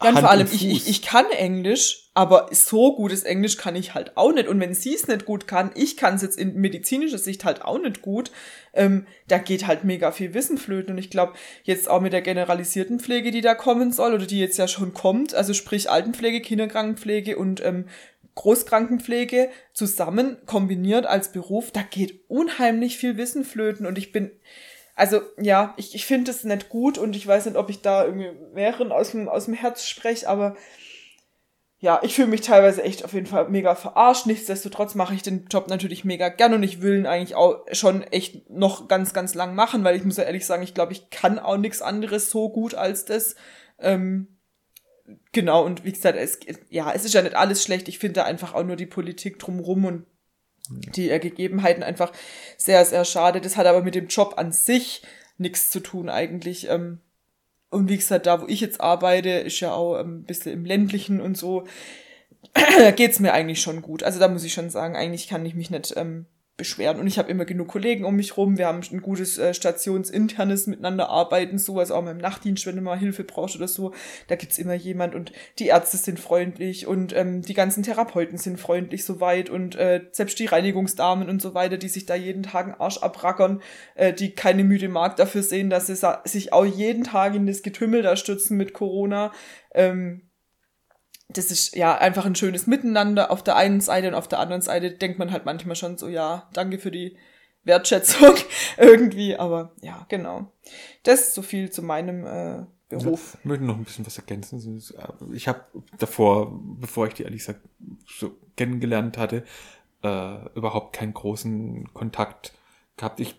ja, 0.03 0.11
und 0.11 0.18
vor 0.18 0.31
allem, 0.31 0.49
ich, 0.51 0.66
ich, 0.66 0.88
ich 0.88 1.03
kann 1.03 1.27
Englisch, 1.31 2.04
aber 2.16 2.46
so 2.53 2.94
gutes 2.94 3.24
Englisch 3.24 3.57
kann 3.57 3.74
ich 3.74 3.94
halt 3.94 4.16
auch 4.16 4.33
nicht. 4.33 4.46
Und 4.46 4.61
wenn 4.61 4.72
sie 4.72 4.94
es 4.94 5.09
nicht 5.09 5.24
gut 5.24 5.48
kann, 5.48 5.72
ich 5.74 5.96
kann 5.96 6.14
es 6.14 6.22
jetzt 6.22 6.38
in 6.38 6.55
medizinischer 6.55 7.18
Sicht 7.18 7.44
halt 7.44 7.62
auch 7.62 7.79
nicht 7.79 8.03
gut, 8.03 8.31
ähm, 8.72 9.07
da 9.27 9.38
geht 9.38 9.66
halt 9.66 9.83
mega 9.83 10.12
viel 10.12 10.33
Wissen 10.33 10.57
flöten. 10.57 10.92
Und 10.92 10.98
ich 10.98 11.11
glaube, 11.11 11.33
jetzt 11.64 11.90
auch 11.90 12.00
mit 12.00 12.12
der 12.12 12.22
generalisierten 12.22 13.00
Pflege, 13.00 13.33
die 13.33 13.40
da 13.40 13.57
kommen 13.57 13.92
soll, 13.92 14.14
oder 14.14 14.27
die 14.27 14.38
jetzt 14.38 14.59
ja 14.59 14.68
schon 14.68 14.94
kommt, 14.94 15.35
also 15.35 15.55
sprich 15.55 15.90
Altenpflege, 15.90 16.40
Kinderkrankenpflege 16.40 17.37
und 17.37 17.64
ähm, 17.64 17.87
Großkrankenpflege 18.37 19.48
zusammen 19.72 20.38
kombiniert 20.46 21.07
als 21.07 21.33
Beruf, 21.33 21.72
da 21.72 21.83
geht 21.83 22.20
unheimlich 22.29 22.96
viel 22.96 23.16
Wissen 23.16 23.44
flöten. 23.44 23.87
Und 23.87 23.98
ich 23.98 24.12
bin, 24.12 24.31
also 24.94 25.20
ja, 25.40 25.74
ich, 25.77 25.96
ich 25.96 26.07
finde 26.07 26.31
es 26.31 26.44
nicht 26.44 26.68
gut 26.68 26.96
und 26.96 27.16
ich 27.16 27.27
weiß 27.27 27.46
nicht, 27.46 27.57
ob 27.57 27.70
ich 27.70 27.83
da 27.83 28.05
irgendwie 28.05 28.31
mehreren 28.55 28.92
aus 28.92 29.11
dem, 29.11 29.29
aus 29.29 29.46
dem 29.46 29.55
Herz 29.55 29.85
spreche, 29.85 30.29
aber 30.29 30.57
ja, 31.85 32.01
ich 32.03 32.14
fühle 32.14 32.29
mich 32.29 32.40
teilweise 32.40 32.83
echt 32.83 33.05
auf 33.05 33.12
jeden 33.12 33.27
Fall 33.27 33.51
mega 33.51 33.75
verarscht. 33.75 34.25
Nichtsdestotrotz 34.25 34.94
mache 34.94 35.12
ich 35.12 35.20
den 35.20 35.49
Job 35.51 35.68
natürlich 35.68 36.03
mega 36.03 36.31
gern 36.31 36.55
und 36.55 36.62
ich 36.62 36.81
will 36.81 36.97
ihn 36.97 37.05
eigentlich 37.05 37.35
auch 37.35 37.66
schon 37.73 38.03
echt 38.05 38.49
noch 38.49 38.88
ganz, 38.88 39.12
ganz 39.12 39.35
lang 39.35 39.55
machen, 39.55 39.85
weil 39.85 39.94
ich 39.94 40.03
muss 40.03 40.16
ja 40.16 40.25
ehrlich 40.25 40.47
sagen, 40.47 40.62
ich 40.62 40.73
glaube, 40.73 40.92
ich 40.92 41.11
kann 41.11 41.38
auch 41.38 41.59
nichts 41.59 41.83
anderes 41.83 42.31
so 42.31 42.49
gut 42.49 42.75
als 42.75 43.05
das. 43.05 43.37
Ähm, 43.79 44.38
genau, 45.33 45.62
und 45.62 45.85
wie 45.85 45.92
gesagt, 45.92 46.16
es, 46.16 46.38
ja, 46.70 46.90
es 46.90 47.05
ist 47.05 47.12
ja 47.12 47.20
nicht 47.20 47.37
alles 47.37 47.62
schlecht. 47.62 47.87
Ich 47.88 47.99
finde 47.99 48.14
da 48.14 48.25
einfach 48.25 48.55
auch 48.55 48.64
nur 48.64 48.77
die 48.77 48.87
Politik 48.87 49.38
drumrum 49.38 49.85
und 49.85 50.07
die 50.97 51.11
äh, 51.11 51.18
Gegebenheiten 51.18 51.83
einfach 51.83 52.12
sehr, 52.57 52.83
sehr 52.87 53.05
schade. 53.05 53.42
Das 53.42 53.59
hat 53.59 53.66
aber 53.66 53.83
mit 53.83 53.94
dem 53.94 54.07
Job 54.07 54.38
an 54.38 54.53
sich 54.53 55.03
nichts 55.37 55.68
zu 55.68 55.81
tun 55.81 56.09
eigentlich. 56.09 56.66
Ähm, 56.70 57.01
und 57.74 57.88
wie 57.88 57.96
gesagt, 57.96 58.26
da 58.26 58.40
wo 58.40 58.46
ich 58.46 58.60
jetzt 58.60 58.80
arbeite, 58.80 59.30
ist 59.30 59.60
ja 59.60 59.72
auch 59.72 59.96
ein 59.96 60.22
bisschen 60.22 60.52
im 60.52 60.64
ländlichen 60.64 61.20
und 61.20 61.37
so, 61.37 61.64
geht's 62.96 63.20
mir 63.20 63.32
eigentlich 63.32 63.60
schon 63.60 63.82
gut. 63.82 64.02
Also 64.02 64.20
da 64.20 64.28
muss 64.28 64.44
ich 64.44 64.52
schon 64.54 64.70
sagen, 64.70 64.96
eigentlich 64.96 65.28
kann 65.28 65.44
ich 65.44 65.54
mich 65.54 65.70
nicht 65.70 65.94
ähm, 65.96 66.26
beschweren. 66.57 67.01
Und 67.01 67.09
ich 67.09 67.19
habe 67.19 67.31
immer 67.31 67.45
genug 67.45 67.69
Kollegen 67.69 68.05
um 68.05 68.14
mich 68.14 68.37
rum. 68.37 68.59
Wir 68.59 68.69
haben 68.69 68.81
ein 68.90 69.03
gutes 69.03 69.38
äh, 69.38 69.55
stationsinternes 69.55 70.69
Miteinander 70.69 71.09
arbeiten, 71.09 71.59
so 71.59 71.79
als 71.81 71.90
auch 71.90 72.03
mal 72.03 72.12
im 72.12 72.19
Nachtdienst, 72.19 72.64
wenn 72.67 72.77
du 72.77 72.83
mal 72.83 72.99
Hilfe 72.99 73.25
brauchst 73.25 73.57
oder 73.57 73.67
so. 73.67 73.93
Da 74.29 74.37
gibt's 74.37 74.59
immer 74.59 74.75
jemand 74.75 75.17
und 75.17 75.33
die 75.59 75.67
Ärzte 75.67 75.97
sind 75.97 76.21
freundlich 76.21 76.87
und 76.87 77.12
ähm, 77.12 77.43
die 77.43 77.55
ganzen 77.55 77.83
Therapeuten 77.83 78.38
sind 78.38 78.61
freundlich 78.61 79.05
soweit 79.05 79.51
und 79.51 79.75
äh, 79.75 80.03
selbst 80.12 80.38
die 80.38 80.47
Reinigungsdamen 80.47 81.29
und 81.29 81.43
so 81.43 81.55
weiter, 81.55 81.77
die 81.77 81.88
sich 81.88 82.07
da 82.07 82.14
jeden 82.14 82.45
Tag 82.45 82.67
einen 82.67 82.81
Arsch 82.81 82.99
abrackern, 82.99 83.61
äh, 83.97 84.12
die 84.12 84.35
keine 84.35 84.62
müde 84.62 84.88
Mark 84.88 85.17
dafür 85.17 85.43
sehen, 85.43 85.71
dass 85.71 85.88
sie 85.88 85.97
sich 86.25 86.53
auch 86.53 86.64
jeden 86.64 87.03
Tag 87.03 87.35
in 87.35 87.47
das 87.47 87.62
Getümmel 87.62 88.03
da 88.03 88.14
stürzen 88.14 88.57
mit 88.57 88.75
Corona. 88.75 89.33
Ähm, 89.75 90.31
das 91.37 91.51
ist 91.51 91.77
ja 91.77 91.97
einfach 91.97 92.25
ein 92.25 92.35
schönes 92.35 92.66
Miteinander 92.66 93.31
auf 93.31 93.42
der 93.42 93.57
einen 93.57 93.81
Seite 93.81 94.09
und 94.09 94.14
auf 94.14 94.29
der 94.29 94.38
anderen 94.38 94.62
Seite 94.62 94.90
denkt 94.90 95.18
man 95.18 95.31
halt 95.33 95.44
manchmal 95.44 95.77
schon 95.77 95.99
so, 95.99 96.09
ja, 96.09 96.49
danke 96.53 96.79
für 96.79 96.90
die 96.90 97.16
Wertschätzung 97.64 98.35
irgendwie, 98.79 99.37
aber 99.37 99.73
ja, 99.81 100.07
genau. 100.09 100.53
Das 101.03 101.20
ist 101.20 101.35
so 101.35 101.42
viel 101.42 101.70
zu 101.70 101.83
meinem 101.83 102.27
äh, 102.27 102.64
Beruf. 102.88 103.37
Ich 103.40 103.44
möchte 103.44 103.64
noch 103.64 103.77
ein 103.77 103.85
bisschen 103.85 104.07
was 104.07 104.18
ergänzen. 104.18 104.83
Ich 105.33 105.49
habe 105.49 105.65
davor, 105.98 106.61
bevor 106.81 107.06
ich 107.06 107.15
die 107.15 107.25
gesagt 107.25 107.61
so 108.06 108.33
kennengelernt 108.56 109.19
hatte, 109.19 109.44
äh, 110.02 110.48
überhaupt 110.54 110.94
keinen 110.94 111.15
großen 111.15 111.92
Kontakt 111.94 112.52
gehabt. 112.96 113.21
Ich 113.21 113.37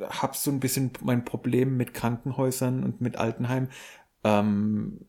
äh, 0.00 0.04
habe 0.04 0.36
so 0.36 0.50
ein 0.50 0.60
bisschen 0.60 0.90
mein 1.02 1.24
Problem 1.24 1.76
mit 1.76 1.94
Krankenhäusern 1.94 2.84
und 2.84 3.00
mit 3.00 3.16
Altenheim. 3.16 3.68
Ähm, 4.22 5.06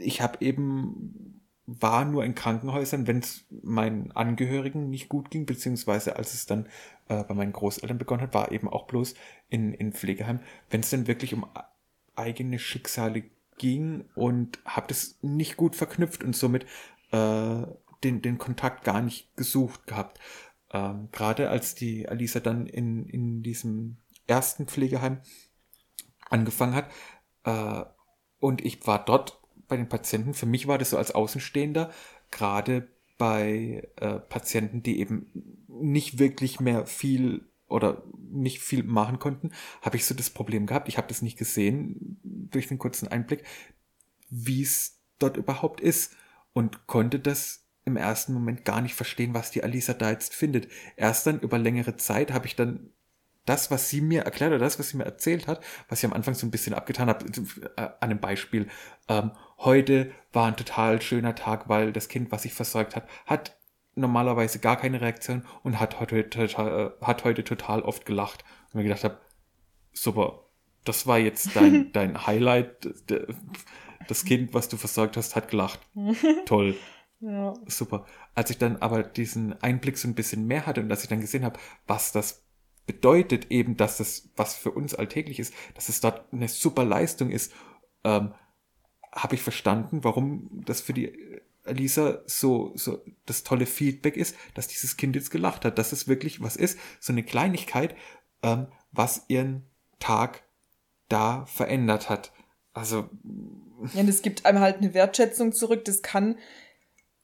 ich 0.00 0.20
habe 0.20 0.38
eben 0.44 1.40
war 1.78 2.04
nur 2.04 2.24
in 2.24 2.34
Krankenhäusern, 2.34 3.06
wenn 3.06 3.18
es 3.18 3.44
meinen 3.62 4.10
Angehörigen 4.12 4.90
nicht 4.90 5.08
gut 5.08 5.30
ging, 5.30 5.46
beziehungsweise 5.46 6.16
als 6.16 6.34
es 6.34 6.46
dann 6.46 6.66
äh, 7.08 7.22
bei 7.22 7.34
meinen 7.34 7.52
Großeltern 7.52 7.98
begonnen 7.98 8.22
hat, 8.22 8.34
war 8.34 8.50
eben 8.50 8.68
auch 8.68 8.86
bloß 8.86 9.14
in, 9.48 9.72
in 9.74 9.92
Pflegeheim, 9.92 10.40
wenn 10.70 10.80
es 10.80 10.90
dann 10.90 11.06
wirklich 11.06 11.32
um 11.32 11.46
eigene 12.16 12.58
Schicksale 12.58 13.22
ging 13.56 14.04
und 14.14 14.58
habe 14.64 14.88
das 14.88 15.18
nicht 15.22 15.56
gut 15.56 15.76
verknüpft 15.76 16.24
und 16.24 16.34
somit 16.34 16.64
äh, 17.12 17.62
den, 18.02 18.22
den 18.22 18.38
Kontakt 18.38 18.84
gar 18.84 19.00
nicht 19.00 19.36
gesucht 19.36 19.86
gehabt. 19.86 20.18
Ähm, 20.72 21.08
Gerade 21.12 21.50
als 21.50 21.74
die 21.74 22.08
Alisa 22.08 22.40
dann 22.40 22.66
in, 22.66 23.06
in 23.06 23.42
diesem 23.42 23.98
ersten 24.26 24.66
Pflegeheim 24.66 25.20
angefangen 26.30 26.74
hat 26.74 26.90
äh, 27.44 27.84
und 28.38 28.64
ich 28.64 28.86
war 28.86 29.04
dort 29.04 29.39
bei 29.70 29.76
den 29.76 29.88
Patienten, 29.88 30.34
für 30.34 30.46
mich 30.46 30.66
war 30.66 30.76
das 30.76 30.90
so 30.90 30.98
als 30.98 31.12
Außenstehender, 31.12 31.90
gerade 32.30 32.88
bei 33.16 33.88
äh, 33.96 34.18
Patienten, 34.18 34.82
die 34.82 35.00
eben 35.00 35.64
nicht 35.68 36.18
wirklich 36.18 36.60
mehr 36.60 36.86
viel 36.86 37.46
oder 37.68 38.02
nicht 38.30 38.60
viel 38.60 38.82
machen 38.82 39.18
konnten, 39.18 39.52
habe 39.82 39.96
ich 39.96 40.04
so 40.04 40.14
das 40.14 40.30
Problem 40.30 40.66
gehabt. 40.66 40.88
Ich 40.88 40.96
habe 40.96 41.08
das 41.08 41.22
nicht 41.22 41.38
gesehen 41.38 42.18
durch 42.22 42.66
den 42.66 42.78
kurzen 42.78 43.08
Einblick, 43.08 43.44
wie 44.28 44.62
es 44.62 45.00
dort 45.18 45.36
überhaupt 45.36 45.80
ist 45.80 46.14
und 46.52 46.86
konnte 46.86 47.20
das 47.20 47.66
im 47.84 47.96
ersten 47.96 48.34
Moment 48.34 48.64
gar 48.64 48.80
nicht 48.80 48.94
verstehen, 48.94 49.34
was 49.34 49.50
die 49.50 49.62
Alisa 49.62 49.94
da 49.94 50.10
jetzt 50.10 50.34
findet. 50.34 50.68
Erst 50.96 51.26
dann 51.26 51.40
über 51.40 51.58
längere 51.58 51.96
Zeit 51.96 52.32
habe 52.32 52.46
ich 52.46 52.56
dann 52.56 52.90
das, 53.46 53.70
was 53.70 53.88
sie 53.88 54.00
mir 54.00 54.22
erklärt 54.22 54.52
oder 54.52 54.60
das, 54.60 54.78
was 54.78 54.90
sie 54.90 54.96
mir 54.96 55.04
erzählt 55.04 55.46
hat, 55.46 55.62
was 55.88 56.00
ich 56.00 56.04
am 56.04 56.12
Anfang 56.12 56.34
so 56.34 56.46
ein 56.46 56.50
bisschen 56.50 56.74
abgetan 56.74 57.08
habe, 57.08 57.24
äh, 57.26 57.80
an 57.80 57.92
einem 58.00 58.20
Beispiel. 58.20 58.68
Ähm, 59.08 59.32
heute 59.60 60.12
war 60.32 60.46
ein 60.46 60.56
total 60.56 61.00
schöner 61.02 61.34
Tag, 61.34 61.68
weil 61.68 61.92
das 61.92 62.08
Kind, 62.08 62.32
was 62.32 62.42
sich 62.42 62.54
versorgt 62.54 62.96
hat, 62.96 63.08
hat 63.26 63.58
normalerweise 63.94 64.58
gar 64.58 64.76
keine 64.76 65.00
Reaktion 65.00 65.44
und 65.62 65.80
hat 65.80 66.00
heute 66.00 66.28
total, 66.28 66.94
äh, 67.00 67.04
hat 67.04 67.24
heute 67.24 67.44
total 67.44 67.82
oft 67.82 68.06
gelacht. 68.06 68.44
Und 68.72 68.76
mir 68.76 68.84
gedacht 68.84 69.04
habe, 69.04 69.18
super, 69.92 70.44
das 70.84 71.06
war 71.06 71.18
jetzt 71.18 71.54
dein, 71.56 71.90
dein 71.92 72.26
Highlight. 72.26 72.88
Das 74.08 74.24
Kind, 74.24 74.54
was 74.54 74.68
du 74.68 74.76
versorgt 74.76 75.16
hast, 75.16 75.36
hat 75.36 75.48
gelacht. 75.48 75.80
Toll. 76.46 76.76
Ja. 77.22 77.52
Super. 77.66 78.06
Als 78.34 78.48
ich 78.48 78.56
dann 78.56 78.78
aber 78.78 79.02
diesen 79.02 79.52
Einblick 79.62 79.98
so 79.98 80.08
ein 80.08 80.14
bisschen 80.14 80.46
mehr 80.46 80.64
hatte 80.64 80.80
und 80.80 80.90
als 80.90 81.02
ich 81.02 81.10
dann 81.10 81.20
gesehen 81.20 81.44
habe, 81.44 81.60
was 81.86 82.12
das 82.12 82.46
bedeutet 82.86 83.50
eben, 83.50 83.76
dass 83.76 83.98
das, 83.98 84.30
was 84.36 84.54
für 84.54 84.70
uns 84.70 84.94
alltäglich 84.94 85.38
ist, 85.38 85.52
dass 85.74 85.90
es 85.90 86.00
dort 86.00 86.32
eine 86.32 86.48
super 86.48 86.82
Leistung 86.82 87.30
ist, 87.30 87.52
ähm, 88.04 88.32
habe 89.12 89.34
ich 89.34 89.42
verstanden, 89.42 90.04
warum 90.04 90.62
das 90.64 90.80
für 90.80 90.92
die 90.92 91.40
Lisa 91.66 92.22
so, 92.26 92.72
so 92.74 93.02
das 93.26 93.42
tolle 93.42 93.66
Feedback 93.66 94.16
ist, 94.16 94.36
dass 94.54 94.68
dieses 94.68 94.96
Kind 94.96 95.16
jetzt 95.16 95.30
gelacht 95.30 95.64
hat, 95.64 95.78
dass 95.78 95.92
es 95.92 96.08
wirklich 96.08 96.40
was 96.40 96.56
ist, 96.56 96.78
so 97.00 97.12
eine 97.12 97.22
Kleinigkeit, 97.22 97.94
ähm, 98.42 98.66
was 98.92 99.24
ihren 99.28 99.66
Tag 99.98 100.42
da 101.08 101.44
verändert 101.46 102.08
hat. 102.08 102.32
Also. 102.72 103.10
Ja, 103.94 104.02
das 104.02 104.22
gibt 104.22 104.46
einem 104.46 104.60
halt 104.60 104.78
eine 104.78 104.94
Wertschätzung 104.94 105.52
zurück. 105.52 105.84
Das 105.84 106.02
kann 106.02 106.36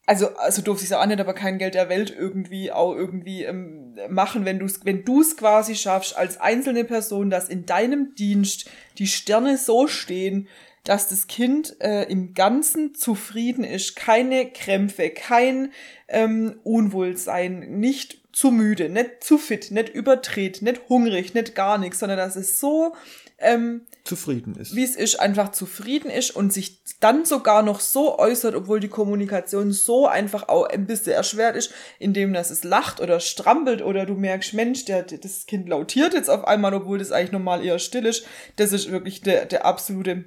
also, 0.07 0.37
also 0.37 0.63
durfte 0.63 0.85
ich 0.85 0.91
es 0.91 0.97
auch 0.97 1.05
nicht, 1.05 1.21
aber 1.21 1.35
kein 1.35 1.59
Geld 1.59 1.75
der 1.75 1.89
Welt 1.89 2.15
irgendwie 2.17 2.71
auch 2.71 2.95
irgendwie 2.95 3.43
ähm, 3.43 3.99
machen, 4.09 4.45
wenn 4.45 4.61
du 4.61 4.67
es 4.67 4.85
wenn 4.85 5.05
du's 5.05 5.37
quasi 5.37 5.75
schaffst, 5.75 6.17
als 6.17 6.41
einzelne 6.41 6.85
Person, 6.85 7.29
dass 7.29 7.49
in 7.49 7.67
deinem 7.67 8.15
Dienst 8.15 8.71
die 8.99 9.09
Sterne 9.09 9.59
so 9.59 9.89
stehen, 9.89 10.47
dass 10.87 11.09
das 11.09 11.27
Kind 11.27 11.77
äh, 11.81 12.05
im 12.05 12.33
Ganzen 12.33 12.95
zufrieden 12.95 13.65
ist, 13.65 13.97
keine 13.97 14.51
Krämpfe, 14.51 15.11
kein 15.11 15.73
ähm, 16.09 16.61
Unwohlsein, 16.63 17.79
nicht 17.79 18.23
zu 18.33 18.51
müde, 18.51 18.89
nicht 18.89 19.25
zu 19.25 19.39
fit, 19.39 19.71
nicht 19.71 19.89
überdreht, 19.89 20.63
nicht 20.63 20.89
hungrig, 20.89 21.35
nicht 21.35 21.55
gar 21.55 21.79
nichts, 21.79 21.99
sondern 21.99 22.19
dass 22.19 22.37
es 22.37 22.61
so 22.61 22.95
ähm, 23.39 23.83
zufrieden 24.05 24.55
ist. 24.55 24.77
Wie 24.77 24.85
es 24.85 24.95
ist, 24.95 25.19
einfach 25.21 25.53
zufrieden 25.53 26.11
ist 26.11 26.31
und 26.31 26.53
sich 26.53 26.83
dann 27.01 27.25
sogar 27.25 27.63
noch 27.63 27.81
so 27.81 28.19
äußert, 28.19 28.55
obwohl 28.55 28.79
die 28.79 28.89
Kommunikation 28.89 29.73
so 29.73 30.07
einfach 30.07 30.49
auch 30.49 30.67
ein 30.67 30.87
bisschen 30.87 31.15
erschwert 31.15 31.57
ist, 31.57 31.73
indem 31.99 32.33
das 32.33 32.51
es 32.51 32.63
lacht 32.63 33.01
oder 33.01 33.21
strampelt 33.21 33.83
oder 33.83 34.07
du 34.07 34.15
merkst, 34.15 34.55
Mensch, 34.55 34.85
der, 34.85 35.03
das 35.03 35.47
Kind 35.47 35.69
lautiert 35.69 36.15
jetzt 36.15 36.31
auf 36.31 36.47
einmal, 36.47 36.75
obwohl 36.75 36.99
das 36.99 37.13
eigentlich 37.13 37.33
normal 37.33 37.65
eher 37.65 37.79
still 37.79 38.07
ist. 38.07 38.27
Das 38.57 38.73
ist 38.73 38.91
wirklich 38.91 39.23
der, 39.23 39.47
der 39.47 39.67
absolute 39.67 40.25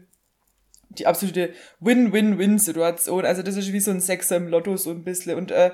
die 0.89 1.07
absolute 1.07 1.53
Win-Win-Win-Situation. 1.79 3.25
Also 3.25 3.41
das 3.43 3.55
ist 3.55 3.71
wie 3.71 3.79
so 3.79 3.91
ein 3.91 4.01
Sechser 4.01 4.37
im 4.37 4.47
Lotto 4.47 4.75
so 4.77 4.91
ein 4.91 5.03
bisschen. 5.03 5.35
Und 5.35 5.51
äh, 5.51 5.71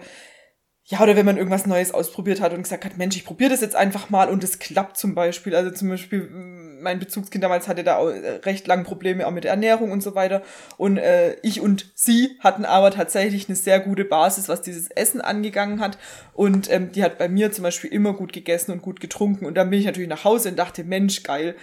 ja, 0.88 1.02
oder 1.02 1.16
wenn 1.16 1.26
man 1.26 1.38
irgendwas 1.38 1.66
Neues 1.66 1.92
ausprobiert 1.92 2.40
hat 2.42 2.54
und 2.54 2.62
gesagt 2.62 2.86
hat, 2.86 2.96
Mensch, 2.98 3.16
ich 3.16 3.26
probiere 3.26 3.50
das 3.50 3.62
jetzt 3.62 3.76
einfach 3.76 4.12
mal 4.12 4.30
und 4.30 4.44
es 4.44 4.60
klappt 4.60 4.98
zum 4.98 5.16
Beispiel. 5.16 5.56
Also 5.56 5.72
zum 5.72 5.90
Beispiel, 5.90 6.30
mein 6.30 7.00
Bezugskind 7.00 7.44
damals 7.44 7.68
hatte 7.68 7.84
da 7.84 8.08
äh, 8.08 8.36
recht 8.44 8.68
lange 8.68 8.84
Probleme 8.84 9.26
auch 9.26 9.32
mit 9.32 9.46
der 9.46 9.52
Ernährung 9.52 9.92
und 9.92 10.04
so 10.04 10.14
weiter. 10.14 10.44
Und 10.78 10.98
äh, 10.98 11.38
ich 11.42 11.60
und 11.60 11.92
sie 11.96 12.38
hatten 12.40 12.66
aber 12.66 12.92
tatsächlich 12.92 13.50
eine 13.50 13.56
sehr 13.56 13.80
gute 13.80 14.06
Basis, 14.06 14.48
was 14.48 14.62
dieses 14.62 14.92
Essen 14.92 15.22
angegangen 15.22 15.80
hat. 15.80 15.98
Und 16.34 16.72
ähm, 16.72 16.92
die 16.92 17.04
hat 17.04 17.18
bei 17.18 17.30
mir 17.30 17.52
zum 17.52 17.64
Beispiel 17.64 17.92
immer 17.92 18.14
gut 18.14 18.32
gegessen 18.32 18.72
und 18.72 18.84
gut 18.84 19.00
getrunken. 19.00 19.48
Und 19.48 19.56
dann 19.56 19.72
bin 19.72 19.80
ich 19.80 19.86
natürlich 19.88 20.10
nach 20.10 20.24
Hause 20.24 20.50
und 20.50 20.60
dachte, 20.60 20.84
Mensch, 20.84 21.24
geil, 21.24 21.56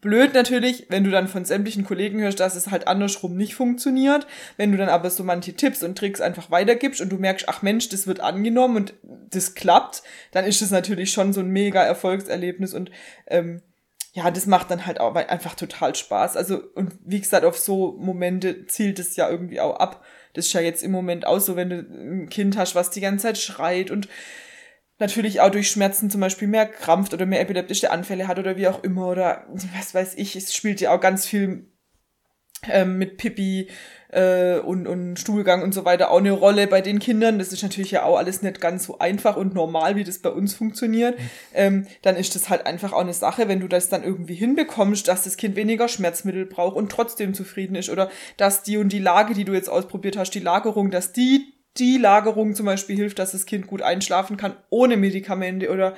Blöd 0.00 0.32
natürlich, 0.32 0.86
wenn 0.88 1.04
du 1.04 1.10
dann 1.10 1.28
von 1.28 1.44
sämtlichen 1.44 1.84
Kollegen 1.84 2.20
hörst, 2.20 2.40
dass 2.40 2.56
es 2.56 2.70
halt 2.70 2.88
andersrum 2.88 3.36
nicht 3.36 3.54
funktioniert. 3.54 4.26
Wenn 4.56 4.72
du 4.72 4.78
dann 4.78 4.88
aber 4.88 5.10
so 5.10 5.24
manche 5.24 5.54
Tipps 5.54 5.82
und 5.82 5.98
Tricks 5.98 6.20
einfach 6.20 6.50
weitergibst 6.50 7.00
und 7.00 7.10
du 7.10 7.16
merkst, 7.16 7.48
ach 7.48 7.62
Mensch, 7.62 7.88
das 7.90 8.06
wird 8.06 8.20
angenommen 8.20 8.76
und 8.76 8.94
das 9.02 9.54
klappt, 9.54 10.02
dann 10.32 10.44
ist 10.46 10.62
es 10.62 10.70
natürlich 10.70 11.12
schon 11.12 11.32
so 11.32 11.40
ein 11.40 11.48
mega 11.48 11.82
Erfolgserlebnis 11.82 12.72
und 12.72 12.90
ähm, 13.26 13.62
ja, 14.12 14.30
das 14.30 14.46
macht 14.46 14.70
dann 14.70 14.86
halt 14.86 15.00
auch 15.00 15.14
einfach 15.14 15.54
total 15.54 15.94
Spaß. 15.94 16.36
Also, 16.36 16.60
und 16.74 16.94
wie 17.04 17.20
gesagt, 17.20 17.44
auf 17.44 17.58
so 17.58 17.92
Momente 17.92 18.66
zielt 18.66 18.98
es 18.98 19.14
ja 19.14 19.30
irgendwie 19.30 19.60
auch 19.60 19.76
ab. 19.76 20.04
Das 20.32 20.46
ist 20.46 20.52
ja 20.52 20.60
jetzt 20.60 20.82
im 20.82 20.90
Moment 20.90 21.26
auch 21.26 21.38
so, 21.38 21.54
wenn 21.56 21.70
du 21.70 21.76
ein 21.76 22.28
Kind 22.28 22.56
hast, 22.56 22.74
was 22.74 22.90
die 22.90 23.00
ganze 23.00 23.24
Zeit 23.24 23.38
schreit 23.38 23.90
und 23.90 24.08
natürlich 25.00 25.40
auch 25.40 25.50
durch 25.50 25.70
Schmerzen 25.70 26.10
zum 26.10 26.20
Beispiel 26.20 26.48
mehr 26.48 26.66
krampft 26.66 27.14
oder 27.14 27.26
mehr 27.26 27.40
epileptische 27.40 27.90
Anfälle 27.90 28.28
hat 28.28 28.38
oder 28.38 28.56
wie 28.56 28.68
auch 28.68 28.82
immer 28.84 29.08
oder 29.08 29.46
was 29.76 29.94
weiß 29.94 30.14
ich, 30.16 30.36
es 30.36 30.54
spielt 30.54 30.80
ja 30.80 30.94
auch 30.94 31.00
ganz 31.00 31.26
viel 31.26 31.66
ähm, 32.68 32.98
mit 32.98 33.16
Pippi 33.16 33.68
äh, 34.10 34.58
und, 34.58 34.86
und 34.86 35.18
Stuhlgang 35.18 35.62
und 35.62 35.72
so 35.72 35.84
weiter 35.84 36.10
auch 36.10 36.18
eine 36.18 36.32
Rolle 36.32 36.66
bei 36.66 36.80
den 36.80 36.98
Kindern. 36.98 37.38
Das 37.38 37.52
ist 37.52 37.62
natürlich 37.62 37.90
ja 37.90 38.02
auch 38.02 38.18
alles 38.18 38.42
nicht 38.42 38.60
ganz 38.60 38.84
so 38.84 38.98
einfach 38.98 39.36
und 39.36 39.54
normal, 39.54 39.96
wie 39.96 40.04
das 40.04 40.18
bei 40.18 40.30
uns 40.30 40.54
funktioniert. 40.54 41.18
Mhm. 41.18 41.24
Ähm, 41.54 41.86
dann 42.02 42.16
ist 42.16 42.34
das 42.34 42.50
halt 42.50 42.66
einfach 42.66 42.92
auch 42.92 43.00
eine 43.00 43.14
Sache, 43.14 43.48
wenn 43.48 43.60
du 43.60 43.68
das 43.68 43.88
dann 43.88 44.04
irgendwie 44.04 44.34
hinbekommst, 44.34 45.08
dass 45.08 45.24
das 45.24 45.36
Kind 45.36 45.56
weniger 45.56 45.88
Schmerzmittel 45.88 46.46
braucht 46.46 46.76
und 46.76 46.92
trotzdem 46.92 47.34
zufrieden 47.34 47.76
ist 47.76 47.90
oder 47.90 48.10
dass 48.36 48.62
die 48.62 48.76
und 48.76 48.92
die 48.92 48.98
Lage, 48.98 49.34
die 49.34 49.44
du 49.44 49.52
jetzt 49.54 49.70
ausprobiert 49.70 50.16
hast, 50.16 50.32
die 50.32 50.40
Lagerung, 50.40 50.90
dass 50.90 51.12
die 51.12 51.54
die 51.76 51.98
Lagerung 51.98 52.54
zum 52.54 52.66
Beispiel 52.66 52.96
hilft, 52.96 53.18
dass 53.18 53.32
das 53.32 53.46
Kind 53.46 53.66
gut 53.66 53.82
einschlafen 53.82 54.36
kann 54.36 54.56
ohne 54.70 54.96
Medikamente 54.96 55.70
oder 55.70 55.94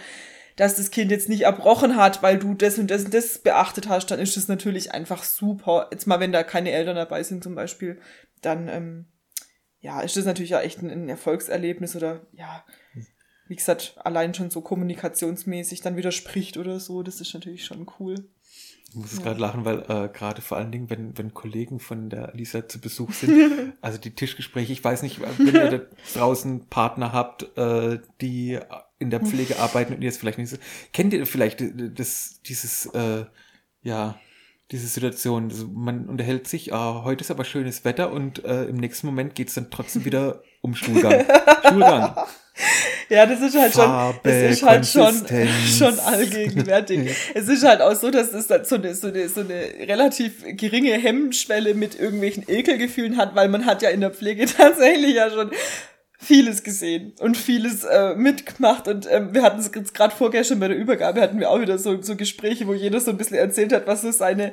dass 0.57 0.77
das 0.77 0.91
Kind 0.91 1.11
jetzt 1.11 1.29
nicht 1.29 1.43
erbrochen 1.43 1.97
hat, 1.97 2.23
weil 2.23 2.39
du 2.39 2.55
das 2.55 2.79
und 2.79 2.91
das 2.91 3.05
und 3.05 3.15
das 3.15 3.39
beachtet 3.39 3.89
hast, 3.89 4.11
dann 4.11 4.21
ist 4.21 4.37
das 4.37 4.49
natürlich 4.49 4.93
einfach 4.93 5.25
super. 5.25 5.89
Jetzt 5.91 6.07
mal, 6.07 6.21
wenn 6.21 6.33
da 6.33 6.43
keine 6.43 6.73
Eltern 6.73 6.97
dabei 6.97 7.23
sind 7.23 7.43
zum 7.43 7.55
Beispiel, 7.55 7.99
dann 8.43 8.69
ähm, 8.69 9.07
ja, 9.81 10.01
ist 10.01 10.17
das 10.17 10.25
natürlich 10.25 10.51
ja 10.51 10.61
echt 10.61 10.83
ein, 10.83 10.91
ein 10.91 11.09
Erfolgserlebnis 11.09 11.97
oder 11.97 12.27
ja, 12.33 12.65
wie 13.49 13.57
gesagt, 13.57 13.97
allein 14.05 14.35
schon 14.35 14.51
so 14.51 14.61
kommunikationsmäßig 14.61 15.81
dann 15.81 15.97
widerspricht 15.97 16.57
oder 16.57 16.81
so, 16.81 17.03
das 17.03 17.21
ist 17.21 17.35
natürlich 17.35 17.65
schon 17.65 17.87
cool. 17.99 18.29
Ich 18.89 18.95
muss 18.95 19.17
ja. 19.17 19.23
gerade 19.23 19.41
lachen, 19.41 19.65
weil 19.65 19.81
äh, 19.89 20.09
gerade 20.13 20.43
vor 20.43 20.59
allen 20.59 20.71
Dingen, 20.71 20.91
wenn, 20.91 21.17
wenn 21.17 21.33
Kollegen 21.33 21.81
von 21.81 22.11
der 22.11 22.33
Lisa 22.35 22.69
zu 22.69 22.79
Besuch 22.79 23.13
sind, 23.13 23.73
also 23.81 23.99
die 23.99 24.15
Tischgespräche, 24.15 24.73
ich 24.73 24.85
weiß 24.85 25.03
nicht, 25.03 25.21
wenn 25.39 25.55
ihr 25.55 25.71
da 25.71 25.81
draußen 26.15 26.67
Partner 26.69 27.13
habt, 27.13 27.57
äh, 27.57 28.01
die 28.21 28.59
in 28.99 29.11
der 29.11 29.21
Pflege 29.21 29.59
arbeiten 29.61 29.95
und 29.95 30.03
ihr 30.03 30.11
es 30.11 30.19
vielleicht 30.19 30.39
nicht 30.39 30.51
so, 30.51 30.59
kennt 30.93 31.15
ihr 31.15 31.27
vielleicht 31.27 31.63
das, 31.99 32.43
dieses, 32.43 32.87
äh, 32.87 33.25
ja, 33.83 34.19
diese 34.71 34.87
Situation. 34.87 35.51
Also 35.51 35.69
man 35.69 36.09
unterhält 36.09 36.49
sich, 36.49 36.73
ah, 36.73 37.03
heute 37.05 37.23
ist 37.23 37.31
aber 37.31 37.45
schönes 37.45 37.85
Wetter 37.85 38.13
und 38.13 38.45
äh, 38.45 38.65
im 38.65 38.77
nächsten 38.77 39.07
Moment 39.07 39.35
geht 39.35 39.49
es 39.49 39.55
dann 39.55 39.71
trotzdem 39.71 40.05
wieder 40.05 40.43
um 40.61 40.75
Schulgang. 40.75 41.25
Schulgang. 41.69 42.15
Ja, 43.09 43.27
das 43.27 43.41
ist 43.41 43.59
halt 43.59 43.73
Farbe, 43.73 44.15
schon, 44.15 44.23
das 44.23 44.53
ist 44.53 44.63
halt 44.63 44.87
schon, 44.87 45.27
schon 45.67 45.99
allgegenwärtig. 46.01 47.15
es 47.35 47.49
ist 47.49 47.63
halt 47.63 47.81
auch 47.83 47.95
so, 47.95 48.11
dass 48.11 48.33
es 48.33 48.49
so 48.49 48.77
eine, 48.77 48.95
so 48.95 49.09
eine, 49.09 49.29
so 49.29 49.41
eine 49.41 49.89
relativ 49.89 50.45
geringe 50.57 50.93
Hemmschwelle 50.93 51.75
mit 51.75 51.99
irgendwelchen 51.99 52.45
Ekelgefühlen 52.49 53.17
hat, 53.17 53.35
weil 53.35 53.49
man 53.49 53.67
hat 53.67 53.83
ja 53.83 53.91
in 53.91 54.01
der 54.01 54.11
Pflege 54.11 54.47
tatsächlich 54.57 55.15
ja 55.15 55.31
schon 55.31 55.51
vieles 56.23 56.63
gesehen 56.63 57.13
und 57.19 57.37
vieles 57.37 57.85
äh, 57.85 58.15
mitgemacht 58.15 58.87
und 58.87 59.09
ähm, 59.11 59.35
wir 59.35 59.43
hatten 59.43 59.59
es 59.59 59.73
gerade 59.73 60.15
vorgestern 60.15 60.61
bei 60.61 60.69
der 60.69 60.77
Übergabe 60.77 61.21
hatten 61.21 61.41
wir 61.41 61.51
auch 61.51 61.61
wieder 61.61 61.79
so, 61.79 62.01
so 62.01 62.15
Gespräche, 62.15 62.67
wo 62.67 62.75
jeder 62.75 63.01
so 63.01 63.11
ein 63.11 63.17
bisschen 63.17 63.37
erzählt 63.37 63.73
hat, 63.73 63.87
was 63.87 64.03
so 64.03 64.13
seine 64.13 64.53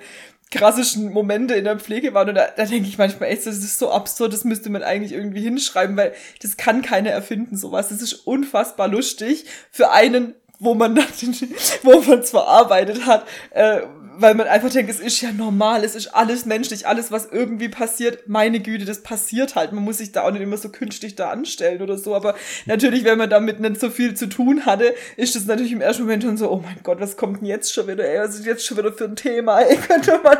krassischen 0.51 1.13
Momente 1.13 1.53
in 1.53 1.65
der 1.65 1.77
Pflege 1.77 2.13
waren 2.15 2.29
und 2.29 2.35
da, 2.35 2.47
da 2.47 2.65
denke 2.65 2.89
ich 2.89 2.97
manchmal 2.97 3.29
echt, 3.29 3.45
das 3.45 3.57
ist 3.57 3.77
so 3.77 3.91
absurd, 3.91 4.33
das 4.33 4.45
müsste 4.45 4.71
man 4.71 4.81
eigentlich 4.81 5.13
irgendwie 5.13 5.41
hinschreiben, 5.41 5.95
weil 5.95 6.13
das 6.41 6.57
kann 6.57 6.81
keiner 6.81 7.11
erfinden, 7.11 7.55
sowas. 7.55 7.89
Das 7.89 8.01
ist 8.01 8.13
unfassbar 8.13 8.87
lustig 8.87 9.45
für 9.71 9.91
einen 9.91 10.33
wo 10.59 10.75
man 10.75 10.97
wo 11.83 12.01
man 12.01 12.23
zwar 12.23 12.47
arbeitet 12.47 13.05
hat, 13.05 13.25
äh, 13.51 13.81
weil 14.21 14.35
man 14.35 14.47
einfach 14.47 14.69
denkt, 14.69 14.91
es 14.91 14.99
ist 14.99 15.21
ja 15.21 15.31
normal, 15.31 15.83
es 15.83 15.95
ist 15.95 16.07
alles 16.07 16.45
menschlich, 16.45 16.85
alles, 16.85 17.11
was 17.11 17.27
irgendwie 17.31 17.69
passiert, 17.69 18.27
meine 18.27 18.59
Güte, 18.59 18.83
das 18.83 19.01
passiert 19.01 19.55
halt. 19.55 19.71
Man 19.71 19.83
muss 19.83 19.99
sich 19.99 20.11
da 20.11 20.23
auch 20.23 20.31
nicht 20.31 20.41
immer 20.41 20.57
so 20.57 20.69
künstlich 20.69 21.15
da 21.15 21.29
anstellen 21.29 21.81
oder 21.81 21.97
so. 21.97 22.15
Aber 22.15 22.35
natürlich, 22.65 23.05
wenn 23.05 23.17
man 23.17 23.29
damit 23.29 23.59
nicht 23.59 23.79
so 23.79 23.89
viel 23.89 24.15
zu 24.15 24.27
tun 24.27 24.65
hatte, 24.65 24.93
ist 25.15 25.35
das 25.35 25.45
natürlich 25.45 25.71
im 25.71 25.81
ersten 25.81 26.03
Moment 26.03 26.23
schon 26.23 26.37
so, 26.37 26.51
oh 26.51 26.61
mein 26.63 26.79
Gott, 26.83 26.99
was 26.99 27.15
kommt 27.15 27.39
denn 27.39 27.47
jetzt 27.47 27.73
schon 27.73 27.87
wieder, 27.87 28.03
ey, 28.03 28.19
was 28.19 28.35
ist 28.35 28.45
jetzt 28.45 28.65
schon 28.65 28.77
wieder 28.77 28.91
für 28.91 29.05
ein 29.05 29.15
Thema, 29.15 29.59
ey, 29.61 29.77
könnte 29.87 30.19
man. 30.21 30.37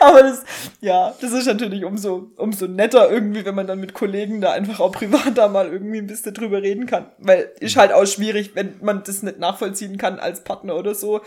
Aber 0.00 0.22
das, 0.22 0.42
ja, 0.80 1.14
das 1.20 1.32
ist 1.32 1.46
natürlich 1.46 1.84
umso, 1.84 2.32
umso 2.36 2.66
netter 2.66 3.10
irgendwie, 3.10 3.44
wenn 3.44 3.54
man 3.54 3.68
dann 3.68 3.80
mit 3.80 3.94
Kollegen 3.94 4.40
da 4.40 4.52
einfach 4.52 4.80
auch 4.80 4.92
privat 4.92 5.38
da 5.38 5.48
mal 5.48 5.68
irgendwie 5.68 5.98
ein 5.98 6.06
bisschen 6.08 6.34
drüber 6.34 6.62
reden 6.62 6.86
kann. 6.86 7.06
Weil 7.18 7.50
ist 7.60 7.76
halt 7.76 7.92
auch 7.92 8.06
schwierig, 8.06 8.52
wenn 8.54 8.74
man 8.82 9.04
das 9.04 9.22
nicht 9.22 9.38
nachvollziehen 9.38 9.98
kann 9.98 10.18
als 10.18 10.42
Partner 10.42 10.74
oder 10.76 10.94
so 10.94 11.20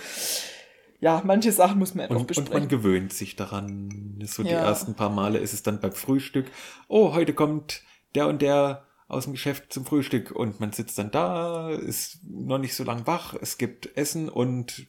ja, 1.04 1.22
manche 1.26 1.52
Sachen 1.52 1.80
muss 1.80 1.96
man 1.96 2.06
einfach 2.06 2.22
und, 2.22 2.28
besprechen. 2.28 2.54
Und 2.54 2.60
man 2.62 2.70
gewöhnt 2.70 3.12
sich 3.12 3.36
daran. 3.36 4.24
So 4.24 4.42
die 4.42 4.52
ja. 4.52 4.64
ersten 4.64 4.94
paar 4.94 5.10
Male 5.10 5.38
ist 5.38 5.54
es 5.54 5.62
dann 5.62 5.82
beim 5.82 5.92
Frühstück. 5.92 6.46
Oh, 6.88 7.14
heute 7.14 7.34
kommt 7.34 7.82
der 8.16 8.28
und 8.28 8.42
der 8.42 8.86
aus 9.10 9.26
dem 9.26 9.34
Geschäft 9.34 9.74
zum 9.74 9.86
Frühstück 9.86 10.32
und 10.32 10.62
man 10.62 10.72
sitzt 10.72 10.98
dann 10.98 11.12
da, 11.12 11.72
ist 11.72 12.20
noch 12.24 12.58
nicht 12.58 12.74
so 12.74 12.86
lang 12.86 13.06
wach, 13.06 13.36
es 13.42 13.58
gibt 13.58 13.98
Essen 13.98 14.30
und 14.30 14.88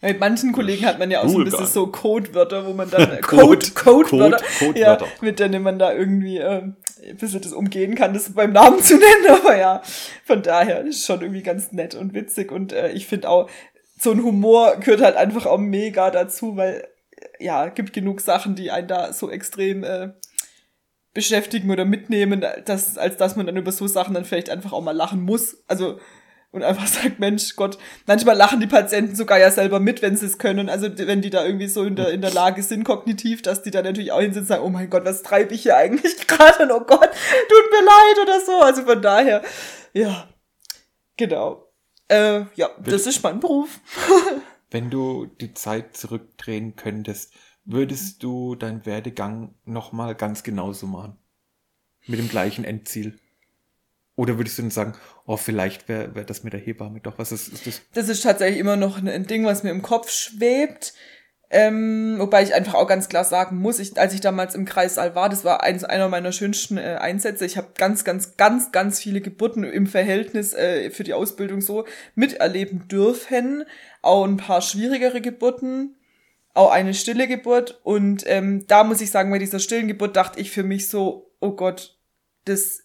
mit 0.00 0.20
manchen 0.20 0.52
Kollegen 0.52 0.84
hat 0.84 0.98
man 0.98 1.10
ja 1.10 1.22
auch 1.22 1.28
so 1.28 1.38
ein 1.38 1.44
bisschen 1.44 1.66
so 1.66 1.86
Codewörter, 1.86 2.66
wo 2.66 2.72
man 2.72 2.90
dann 2.90 3.20
Code, 3.22 3.70
Code, 3.74 4.08
Code, 4.08 4.36
Code 4.58 4.78
ja, 4.80 4.98
mit 5.20 5.38
denen 5.38 5.62
man 5.62 5.78
da 5.78 5.92
irgendwie 5.92 6.38
äh, 6.38 6.62
ein 6.62 7.16
bisschen 7.18 7.40
das 7.40 7.52
umgehen 7.52 7.94
kann, 7.94 8.12
das 8.12 8.32
beim 8.32 8.52
Namen 8.52 8.80
zu 8.80 8.94
nennen. 8.98 9.26
Aber 9.28 9.56
ja, 9.56 9.82
von 10.24 10.42
daher 10.42 10.82
ist 10.82 11.06
schon 11.06 11.22
irgendwie 11.22 11.42
ganz 11.42 11.72
nett 11.72 11.94
und 11.94 12.12
witzig. 12.12 12.52
Und 12.52 12.74
äh, 12.74 12.90
ich 12.92 13.06
finde 13.06 13.30
auch, 13.30 13.48
so 14.04 14.12
ein 14.12 14.22
Humor 14.22 14.76
gehört 14.76 15.02
halt 15.02 15.16
einfach 15.16 15.46
auch 15.46 15.58
mega 15.58 16.10
dazu, 16.10 16.56
weil 16.56 16.86
ja, 17.40 17.68
gibt 17.68 17.92
genug 17.92 18.20
Sachen, 18.20 18.54
die 18.54 18.70
einen 18.70 18.86
da 18.86 19.12
so 19.12 19.30
extrem 19.30 19.82
äh, 19.82 20.10
beschäftigen 21.14 21.70
oder 21.70 21.84
mitnehmen, 21.84 22.44
dass, 22.64 22.98
als 22.98 23.16
dass 23.16 23.36
man 23.36 23.46
dann 23.46 23.56
über 23.56 23.72
so 23.72 23.86
Sachen 23.86 24.14
dann 24.14 24.24
vielleicht 24.24 24.50
einfach 24.50 24.72
auch 24.72 24.82
mal 24.82 24.96
lachen 24.96 25.22
muss. 25.22 25.64
Also 25.66 25.98
und 26.50 26.62
einfach 26.62 26.86
sagt, 26.86 27.18
Mensch, 27.18 27.56
Gott, 27.56 27.78
manchmal 28.06 28.36
lachen 28.36 28.60
die 28.60 28.66
Patienten 28.66 29.16
sogar 29.16 29.38
ja 29.38 29.50
selber 29.50 29.80
mit, 29.80 30.02
wenn 30.02 30.16
sie 30.16 30.26
es 30.26 30.38
können. 30.38 30.68
Also 30.68 30.88
wenn 30.96 31.20
die 31.20 31.30
da 31.30 31.44
irgendwie 31.44 31.66
so 31.66 31.82
in 31.84 31.96
der, 31.96 32.10
in 32.10 32.20
der 32.20 32.32
Lage 32.32 32.62
sind, 32.62 32.84
kognitiv, 32.84 33.42
dass 33.42 33.62
die 33.62 33.70
da 33.70 33.82
natürlich 33.82 34.12
auch 34.12 34.20
hinsitzen 34.20 34.42
und 34.42 34.48
sagen, 34.48 34.64
oh 34.64 34.70
mein 34.70 34.90
Gott, 34.90 35.04
was 35.04 35.22
treibe 35.22 35.54
ich 35.54 35.62
hier 35.62 35.76
eigentlich 35.76 36.16
gerade? 36.26 36.64
Und 36.64 36.72
oh 36.72 36.84
Gott, 36.84 37.10
tut 37.10 37.70
mir 37.70 37.84
leid 37.84 38.22
oder 38.22 38.40
so. 38.40 38.60
Also 38.60 38.82
von 38.82 39.02
daher, 39.02 39.42
ja, 39.92 40.28
genau. 41.16 41.63
Äh, 42.08 42.44
ja, 42.54 42.70
das 42.82 43.06
ist 43.06 43.22
mein 43.22 43.40
Beruf. 43.40 43.80
Wenn 44.70 44.90
du 44.90 45.26
die 45.26 45.54
Zeit 45.54 45.96
zurückdrehen 45.96 46.76
könntest, 46.76 47.32
würdest 47.64 48.22
du 48.22 48.54
deinen 48.54 48.84
Werdegang 48.86 49.54
nochmal 49.64 50.14
ganz 50.14 50.42
genauso 50.42 50.86
machen? 50.86 51.16
Mit 52.06 52.18
dem 52.18 52.28
gleichen 52.28 52.64
Endziel? 52.64 53.18
Oder 54.16 54.38
würdest 54.38 54.58
du 54.58 54.62
dann 54.62 54.70
sagen, 54.70 54.92
oh, 55.26 55.36
vielleicht 55.36 55.88
wäre 55.88 56.14
wär 56.14 56.24
das 56.24 56.44
mit 56.44 56.52
der 56.52 56.60
Hebamme 56.60 57.00
doch 57.00 57.18
was 57.18 57.32
ist, 57.32 57.48
ist 57.48 57.66
das? 57.66 57.82
Das 57.94 58.08
ist 58.08 58.22
tatsächlich 58.22 58.60
immer 58.60 58.76
noch 58.76 59.02
ein 59.02 59.26
Ding, 59.26 59.44
was 59.44 59.62
mir 59.64 59.70
im 59.70 59.82
Kopf 59.82 60.10
schwebt. 60.10 60.94
Ähm, 61.56 62.16
wobei 62.18 62.42
ich 62.42 62.52
einfach 62.52 62.74
auch 62.74 62.88
ganz 62.88 63.08
klar 63.08 63.22
sagen 63.22 63.58
muss, 63.58 63.78
ich, 63.78 63.96
als 63.96 64.12
ich 64.12 64.20
damals 64.20 64.56
im 64.56 64.64
Kreissaal 64.64 65.14
war, 65.14 65.28
das 65.28 65.44
war 65.44 65.62
eins, 65.62 65.84
einer 65.84 66.08
meiner 66.08 66.32
schönsten 66.32 66.78
äh, 66.78 66.98
Einsätze. 67.00 67.46
Ich 67.46 67.56
habe 67.56 67.68
ganz, 67.78 68.02
ganz, 68.02 68.36
ganz, 68.36 68.72
ganz 68.72 68.98
viele 68.98 69.20
Geburten 69.20 69.62
im 69.62 69.86
Verhältnis 69.86 70.52
äh, 70.52 70.90
für 70.90 71.04
die 71.04 71.14
Ausbildung 71.14 71.60
so 71.60 71.84
miterleben 72.16 72.88
dürfen. 72.88 73.62
Auch 74.02 74.24
ein 74.24 74.36
paar 74.36 74.62
schwierigere 74.62 75.20
Geburten, 75.20 75.94
auch 76.54 76.72
eine 76.72 76.92
stille 76.92 77.28
Geburt. 77.28 77.80
Und 77.84 78.24
ähm, 78.26 78.66
da 78.66 78.82
muss 78.82 79.00
ich 79.00 79.12
sagen, 79.12 79.30
bei 79.30 79.38
dieser 79.38 79.60
stillen 79.60 79.86
Geburt 79.86 80.16
dachte 80.16 80.40
ich 80.40 80.50
für 80.50 80.64
mich 80.64 80.88
so, 80.88 81.30
oh 81.38 81.52
Gott, 81.52 81.96
das 82.46 82.82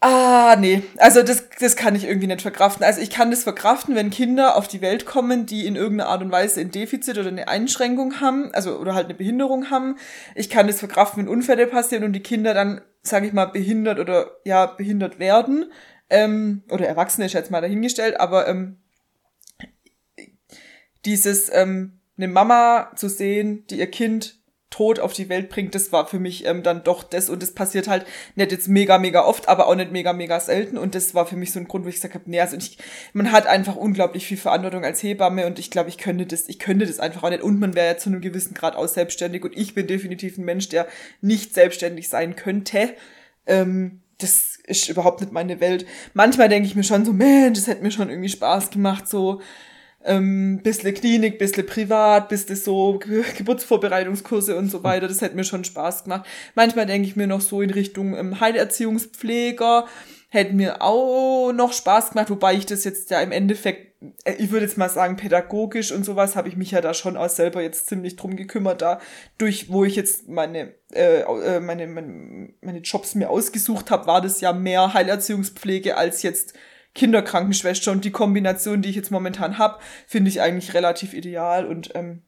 Ah, 0.00 0.56
nee. 0.60 0.82
Also 0.98 1.22
das, 1.22 1.48
das 1.58 1.74
kann 1.74 1.94
ich 1.94 2.04
irgendwie 2.04 2.26
nicht 2.26 2.42
verkraften. 2.42 2.84
Also 2.84 3.00
ich 3.00 3.10
kann 3.10 3.30
das 3.30 3.44
verkraften, 3.44 3.94
wenn 3.94 4.10
Kinder 4.10 4.56
auf 4.56 4.68
die 4.68 4.82
Welt 4.82 5.06
kommen, 5.06 5.46
die 5.46 5.66
in 5.66 5.74
irgendeiner 5.74 6.10
Art 6.10 6.22
und 6.22 6.30
Weise 6.30 6.60
ein 6.60 6.70
Defizit 6.70 7.16
oder 7.18 7.28
eine 7.28 7.48
Einschränkung 7.48 8.20
haben, 8.20 8.52
also 8.52 8.76
oder 8.78 8.94
halt 8.94 9.06
eine 9.06 9.14
Behinderung 9.14 9.70
haben. 9.70 9.96
Ich 10.34 10.50
kann 10.50 10.66
das 10.66 10.80
verkraften, 10.80 11.22
wenn 11.22 11.32
Unfälle 11.32 11.66
passieren 11.66 12.04
und 12.04 12.12
die 12.12 12.22
Kinder 12.22 12.52
dann, 12.52 12.82
sage 13.02 13.26
ich 13.26 13.32
mal, 13.32 13.46
behindert 13.46 13.98
oder 13.98 14.32
ja, 14.44 14.66
behindert 14.66 15.18
werden. 15.18 15.72
Ähm, 16.10 16.62
oder 16.70 16.86
Erwachsene 16.86 17.26
ist 17.26 17.32
jetzt 17.32 17.50
mal 17.50 17.62
dahingestellt, 17.62 18.20
aber 18.20 18.46
ähm, 18.48 18.76
dieses 21.06 21.50
ähm, 21.52 22.00
eine 22.18 22.28
Mama 22.28 22.92
zu 22.96 23.08
sehen, 23.08 23.66
die 23.68 23.78
ihr 23.78 23.90
Kind 23.90 24.35
Tod 24.70 24.98
auf 24.98 25.12
die 25.12 25.28
Welt 25.28 25.48
bringt, 25.48 25.74
das 25.76 25.92
war 25.92 26.06
für 26.06 26.18
mich 26.18 26.44
ähm, 26.44 26.62
dann 26.62 26.82
doch 26.82 27.04
das. 27.04 27.30
Und 27.30 27.42
das 27.42 27.52
passiert 27.52 27.86
halt 27.86 28.04
nicht 28.34 28.50
jetzt 28.50 28.68
mega, 28.68 28.98
mega 28.98 29.24
oft, 29.24 29.48
aber 29.48 29.68
auch 29.68 29.76
nicht 29.76 29.92
mega, 29.92 30.12
mega 30.12 30.40
selten. 30.40 30.76
Und 30.76 30.94
das 30.94 31.14
war 31.14 31.26
für 31.26 31.36
mich 31.36 31.52
so 31.52 31.60
ein 31.60 31.68
Grund, 31.68 31.84
wo 31.84 31.88
ich 31.88 31.94
gesagt 31.94 32.14
habe, 32.14 32.28
nee, 32.28 32.40
also 32.40 32.56
ich, 32.56 32.78
man 33.12 33.30
hat 33.30 33.46
einfach 33.46 33.76
unglaublich 33.76 34.26
viel 34.26 34.36
Verantwortung 34.36 34.84
als 34.84 35.02
Hebamme. 35.02 35.46
Und 35.46 35.58
ich 35.60 35.70
glaube, 35.70 35.88
ich 35.88 35.98
könnte 35.98 36.26
das, 36.26 36.48
ich 36.48 36.58
könnte 36.58 36.84
das 36.84 36.98
einfach 36.98 37.22
auch 37.22 37.30
nicht. 37.30 37.42
Und 37.42 37.60
man 37.60 37.74
wäre 37.74 37.86
ja 37.86 37.96
zu 37.96 38.10
einem 38.10 38.20
gewissen 38.20 38.54
Grad 38.54 38.74
auch 38.74 38.88
selbstständig. 38.88 39.44
Und 39.44 39.56
ich 39.56 39.74
bin 39.74 39.86
definitiv 39.86 40.36
ein 40.36 40.44
Mensch, 40.44 40.68
der 40.68 40.88
nicht 41.20 41.54
selbstständig 41.54 42.08
sein 42.08 42.34
könnte. 42.34 42.94
Ähm, 43.46 44.00
das 44.18 44.58
ist 44.64 44.88
überhaupt 44.88 45.20
nicht 45.20 45.32
meine 45.32 45.60
Welt. 45.60 45.86
Manchmal 46.12 46.48
denke 46.48 46.66
ich 46.66 46.74
mir 46.74 46.84
schon 46.84 47.04
so, 47.04 47.12
Mensch, 47.12 47.58
das 47.58 47.68
hätte 47.68 47.82
mir 47.82 47.90
schon 47.90 48.10
irgendwie 48.10 48.30
Spaß 48.30 48.70
gemacht, 48.70 49.08
so 49.08 49.40
ähm, 50.06 50.60
bisschen 50.62 50.94
Klinik, 50.94 51.38
bisschen 51.38 51.66
privat, 51.66 52.28
bisschen 52.28 52.56
so 52.56 52.98
Geburtsvorbereitungskurse 53.36 54.56
und 54.56 54.70
so 54.70 54.82
weiter. 54.84 55.08
Das 55.08 55.20
hätte 55.20 55.36
mir 55.36 55.44
schon 55.44 55.64
Spaß 55.64 56.04
gemacht. 56.04 56.26
Manchmal 56.54 56.86
denke 56.86 57.08
ich 57.08 57.16
mir 57.16 57.26
noch 57.26 57.40
so 57.40 57.60
in 57.60 57.70
Richtung 57.70 58.16
ähm, 58.16 58.40
Heilerziehungspfleger. 58.40 59.86
Hätte 60.28 60.54
mir 60.54 60.82
auch 60.82 61.52
noch 61.52 61.72
Spaß 61.72 62.10
gemacht, 62.10 62.30
wobei 62.30 62.54
ich 62.54 62.66
das 62.66 62.84
jetzt 62.84 63.10
ja 63.10 63.20
im 63.20 63.32
Endeffekt, 63.32 63.94
äh, 64.24 64.34
ich 64.34 64.50
würde 64.50 64.66
jetzt 64.66 64.78
mal 64.78 64.88
sagen, 64.88 65.16
pädagogisch 65.16 65.92
und 65.92 66.04
sowas 66.04 66.36
habe 66.36 66.48
ich 66.48 66.56
mich 66.56 66.70
ja 66.70 66.80
da 66.80 66.94
schon 66.94 67.16
auch 67.16 67.28
selber 67.28 67.62
jetzt 67.62 67.88
ziemlich 67.88 68.16
drum 68.16 68.36
gekümmert, 68.36 68.82
da 68.82 69.00
durch, 69.38 69.70
wo 69.70 69.84
ich 69.84 69.96
jetzt 69.96 70.28
meine, 70.28 70.74
äh, 70.92 71.20
äh 71.20 71.60
meine, 71.60 71.86
meine, 71.86 72.50
meine 72.60 72.78
Jobs 72.78 73.14
mir 73.14 73.30
ausgesucht 73.30 73.90
habe, 73.90 74.06
war 74.06 74.20
das 74.20 74.40
ja 74.40 74.52
mehr 74.52 74.94
Heilerziehungspflege 74.94 75.96
als 75.96 76.22
jetzt 76.22 76.54
Kinderkrankenschwester 76.96 77.92
und 77.92 78.04
die 78.04 78.10
Kombination, 78.10 78.82
die 78.82 78.88
ich 78.88 78.96
jetzt 78.96 79.10
momentan 79.10 79.58
habe, 79.58 79.78
finde 80.06 80.30
ich 80.30 80.40
eigentlich 80.40 80.74
relativ 80.74 81.14
ideal 81.14 81.66
und 81.66 81.94
ähm, 81.94 82.22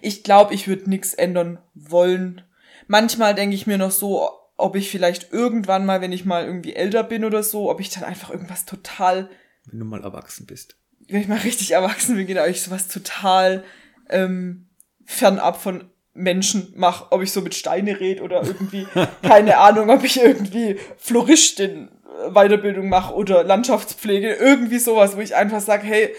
ich 0.00 0.22
glaube, 0.22 0.54
ich 0.54 0.68
würde 0.68 0.88
nichts 0.88 1.14
ändern 1.14 1.58
wollen. 1.74 2.42
Manchmal 2.86 3.34
denke 3.34 3.56
ich 3.56 3.66
mir 3.66 3.78
noch 3.78 3.90
so, 3.90 4.28
ob 4.56 4.76
ich 4.76 4.90
vielleicht 4.90 5.32
irgendwann 5.32 5.86
mal, 5.86 6.00
wenn 6.00 6.12
ich 6.12 6.24
mal 6.24 6.44
irgendwie 6.44 6.74
älter 6.74 7.02
bin 7.02 7.24
oder 7.24 7.42
so, 7.42 7.70
ob 7.70 7.80
ich 7.80 7.90
dann 7.90 8.04
einfach 8.04 8.30
irgendwas 8.30 8.66
total. 8.66 9.30
Wenn 9.64 9.80
du 9.80 9.84
mal 9.84 10.02
erwachsen 10.02 10.46
bist. 10.46 10.76
Wenn 11.08 11.22
ich 11.22 11.28
mal 11.28 11.38
richtig 11.38 11.72
erwachsen 11.72 12.16
bin, 12.16 12.26
genau, 12.26 12.44
ich 12.44 12.62
sowas 12.62 12.88
total 12.88 13.64
ähm, 14.08 14.68
fernab 15.04 15.60
von 15.60 15.90
Menschen 16.14 16.72
mache, 16.76 17.10
ob 17.10 17.22
ich 17.22 17.32
so 17.32 17.40
mit 17.42 17.54
Steine 17.54 18.00
red 18.00 18.20
oder 18.20 18.42
irgendwie, 18.42 18.86
keine 19.22 19.58
Ahnung, 19.58 19.90
ob 19.90 20.04
ich 20.04 20.20
irgendwie 20.20 20.78
Floristin 20.98 21.90
Weiterbildung 22.30 22.88
mache 22.88 23.14
oder 23.14 23.44
Landschaftspflege, 23.44 24.34
irgendwie 24.34 24.78
sowas, 24.78 25.16
wo 25.16 25.20
ich 25.20 25.34
einfach 25.34 25.60
sage, 25.60 25.86
hey, 25.86 26.14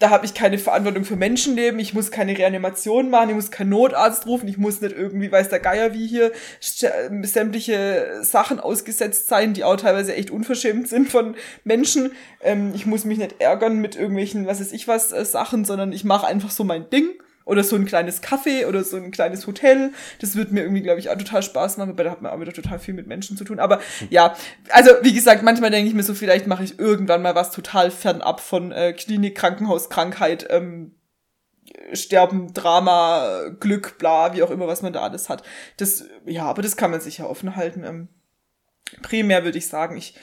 da 0.00 0.08
habe 0.08 0.24
ich 0.24 0.32
keine 0.32 0.56
Verantwortung 0.56 1.04
für 1.04 1.16
Menschenleben, 1.16 1.78
ich 1.78 1.92
muss 1.92 2.10
keine 2.10 2.36
Reanimation 2.36 3.10
machen, 3.10 3.28
ich 3.28 3.34
muss 3.34 3.50
keinen 3.50 3.68
Notarzt 3.68 4.26
rufen, 4.26 4.48
ich 4.48 4.56
muss 4.56 4.80
nicht 4.80 4.96
irgendwie, 4.96 5.30
weiß 5.30 5.50
der 5.50 5.60
Geier 5.60 5.92
wie 5.92 6.06
hier, 6.06 6.32
sämtliche 6.60 8.20
Sachen 8.22 8.60
ausgesetzt 8.60 9.28
sein, 9.28 9.52
die 9.52 9.62
auch 9.62 9.76
teilweise 9.76 10.14
echt 10.14 10.30
unverschämt 10.30 10.88
sind 10.88 11.10
von 11.10 11.36
Menschen. 11.64 12.12
Ähm, 12.42 12.72
ich 12.74 12.86
muss 12.86 13.04
mich 13.04 13.18
nicht 13.18 13.42
ärgern 13.42 13.76
mit 13.76 13.94
irgendwelchen, 13.94 14.46
was 14.46 14.60
weiß 14.60 14.72
ich 14.72 14.88
was, 14.88 15.12
äh, 15.12 15.26
Sachen, 15.26 15.66
sondern 15.66 15.92
ich 15.92 16.04
mache 16.04 16.26
einfach 16.26 16.50
so 16.50 16.64
mein 16.64 16.88
Ding 16.88 17.10
oder 17.44 17.64
so 17.64 17.76
ein 17.76 17.84
kleines 17.84 18.22
Café 18.22 18.66
oder 18.66 18.84
so 18.84 18.96
ein 18.96 19.10
kleines 19.10 19.46
Hotel. 19.46 19.92
Das 20.20 20.36
wird 20.36 20.52
mir 20.52 20.62
irgendwie, 20.62 20.82
glaube 20.82 21.00
ich, 21.00 21.10
auch 21.10 21.16
total 21.16 21.42
Spaß 21.42 21.78
machen, 21.78 21.96
weil 21.96 22.04
da 22.04 22.10
hat 22.10 22.22
man 22.22 22.32
auch 22.32 22.40
wieder 22.40 22.52
total 22.52 22.78
viel 22.78 22.94
mit 22.94 23.06
Menschen 23.06 23.36
zu 23.36 23.44
tun. 23.44 23.58
Aber 23.58 23.80
ja, 24.08 24.36
also 24.70 24.90
wie 25.02 25.12
gesagt, 25.12 25.42
manchmal 25.42 25.70
denke 25.70 25.88
ich 25.88 25.94
mir 25.94 26.02
so, 26.02 26.14
vielleicht 26.14 26.46
mache 26.46 26.64
ich 26.64 26.78
irgendwann 26.78 27.22
mal 27.22 27.34
was 27.34 27.50
total 27.50 27.90
fernab 27.90 28.40
von 28.40 28.72
äh, 28.72 28.92
Klinik, 28.92 29.36
Krankenhaus, 29.36 29.90
Krankheit, 29.90 30.46
ähm, 30.50 30.94
Sterben, 31.92 32.52
Drama, 32.52 33.48
Glück, 33.60 33.98
bla, 33.98 34.34
wie 34.34 34.42
auch 34.42 34.50
immer, 34.50 34.66
was 34.66 34.82
man 34.82 34.92
da 34.92 35.02
alles 35.02 35.28
hat. 35.28 35.42
Das, 35.76 36.04
ja, 36.26 36.44
aber 36.44 36.62
das 36.62 36.76
kann 36.76 36.90
man 36.90 37.00
sicher 37.00 37.28
offen 37.30 37.56
halten. 37.56 37.84
Ähm, 37.84 38.08
primär 39.02 39.44
würde 39.44 39.58
ich 39.58 39.68
sagen, 39.68 39.96
ich 39.96 40.14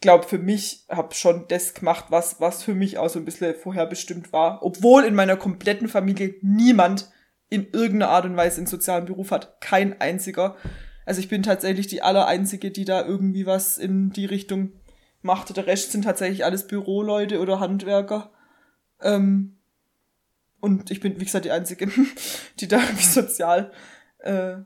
glaube, 0.00 0.26
für 0.26 0.38
mich 0.38 0.84
habe 0.88 1.14
schon 1.14 1.46
das 1.48 1.74
gemacht, 1.74 2.06
was, 2.08 2.40
was 2.40 2.62
für 2.62 2.74
mich 2.74 2.98
auch 2.98 3.08
so 3.08 3.18
ein 3.18 3.24
bisschen 3.24 3.54
vorherbestimmt 3.54 4.32
war. 4.32 4.62
Obwohl 4.62 5.04
in 5.04 5.14
meiner 5.14 5.36
kompletten 5.36 5.88
Familie 5.88 6.34
niemand 6.42 7.10
in 7.50 7.66
irgendeiner 7.72 8.10
Art 8.10 8.24
und 8.24 8.36
Weise 8.36 8.58
einen 8.58 8.66
sozialen 8.66 9.06
Beruf 9.06 9.30
hat. 9.30 9.60
Kein 9.60 10.00
einziger. 10.00 10.56
Also 11.06 11.20
ich 11.20 11.28
bin 11.28 11.42
tatsächlich 11.42 11.86
die 11.86 12.02
allereinzige, 12.02 12.70
die 12.70 12.84
da 12.84 13.04
irgendwie 13.04 13.46
was 13.46 13.78
in 13.78 14.10
die 14.10 14.26
Richtung 14.26 14.72
macht. 15.22 15.56
Der 15.56 15.66
Rest 15.66 15.92
sind 15.92 16.02
tatsächlich 16.02 16.44
alles 16.44 16.66
Büroleute 16.66 17.40
oder 17.40 17.60
Handwerker. 17.60 18.30
Ähm, 19.00 19.56
und 20.60 20.90
ich 20.90 21.00
bin, 21.00 21.18
wie 21.18 21.24
gesagt, 21.24 21.44
die 21.44 21.50
Einzige, 21.50 21.90
die 22.60 22.68
da 22.68 22.78
irgendwie 22.80 23.04
sozial 23.04 23.72
äh, 24.18 24.56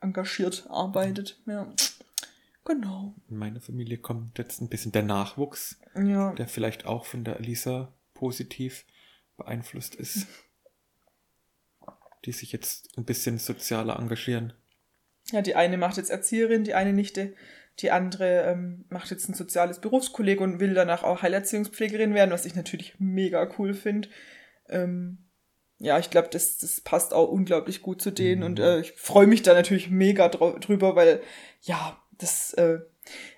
engagiert 0.00 0.66
arbeitet. 0.68 1.40
Ja. 1.46 1.68
Genau. 2.64 3.14
In 3.28 3.36
meine 3.36 3.60
Familie 3.60 3.98
kommt 3.98 4.38
jetzt 4.38 4.60
ein 4.60 4.68
bisschen 4.68 4.92
der 4.92 5.02
Nachwuchs, 5.02 5.80
Ja. 5.94 6.32
der 6.34 6.46
vielleicht 6.46 6.84
auch 6.86 7.04
von 7.06 7.24
der 7.24 7.38
Elisa 7.38 7.92
positiv 8.14 8.84
beeinflusst 9.36 9.94
ist. 9.94 10.26
Die 12.26 12.32
sich 12.32 12.52
jetzt 12.52 12.96
ein 12.98 13.04
bisschen 13.06 13.38
sozialer 13.38 13.98
engagieren. 13.98 14.52
Ja, 15.32 15.40
die 15.42 15.54
eine 15.54 15.78
macht 15.78 15.96
jetzt 15.96 16.10
Erzieherin, 16.10 16.64
die 16.64 16.74
eine 16.74 16.92
Nichte, 16.92 17.34
die 17.78 17.90
andere 17.90 18.42
ähm, 18.42 18.84
macht 18.90 19.10
jetzt 19.10 19.28
ein 19.28 19.34
soziales 19.34 19.80
Berufskolleg 19.80 20.40
und 20.40 20.60
will 20.60 20.74
danach 20.74 21.02
auch 21.02 21.22
Heilerziehungspflegerin 21.22 22.12
werden, 22.14 22.30
was 22.30 22.44
ich 22.44 22.54
natürlich 22.54 22.96
mega 22.98 23.48
cool 23.58 23.72
finde. 23.72 24.08
Ähm, 24.68 25.30
ja, 25.78 25.98
ich 25.98 26.10
glaube, 26.10 26.28
das, 26.30 26.58
das 26.58 26.82
passt 26.82 27.14
auch 27.14 27.28
unglaublich 27.30 27.80
gut 27.80 28.02
zu 28.02 28.10
denen 28.10 28.42
und 28.42 28.58
äh, 28.58 28.80
ich 28.80 28.92
freue 28.92 29.26
mich 29.26 29.40
da 29.42 29.54
natürlich 29.54 29.88
mega 29.88 30.28
drüber, 30.28 30.94
weil 30.94 31.22
ja, 31.62 31.99
das, 32.20 32.52
äh, 32.54 32.78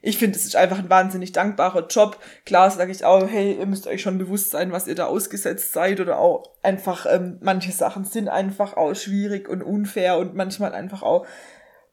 ich 0.02 0.18
finde, 0.18 0.38
es 0.38 0.44
ist 0.44 0.56
einfach 0.56 0.78
ein 0.78 0.90
wahnsinnig 0.90 1.32
dankbarer 1.32 1.86
Job. 1.86 2.18
Klar 2.44 2.70
sage 2.70 2.92
ich 2.92 3.04
auch, 3.04 3.26
hey, 3.26 3.56
ihr 3.58 3.66
müsst 3.66 3.86
euch 3.86 4.02
schon 4.02 4.18
bewusst 4.18 4.50
sein, 4.50 4.72
was 4.72 4.86
ihr 4.86 4.94
da 4.94 5.06
ausgesetzt 5.06 5.72
seid 5.72 6.00
oder 6.00 6.18
auch 6.18 6.50
einfach, 6.62 7.06
ähm, 7.08 7.38
manche 7.40 7.72
Sachen 7.72 8.04
sind 8.04 8.28
einfach 8.28 8.76
auch 8.76 8.94
schwierig 8.94 9.48
und 9.48 9.62
unfair 9.62 10.18
und 10.18 10.34
manchmal 10.34 10.74
einfach 10.74 11.02
auch 11.02 11.26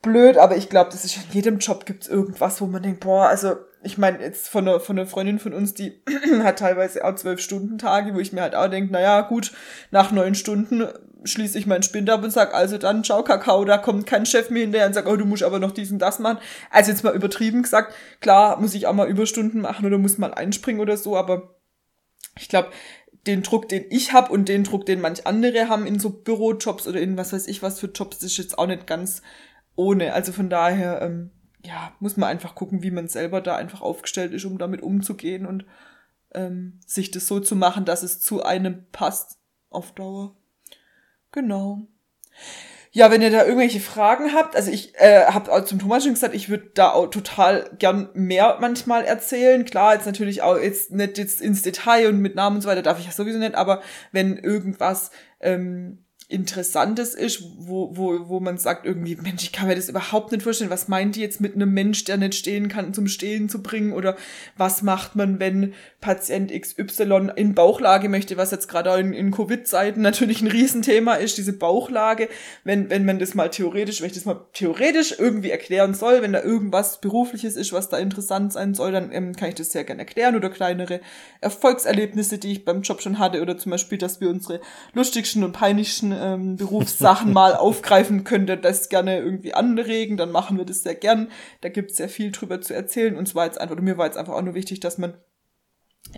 blöd, 0.01 0.37
aber 0.37 0.55
ich 0.55 0.69
glaube, 0.69 0.91
das 0.91 1.05
ist 1.05 1.17
in 1.17 1.31
jedem 1.31 1.59
Job 1.59 1.85
gibt's 1.85 2.07
irgendwas, 2.07 2.61
wo 2.61 2.65
man 2.65 2.81
denkt, 2.83 3.01
boah, 3.01 3.27
also 3.27 3.57
ich 3.83 3.97
meine 3.97 4.21
jetzt 4.21 4.49
von 4.49 4.67
einer, 4.67 4.79
von 4.79 4.97
einer 4.97 5.07
Freundin 5.07 5.39
von 5.39 5.53
uns, 5.53 5.73
die 5.73 6.01
hat 6.43 6.59
teilweise 6.59 7.03
auch 7.05 7.15
zwölf 7.15 7.39
Stunden 7.39 7.77
Tage, 7.77 8.13
wo 8.13 8.19
ich 8.19 8.33
mir 8.33 8.41
halt 8.41 8.55
auch 8.55 8.67
denke, 8.67 8.91
naja, 8.91 9.21
gut, 9.21 9.53
nach 9.91 10.11
neun 10.11 10.35
Stunden 10.35 10.87
schließe 11.24 11.57
ich 11.57 11.65
meinen 11.65 11.84
Spind 11.84 12.09
ab 12.09 12.24
und 12.24 12.32
sag, 12.32 12.53
also 12.53 12.78
dann, 12.78 13.03
ciao 13.03 13.24
Kakao, 13.24 13.65
da 13.65 13.78
kommt 13.78 14.05
kein 14.05 14.26
Chef 14.26 14.49
mehr 14.49 14.61
hinterher 14.61 14.88
und 14.88 14.93
sagt, 14.93 15.07
oh, 15.07 15.15
du 15.15 15.26
musst 15.26 15.43
aber 15.43 15.59
noch 15.59 15.72
dies 15.72 15.91
und 15.91 15.99
das 15.99 16.20
machen. 16.20 16.39
Also 16.70 16.91
jetzt 16.91 17.03
mal 17.03 17.15
übertrieben 17.15 17.63
gesagt, 17.63 17.93
klar 18.22 18.59
muss 18.59 18.74
ich 18.74 18.88
auch 18.88 18.93
mal 18.93 19.09
Überstunden 19.09 19.61
machen 19.61 19.86
oder 19.86 19.97
muss 19.97 20.17
mal 20.17 20.34
einspringen 20.34 20.82
oder 20.82 20.97
so, 20.97 21.17
aber 21.17 21.55
ich 22.39 22.47
glaube, 22.47 22.70
den 23.28 23.43
Druck, 23.43 23.67
den 23.67 23.86
ich 23.89 24.13
habe 24.13 24.32
und 24.32 24.47
den 24.47 24.63
Druck, 24.63 24.86
den 24.86 25.01
manch 25.01 25.28
andere 25.28 25.67
haben 25.67 25.86
in 25.86 25.99
so 25.99 26.09
Bürojobs 26.09 26.88
oder 26.88 27.01
in 27.01 27.17
was 27.17 27.34
weiß 27.34 27.47
ich 27.47 27.61
was 27.61 27.80
für 27.80 27.88
Jobs, 27.88 28.24
ist 28.24 28.38
jetzt 28.38 28.57
auch 28.57 28.67
nicht 28.67 28.88
ganz 28.88 29.22
ohne. 29.76 30.13
Also 30.13 30.32
von 30.32 30.49
daher, 30.49 31.01
ähm, 31.01 31.32
ja, 31.65 31.91
muss 31.99 32.17
man 32.17 32.30
einfach 32.30 32.55
gucken, 32.55 32.82
wie 32.82 32.91
man 32.91 33.07
selber 33.07 33.41
da 33.41 33.55
einfach 33.55 33.82
aufgestellt 33.82 34.34
ist, 34.34 34.45
um 34.45 34.57
damit 34.57 34.82
umzugehen 34.82 35.45
und 35.45 35.65
ähm, 36.34 36.80
sich 36.86 37.11
das 37.11 37.28
so 37.28 37.39
zu 37.39 37.55
machen, 37.55 37.86
dass 37.86 38.03
es 38.03 38.22
zu 38.22 38.43
einem 38.43 38.86
passt 38.91 39.39
auf 39.70 39.91
Dauer. 39.93 40.38
Genau. 41.32 41.88
Ja, 42.91 43.11
wenn 43.11 43.21
ihr 43.21 43.30
da 43.30 43.43
irgendwelche 43.43 43.80
Fragen 43.80 44.34
habt, 44.34 44.55
also 44.55 44.71
ich 44.71 44.95
äh, 44.95 45.25
habe 45.25 45.63
zum 45.65 45.77
Thomas 45.77 46.03
schon 46.03 46.13
gesagt, 46.13 46.34
ich 46.34 46.49
würde 46.49 46.71
da 46.73 46.91
auch 46.91 47.07
total 47.07 47.69
gern 47.77 48.09
mehr 48.13 48.57
manchmal 48.59 49.05
erzählen. 49.05 49.63
Klar, 49.63 49.93
jetzt 49.93 50.07
natürlich 50.07 50.41
auch 50.41 50.57
jetzt 50.57 50.91
nicht 50.91 51.19
jetzt 51.19 51.39
ins 51.39 51.61
Detail 51.61 52.07
und 52.07 52.19
mit 52.19 52.34
Namen 52.34 52.55
und 52.57 52.61
so 52.63 52.67
weiter 52.67 52.82
darf 52.82 52.99
ich 52.99 53.05
ja 53.05 53.11
sowieso 53.11 53.38
nicht, 53.38 53.53
aber 53.53 53.84
wenn 54.11 54.38
irgendwas 54.38 55.11
ähm, 55.39 56.03
Interessantes 56.32 57.15
ist, 57.15 57.41
wo, 57.57 57.89
wo, 57.97 58.30
wo 58.30 58.39
man 58.39 58.59
sagt 58.59 58.86
irgendwie, 58.86 59.15
Mensch, 59.15 59.41
ich 59.41 59.51
kann 59.51 59.67
mir 59.67 59.73
das 59.73 59.89
überhaupt 59.89 60.32
nicht 60.32 60.43
vorstellen, 60.43 60.69
was 60.69 60.88
meint 60.88 61.15
die 61.15 61.21
jetzt 61.21 61.41
mit 61.41 61.55
einem 61.55 61.73
Mensch, 61.73 62.03
der 62.03 62.17
nicht 62.17 62.36
stehen 62.36 62.67
kann, 62.67 62.93
zum 62.93 63.07
Stehen 63.07 63.49
zu 63.49 63.63
bringen? 63.63 63.93
Oder 63.93 64.15
was 64.55 64.84
macht 64.84 65.15
man, 65.15 65.39
wenn 65.39 65.73
Patient 66.01 66.51
XY 66.51 67.32
in 67.36 67.55
Bauchlage 67.55 68.09
möchte, 68.09 68.38
was 68.38 68.51
jetzt 68.51 68.67
gerade 68.67 68.93
in, 68.99 69.11
in 69.11 69.32
Covid-Zeiten 69.32 70.03
natürlich 70.03 70.43
ein 70.43 70.47
Riesenthema 70.47 71.15
ist, 71.15 71.39
diese 71.39 71.53
Bauchlage, 71.53 72.30
wenn, 72.63 72.91
wenn 72.91 73.05
man 73.05 73.17
das 73.17 73.34
mal 73.34 73.49
theoretisch, 73.49 74.01
wenn 74.01 74.09
ich 74.09 74.13
das 74.13 74.25
mal 74.25 74.45
theoretisch 74.53 75.15
irgendwie 75.17 75.49
erklären 75.49 75.95
soll, 75.95 76.21
wenn 76.21 76.34
da 76.34 76.43
irgendwas 76.43 77.01
Berufliches 77.01 77.55
ist, 77.55 77.73
was 77.73 77.89
da 77.89 77.97
interessant 77.97 78.53
sein 78.53 78.75
soll, 78.75 78.91
dann 78.91 79.11
ähm, 79.11 79.36
kann 79.36 79.49
ich 79.49 79.55
das 79.55 79.71
sehr 79.71 79.84
gerne 79.84 80.01
erklären. 80.01 80.36
Oder 80.36 80.51
kleinere 80.51 81.01
Erfolgserlebnisse, 81.41 82.38
die 82.38 82.51
ich 82.51 82.65
beim 82.65 82.84
Job 82.84 83.01
schon 83.01 83.17
hatte. 83.17 83.41
Oder 83.41 83.57
zum 83.57 83.71
Beispiel, 83.71 83.97
dass 83.97 84.21
wir 84.21 84.30
unsere 84.30 84.61
lustigsten 84.93 85.43
und 85.43 85.53
peinlichsten 85.53 86.18
ähm, 86.20 86.55
Berufssachen 86.57 87.34
mal 87.34 87.55
aufgreifen 87.55 88.24
könnte, 88.24 88.57
das 88.57 88.89
gerne 88.89 89.20
irgendwie 89.20 89.53
anregen, 89.53 90.17
dann 90.17 90.32
machen 90.32 90.57
wir 90.57 90.65
das 90.65 90.84
sehr 90.84 90.95
gern. 90.95 91.32
Da 91.61 91.70
gibt 91.70 91.91
es 91.91 91.97
sehr 91.97 92.09
viel 92.09 92.32
drüber 92.32 92.61
zu 92.61 92.74
erzählen. 92.74 93.15
Und 93.15 93.28
zwar 93.28 93.45
jetzt 93.45 93.59
einfach, 93.59 93.74
oder 93.74 93.84
mir 93.84 93.97
war 93.97 94.05
jetzt 94.05 94.17
einfach 94.17 94.34
auch 94.34 94.41
nur 94.41 94.55
wichtig, 94.55 94.80
dass 94.80 94.97
man, 94.97 95.15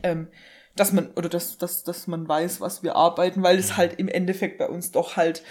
ähm, 0.04 0.28
dass 0.76 0.92
man, 0.92 1.12
oder 1.12 1.30
dass, 1.30 1.58
dass, 1.58 1.84
dass 1.84 2.08
man 2.08 2.28
weiß, 2.28 2.62
was 2.62 2.84
wir 2.84 2.96
arbeiten, 2.96 3.44
weil 3.44 3.58
es 3.58 3.78
halt 3.78 4.00
im 4.00 4.08
Endeffekt 4.08 4.58
bei 4.58 4.68
uns 4.68 4.92
doch 4.92 5.18
halt 5.18 5.44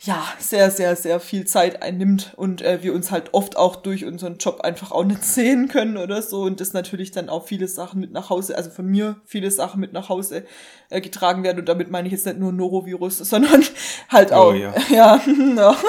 ja, 0.00 0.24
sehr, 0.38 0.70
sehr, 0.70 0.94
sehr 0.94 1.20
viel 1.20 1.46
Zeit 1.46 1.82
einnimmt 1.82 2.34
und 2.36 2.62
äh, 2.62 2.82
wir 2.82 2.94
uns 2.94 3.10
halt 3.10 3.32
oft 3.32 3.56
auch 3.56 3.76
durch 3.76 4.04
unseren 4.04 4.36
Job 4.38 4.60
einfach 4.60 4.92
auch 4.92 5.04
nicht 5.04 5.24
sehen 5.24 5.68
können 5.68 5.96
oder 5.96 6.20
so 6.22 6.42
und 6.42 6.60
das 6.60 6.72
natürlich 6.72 7.10
dann 7.10 7.28
auch 7.28 7.46
viele 7.46 7.66
Sachen 7.66 8.00
mit 8.00 8.12
nach 8.12 8.28
Hause, 8.30 8.56
also 8.56 8.70
von 8.70 8.86
mir 8.86 9.16
viele 9.24 9.50
Sachen 9.50 9.80
mit 9.80 9.92
nach 9.92 10.08
Hause 10.08 10.44
äh, 10.90 11.00
getragen 11.00 11.44
werden 11.44 11.60
und 11.60 11.68
damit 11.68 11.90
meine 11.90 12.08
ich 12.08 12.12
jetzt 12.12 12.26
nicht 12.26 12.38
nur 12.38 12.52
Norovirus, 12.52 13.18
sondern 13.18 13.64
halt 14.08 14.32
auch, 14.32 14.46
Oh, 14.48 14.52
ja. 14.52 14.74
ja, 14.90 15.20
ja. 15.56 15.76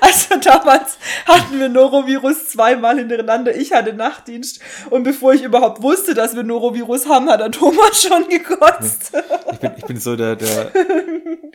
Also 0.00 0.36
damals 0.42 0.98
hatten 1.26 1.58
wir 1.58 1.68
Norovirus 1.68 2.48
zweimal 2.50 2.98
hintereinander. 2.98 3.56
Ich 3.56 3.72
hatte 3.72 3.92
Nachtdienst 3.92 4.60
und 4.90 5.04
bevor 5.04 5.32
ich 5.32 5.42
überhaupt 5.42 5.80
wusste, 5.82 6.12
dass 6.12 6.34
wir 6.34 6.42
Norovirus 6.42 7.08
haben, 7.08 7.30
hat 7.30 7.40
der 7.40 7.50
Thomas 7.50 8.02
schon 8.02 8.28
gekotzt. 8.28 9.12
Ich 9.52 9.58
bin, 9.58 9.72
ich 9.76 9.84
bin 9.84 9.98
so 9.98 10.16
der, 10.16 10.36
der 10.36 10.70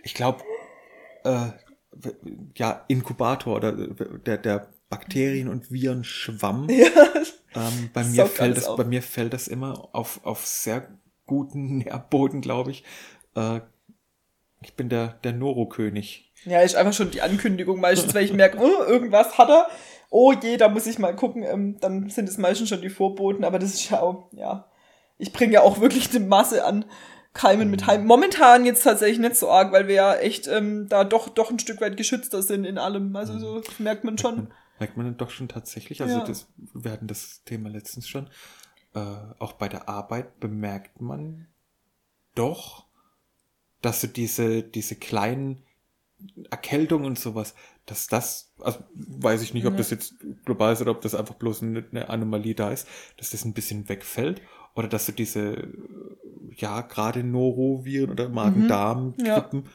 ich 0.04 0.14
glaube, 0.14 0.40
äh, 1.24 1.52
ja, 2.56 2.84
Inkubator 2.88 3.56
oder 3.56 3.72
der, 3.72 4.38
der 4.38 4.68
Bakterien- 4.90 5.50
und 5.50 5.72
Virenschwamm. 5.72 6.68
Ja. 7.54 7.68
Ähm, 7.68 7.90
bei, 7.92 8.06
mir 8.06 8.28
fällt 8.28 8.56
das, 8.56 8.66
auf. 8.66 8.78
bei 8.78 8.86
mir 8.86 9.02
fällt 9.02 9.34
das 9.34 9.50
immer 9.50 9.90
auf, 9.92 10.22
auf 10.24 10.46
sehr 10.46 10.88
guten 11.26 11.78
Nährboden, 11.80 12.40
glaube 12.40 12.72
ich. 12.72 12.86
Äh, 13.36 13.60
ich 14.62 14.76
bin 14.76 14.88
der, 14.88 15.20
der 15.26 15.34
Noro-König. 15.34 16.32
Ja, 16.46 16.62
ist 16.62 16.76
einfach 16.76 16.94
schon 16.94 17.12
die 17.12 17.22
Ankündigung 17.22 17.82
meistens, 17.82 18.14
wenn 18.14 18.24
ich 18.24 18.32
merke, 18.32 18.58
oh, 18.58 18.84
irgendwas 18.88 19.38
hat 19.38 19.50
er. 19.50 19.68
Oh 20.10 20.32
je, 20.32 20.56
da 20.56 20.70
muss 20.70 20.88
ich 20.88 20.98
mal 20.98 21.14
gucken. 21.14 21.44
Ähm, 21.44 21.78
dann 21.82 22.10
sind 22.10 22.30
es 22.30 22.38
meistens 22.38 22.70
schon 22.70 22.82
die 22.82 22.90
Vorboten, 22.90 23.44
aber 23.44 23.60
das 23.60 23.74
ist 23.74 23.90
ja 23.90 24.02
auch, 24.02 24.30
ja. 24.32 24.70
Ich 25.18 25.34
bringe 25.34 25.54
ja 25.54 25.62
auch 25.62 25.82
wirklich 25.82 26.10
eine 26.16 26.26
Masse 26.26 26.64
an 26.64 26.86
Keimen 27.34 27.70
mit 27.70 27.88
heim. 27.88 28.06
Momentan 28.06 28.66
jetzt 28.66 28.84
tatsächlich 28.84 29.20
nicht 29.20 29.38
so 29.38 29.50
arg, 29.50 29.72
weil 29.72 29.88
wir 29.88 29.96
ja 29.96 30.16
echt 30.16 30.48
ähm, 30.48 30.90
da 30.90 31.04
doch, 31.06 31.30
doch 31.30 31.50
ein 31.50 31.60
Stück 31.60 31.80
weit 31.80 31.96
geschützter 31.96 32.42
sind 32.42 32.66
in 32.66 32.78
allem. 32.78 33.16
Also 33.16 33.40
so 33.40 33.62
das 33.62 33.80
merkt 33.80 34.04
man 34.04 34.18
schon. 34.18 34.52
Merkt 34.80 34.98
man 34.98 35.06
dann 35.06 35.18
doch 35.18 35.30
schon 35.30 35.48
tatsächlich. 35.48 36.02
Also 36.02 36.18
Ja. 36.20 36.24
das, 36.26 36.48
wir 36.74 36.92
hatten 36.92 37.08
das 37.08 37.44
Thema 37.46 37.70
letztens 37.70 38.10
schon. 38.10 38.28
Äh, 38.94 39.00
auch 39.40 39.54
bei 39.54 39.70
der 39.70 39.88
Arbeit 39.88 40.40
bemerkt 40.42 41.00
man 41.00 41.48
doch, 42.36 42.86
dass 43.82 44.02
so 44.02 44.08
diese, 44.08 44.64
diese 44.64 44.96
kleinen 44.96 45.64
Erkältungen 46.50 47.06
und 47.06 47.18
sowas, 47.18 47.56
dass 47.86 48.08
das, 48.08 48.54
also 48.60 48.80
weiß 48.94 49.42
ich 49.42 49.54
nicht, 49.54 49.66
ob 49.66 49.74
Ja. 49.74 49.78
das 49.78 49.90
jetzt 49.90 50.16
global 50.46 50.74
ist 50.74 50.82
oder 50.82 50.92
ob 50.92 51.02
das 51.02 51.16
einfach 51.16 51.36
bloß 51.36 51.64
eine, 51.64 51.86
eine 51.92 52.10
Anomalie 52.10 52.54
da 52.56 52.72
ist, 52.72 52.88
dass 53.18 53.32
das 53.32 53.44
ein 53.46 53.54
bisschen 53.54 53.88
wegfällt. 53.90 54.42
Oder 54.76 54.88
dass 54.88 55.06
so 55.06 55.12
diese, 55.12 55.68
ja, 56.56 56.82
gerade 56.82 57.24
Noroviren 57.24 58.12
oder 58.12 58.30
Magen-Darm-Grippen. 58.30 59.66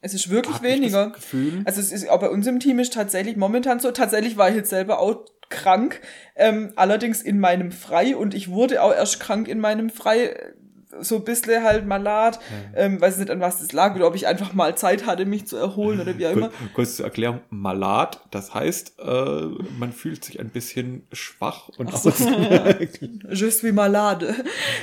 Es 0.00 0.14
ist 0.14 0.30
wirklich 0.30 0.62
weniger. 0.62 1.10
Gefühl. 1.10 1.62
Also 1.64 1.80
es 1.80 1.92
ist 1.92 2.08
auch 2.08 2.20
bei 2.20 2.30
uns 2.30 2.46
im 2.46 2.60
Team 2.60 2.78
ist 2.78 2.92
tatsächlich 2.92 3.36
momentan 3.36 3.80
so. 3.80 3.90
Tatsächlich 3.90 4.36
war 4.36 4.48
ich 4.48 4.56
jetzt 4.56 4.70
selber 4.70 5.00
auch 5.00 5.24
krank, 5.48 6.00
ähm, 6.34 6.72
allerdings 6.76 7.22
in 7.22 7.38
meinem 7.38 7.72
Frei 7.72 8.16
und 8.16 8.34
ich 8.34 8.50
wurde 8.50 8.82
auch 8.82 8.92
erst 8.92 9.20
krank 9.20 9.48
in 9.48 9.60
meinem 9.60 9.90
Frei, 9.90 10.54
so 11.00 11.16
ein 11.16 11.24
bisschen 11.24 11.62
halt 11.62 11.86
malat, 11.86 12.38
ähm, 12.74 13.00
weiß 13.00 13.18
nicht 13.18 13.30
an 13.30 13.40
was 13.40 13.58
das 13.60 13.72
lag 13.72 13.94
oder 13.96 14.06
ob 14.06 14.14
ich 14.14 14.26
einfach 14.26 14.52
mal 14.52 14.76
Zeit 14.76 15.06
hatte, 15.06 15.24
mich 15.24 15.46
zu 15.46 15.56
erholen 15.56 16.00
oder 16.00 16.16
wie 16.18 16.26
auch 16.26 16.32
immer. 16.32 16.48
Kur- 16.48 16.68
Kurz 16.74 16.96
zur 16.96 17.04
Erklärung, 17.06 17.40
Malat, 17.50 18.20
das 18.30 18.54
heißt, 18.54 18.98
äh, 18.98 19.42
man 19.78 19.92
fühlt 19.92 20.24
sich 20.24 20.40
ein 20.40 20.50
bisschen 20.50 21.06
schwach 21.12 21.68
und 21.78 21.90
so. 21.96 22.08
ausgelaugt. 22.10 23.00
Je 23.30 23.50
suis 23.50 23.72
malade. 23.72 24.34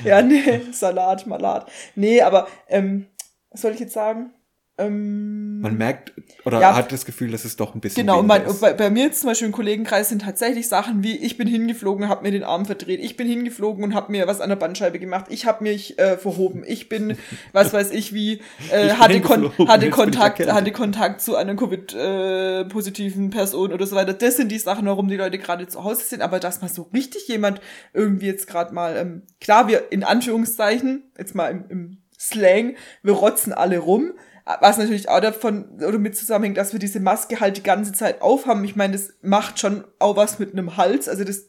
Ja, 0.03 0.21
nee, 0.21 0.61
Salat, 0.71 1.25
Malat. 1.27 1.69
Nee, 1.95 2.21
aber, 2.21 2.47
ähm, 2.67 3.07
was 3.51 3.61
soll 3.61 3.71
ich 3.73 3.79
jetzt 3.79 3.93
sagen? 3.93 4.31
Ähm, 4.75 5.61
Man 5.61 5.77
merkt 5.77 6.13
oder 6.45 6.59
Ja. 6.59 6.75
hat 6.75 6.91
das 6.91 7.05
Gefühl, 7.05 7.29
dass 7.29 7.45
es 7.45 7.55
doch 7.57 7.75
ein 7.75 7.79
bisschen 7.79 8.07
Genau, 8.07 8.21
ist. 8.23 8.59
bei, 8.59 8.73
bei 8.73 8.89
mir 8.89 9.03
jetzt 9.05 9.21
zum 9.21 9.29
Beispiel 9.29 9.45
im 9.45 9.51
Kollegenkreis 9.53 10.09
sind 10.09 10.23
tatsächlich 10.23 10.67
Sachen 10.67 11.03
wie, 11.03 11.15
ich 11.15 11.37
bin 11.37 11.47
hingeflogen, 11.47 12.09
habe 12.09 12.23
mir 12.23 12.31
den 12.31 12.43
Arm 12.43 12.65
verdreht, 12.65 12.99
ich 12.99 13.15
bin 13.15 13.27
hingeflogen 13.27 13.83
und 13.83 13.93
habe 13.93 14.11
mir 14.11 14.25
was 14.25 14.41
an 14.41 14.49
der 14.49 14.55
Bandscheibe 14.55 14.97
gemacht, 14.97 15.25
ich 15.29 15.45
habe 15.45 15.63
mich 15.63 15.99
äh, 15.99 16.17
verhoben, 16.17 16.63
ich 16.65 16.89
bin, 16.89 17.17
was 17.53 17.71
weiß 17.71 17.91
ich 17.91 18.15
wie, 18.15 18.41
äh, 18.71 18.87
Ich 18.87 18.97
hatte, 18.97 19.21
Kon 19.21 19.51
hatte, 19.67 19.91
Kontakt, 19.91 20.39
hatte 20.51 20.71
Kontakt 20.71 21.21
zu 21.21 21.35
einer 21.35 21.55
Covid-positiven 21.55 23.29
Person 23.29 23.73
oder 23.73 23.85
so 23.85 23.95
weiter. 23.95 24.13
Das 24.13 24.37
sind 24.37 24.51
die 24.51 24.57
Sachen, 24.57 24.87
warum 24.87 25.07
die 25.07 25.17
Leute 25.17 25.37
gerade 25.37 25.67
zu 25.67 25.83
Hause 25.83 26.03
sind, 26.03 26.23
aber 26.23 26.39
dass 26.39 26.61
mal 26.61 26.67
so 26.67 26.89
richtig 26.93 27.27
jemand 27.27 27.61
irgendwie 27.93 28.25
jetzt 28.25 28.47
gerade 28.47 28.73
mal, 28.73 28.97
ähm, 28.97 29.21
klar, 29.39 29.67
wir 29.67 29.91
in 29.91 30.03
Anführungszeichen, 30.03 31.03
jetzt 31.17 31.35
mal 31.35 31.49
im, 31.51 31.65
im 31.69 31.97
Slang, 32.19 32.75
wir 33.03 33.13
rotzen 33.13 33.53
alle 33.53 33.77
rum, 33.79 34.13
was 34.45 34.77
natürlich 34.77 35.07
auch 35.07 35.21
davon 35.21 35.69
oder 35.77 35.97
mit 35.97 36.17
zusammenhängt, 36.17 36.57
dass 36.57 36.73
wir 36.73 36.79
diese 36.79 36.99
Maske 36.99 37.39
halt 37.39 37.57
die 37.57 37.63
ganze 37.63 37.93
Zeit 37.93 38.21
aufhaben. 38.21 38.63
Ich 38.65 38.75
meine, 38.75 38.93
das 38.93 39.13
macht 39.21 39.59
schon 39.59 39.85
auch 39.99 40.17
was 40.17 40.39
mit 40.39 40.51
einem 40.51 40.75
Hals. 40.75 41.07
Also 41.07 41.23
das, 41.23 41.47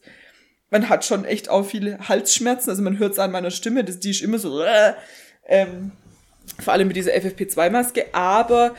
man 0.69 0.87
hat 0.87 1.03
schon 1.03 1.25
echt 1.25 1.49
auch 1.49 1.63
viele 1.65 1.99
Halsschmerzen. 2.07 2.69
Also 2.69 2.81
man 2.81 2.97
hört 2.97 3.13
es 3.13 3.19
an 3.19 3.31
meiner 3.31 3.51
Stimme, 3.51 3.83
das, 3.83 3.99
die 3.99 4.11
ist 4.11 4.21
immer 4.21 4.39
so, 4.39 4.61
äh, 4.61 4.93
ähm, 5.47 5.91
vor 6.59 6.73
allem 6.73 6.87
mit 6.87 6.95
dieser 6.95 7.11
FFP2-Maske. 7.11 8.13
Aber 8.13 8.75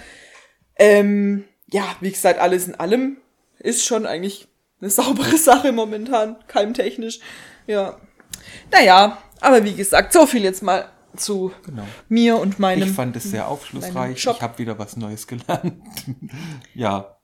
ähm, 0.77 1.45
ja, 1.67 1.85
wie 2.01 2.11
gesagt, 2.11 2.41
alles 2.41 2.69
in 2.69 2.75
allem 2.75 3.19
ist 3.59 3.85
schon 3.85 4.07
eigentlich 4.07 4.49
eine 4.81 4.91
saubere 4.91 5.37
Sache 5.37 5.73
momentan, 5.73 6.37
keimtechnisch. 6.49 7.21
Ja. 7.67 8.01
Naja, 8.71 9.19
aber 9.41 9.65
wie 9.65 9.75
gesagt, 9.75 10.15
so 10.15 10.27
viel 10.27 10.43
jetzt 10.43 10.63
mal 10.63 10.89
zu 11.17 11.53
Genau. 11.65 11.87
mir 12.09 12.37
und 12.39 12.59
meinem. 12.59 12.83
Ich 12.89 12.93
fand 12.95 13.17
es 13.17 13.25
sehr 13.25 13.49
aufschlussreich. 13.49 14.17
Ich 14.27 14.43
habe 14.43 14.59
wieder 14.59 14.79
was 14.79 14.97
Neues 14.97 15.27
gelernt. 15.27 15.83
ja. 16.75 17.17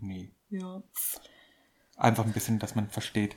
Nee. 0.00 0.30
ja. 0.50 0.82
Einfach 1.96 2.24
ein 2.26 2.32
bisschen, 2.32 2.58
dass 2.58 2.74
man 2.74 2.88
versteht, 2.90 3.36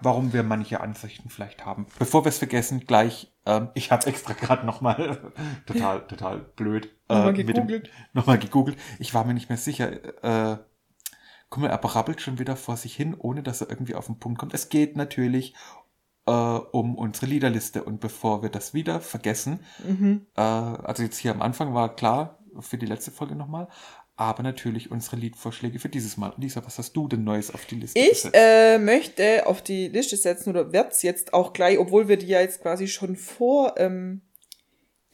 warum 0.00 0.32
wir 0.32 0.42
manche 0.42 0.80
Ansichten 0.80 1.30
vielleicht 1.30 1.64
haben. 1.64 1.86
Bevor 1.98 2.24
wir 2.24 2.28
es 2.28 2.38
vergessen, 2.38 2.80
gleich, 2.86 3.32
ähm, 3.46 3.68
ich 3.74 3.90
habe 3.90 4.06
extra 4.06 4.34
gerade 4.34 4.66
nochmal, 4.66 5.32
total, 5.66 6.06
total 6.06 6.38
blöd. 6.40 6.90
Nochmal 7.08 7.32
mit 7.32 7.38
dem- 7.40 7.46
gegoogelt. 7.54 7.90
Nochmal 8.12 8.38
gegoogelt. 8.38 8.76
Ich 8.98 9.14
war 9.14 9.24
mir 9.24 9.34
nicht 9.34 9.48
mehr 9.48 9.56
sicher. 9.58 9.90
Äh, 10.52 10.58
guck 11.48 11.62
mal, 11.62 11.68
er 11.70 11.78
brabbelt 11.78 12.20
schon 12.20 12.38
wieder 12.38 12.56
vor 12.56 12.76
sich 12.76 12.94
hin, 12.94 13.14
ohne 13.18 13.42
dass 13.42 13.60
er 13.62 13.70
irgendwie 13.70 13.94
auf 13.94 14.06
den 14.06 14.18
Punkt 14.18 14.38
kommt. 14.38 14.52
Es 14.54 14.68
geht 14.68 14.96
natürlich 14.96 15.54
äh, 16.32 16.76
um 16.76 16.94
unsere 16.96 17.26
Liederliste. 17.26 17.84
Und 17.84 18.00
bevor 18.00 18.42
wir 18.42 18.48
das 18.50 18.74
wieder 18.74 19.00
vergessen, 19.00 19.60
Mhm. 19.86 20.26
äh, 20.36 20.40
also 20.40 21.02
jetzt 21.02 21.18
hier 21.18 21.30
am 21.32 21.42
Anfang 21.42 21.74
war 21.74 21.94
klar, 21.96 22.38
für 22.60 22.76
die 22.78 22.86
letzte 22.86 23.10
Folge 23.10 23.34
nochmal, 23.34 23.68
aber 24.16 24.42
natürlich 24.42 24.90
unsere 24.90 25.16
Liedvorschläge 25.16 25.78
für 25.78 25.88
dieses 25.88 26.16
Mal. 26.18 26.34
Lisa, 26.36 26.62
was 26.66 26.78
hast 26.78 26.92
du 26.92 27.08
denn 27.08 27.24
Neues 27.24 27.52
auf 27.52 27.64
die 27.64 27.76
Liste 27.76 27.98
Ich 27.98 28.08
gesetzt? 28.10 28.34
äh, 28.34 28.78
möchte 28.78 29.46
auf 29.46 29.62
die 29.62 29.88
Liste 29.88 30.16
setzen 30.16 30.50
oder 30.50 30.70
werd's 30.72 31.02
jetzt 31.02 31.32
auch 31.32 31.52
gleich, 31.54 31.78
obwohl 31.78 32.08
wir 32.08 32.18
die 32.18 32.26
ja 32.26 32.40
jetzt 32.42 32.60
quasi 32.60 32.88
schon 32.88 33.16
vor 33.16 33.74
ähm, 33.78 34.20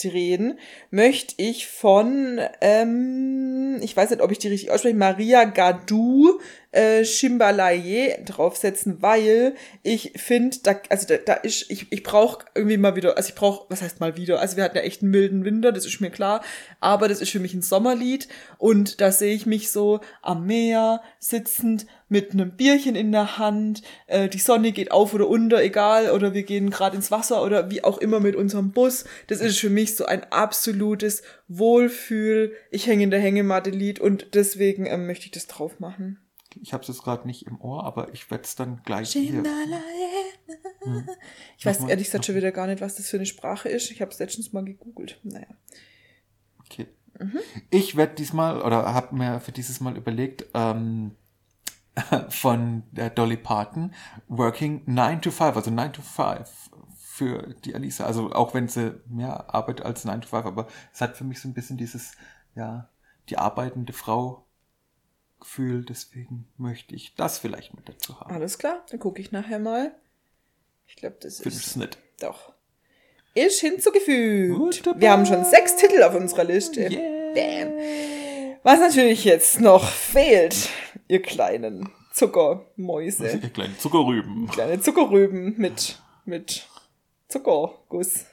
drehen, 0.03 0.59
möchte 0.91 1.35
ich 1.39 1.67
von, 1.69 2.41
ähm, 2.61 3.79
ich 3.83 3.97
weiß 3.97 4.11
nicht, 4.11 4.21
ob 4.23 4.31
ich 4.31 4.39
die 4.39 4.49
richtig 4.49 4.71
ausspreche, 4.71 4.97
Maria 4.97 5.45
Gadou 5.45 6.39
äh, 6.71 7.05
Shimbalaye 7.05 8.23
draufsetzen, 8.25 9.01
weil 9.01 9.55
ich 9.83 10.13
finde, 10.17 10.59
da, 10.63 10.81
also 10.91 11.07
da, 11.07 11.17
da 11.17 11.33
ist, 11.35 11.71
ich, 11.71 11.91
ich 11.91 12.03
brauche 12.03 12.45
irgendwie 12.55 12.77
mal 12.77 12.95
wieder, 12.95 13.17
also 13.17 13.31
ich 13.31 13.35
brauche, 13.35 13.67
was 13.71 13.81
heißt 13.81 14.01
mal 14.01 14.17
wieder, 14.17 14.41
also 14.41 14.57
wir 14.57 14.65
hatten 14.65 14.77
ja 14.77 14.83
echt 14.83 15.03
einen 15.03 15.11
milden 15.11 15.45
Winter, 15.45 15.73
das 15.73 15.87
ist 15.87 16.01
mir 16.01 16.11
klar, 16.11 16.43
aber 16.81 17.09
das 17.09 17.21
ist 17.23 17.31
für 17.31 17.41
mich 17.41 17.55
ein 17.55 17.63
Sommerlied 17.63 18.29
und 18.59 19.01
da 19.01 19.13
sehe 19.13 19.35
ich 19.35 19.47
mich 19.47 19.71
so 19.71 20.01
am 20.21 20.47
Meer 20.47 21.01
sitzend 21.19 21.87
mit 22.11 22.33
einem 22.33 22.51
Bierchen 22.53 22.97
in 22.97 23.13
der 23.13 23.39
Hand, 23.39 23.83
äh, 24.07 24.29
die 24.29 24.39
Sonne 24.39 24.73
geht 24.73 24.91
auf 24.91 25.15
oder 25.15 25.29
unter, 25.29 25.63
egal, 25.63 26.11
oder 26.11 26.35
wir 26.35 26.43
gehen 26.43 26.71
gerade 26.71 26.97
ins 26.97 27.11
Wasser 27.11 27.43
oder 27.43 27.71
wie 27.71 27.85
auch 27.85 27.99
immer 27.99 28.21
mit 28.21 28.37
unserem 28.37 28.73
Bus. 28.73 29.05
Das 29.27 29.41
ist 29.41 29.59
für 29.59 29.71
mich 29.71 29.97
so 29.97 30.05
ein 30.07 30.25
absolutes 30.31 31.23
Wohlfühl, 31.49 32.53
ich 32.71 32.87
hänge 32.87 33.05
in 33.05 33.11
der 33.11 33.21
Hängematte 33.21 33.71
Lied 33.71 34.01
und 34.01 34.35
deswegen 34.35 34.87
ähm, 34.87 35.07
möchte 35.07 35.27
ich 35.27 35.33
das 35.33 35.47
drauf 35.47 35.81
machen. 35.81 36.19
Ich 36.57 36.73
habe 36.73 36.83
es 36.83 36.89
jetzt 36.89 37.03
gerade 37.03 37.27
nicht 37.27 37.47
im 37.47 37.61
Ohr, 37.61 37.85
aber 37.85 38.13
ich 38.13 38.31
werde 38.31 38.45
es 38.45 38.55
dann 38.55 38.83
gleich 38.85 39.13
hier. 39.13 39.43
Ich 41.59 41.67
weiß 41.67 41.85
ehrlich 41.85 42.07
gesagt 42.07 42.25
schon 42.25 42.35
wieder 42.35 42.53
gar 42.53 42.67
nicht, 42.67 42.81
was 42.81 42.97
das 42.97 43.09
für 43.09 43.17
eine 43.17 43.27
Sprache 43.27 43.69
ist. 43.69 43.91
Ich 43.91 44.01
habe 44.01 44.11
es 44.11 44.19
letztens 44.19 44.53
mal 44.53 44.65
gegoogelt. 44.65 45.21
Naja. 45.23 45.47
Okay. 46.65 46.87
Mhm. 47.19 47.41
Ich 47.71 47.97
werde 47.97 48.15
diesmal 48.15 48.63
oder 48.63 48.95
habe 48.95 49.15
mir 49.15 49.41
für 49.41 49.53
dieses 49.53 49.81
Mal 49.81 49.97
überlegt, 49.97 50.47
ähm, 50.55 51.17
von 52.29 52.85
der 52.93 53.11
Dolly 53.11 53.37
Parton, 53.37 53.93
Working 54.29 54.83
9 54.87 55.23
to 55.23 55.31
5, 55.31 55.57
also 55.57 55.71
9 55.71 55.93
to 55.93 56.03
5 56.03 56.71
für 56.97 57.55
die 57.65 57.75
Alisa. 57.75 58.05
Also 58.05 58.33
auch 58.33 58.55
wenn 58.55 58.69
sie 58.69 59.01
mehr 59.09 59.53
arbeitet 59.53 59.85
als 59.85 60.05
9 60.05 60.23
to 60.23 60.29
5, 60.29 60.47
aber 60.47 60.69
es 60.93 61.01
hat 61.01 61.17
für 61.17 61.25
mich 61.25 61.41
so 61.41 61.49
ein 61.49 61.55
bisschen 61.55 61.77
dieses, 61.77 62.13
ja, 62.55 62.89
die 63.29 63.39
arbeitende 63.39 63.93
Frau 63.93 64.48
Gefühl, 65.41 65.85
deswegen 65.85 66.49
möchte 66.57 66.95
ich 66.95 67.15
das 67.15 67.39
vielleicht 67.39 67.75
mit 67.75 67.89
dazu 67.89 68.19
haben. 68.21 68.35
Alles 68.35 68.59
klar, 68.59 68.85
dann 68.91 68.99
gucke 68.99 69.21
ich 69.21 69.33
nachher 69.33 69.59
mal. 69.59 69.93
Ich 70.87 70.97
glaube, 70.97 71.17
das 71.21 71.41
Findest 71.41 71.67
ist 71.67 71.77
nicht? 71.77 71.99
doch. 72.21 72.53
Ist 73.35 73.61
hinzugefügt. 73.61 74.59
Wunderbar. 74.59 75.01
Wir 75.01 75.11
haben 75.13 75.27
schon 75.27 75.45
sechs 75.45 75.77
Titel 75.77 76.03
auf 76.03 76.15
unserer 76.15 76.45
Liste. 76.45 76.89
Bam. 77.35 77.73
Was 78.63 78.81
natürlich 78.81 79.25
jetzt 79.25 79.61
noch 79.61 79.89
fehlt, 79.89 80.69
ihr 81.07 81.23
kleinen 81.23 81.91
Zuckermäuse. 82.13 83.39
Ihr 83.43 83.51
kleinen 83.51 83.79
Zuckerrüben. 83.79 84.49
Kleine 84.49 84.81
Zuckerrüben 84.81 85.55
mit, 85.57 86.01
mit 86.25 86.67
Zuckerguss. 87.29 88.25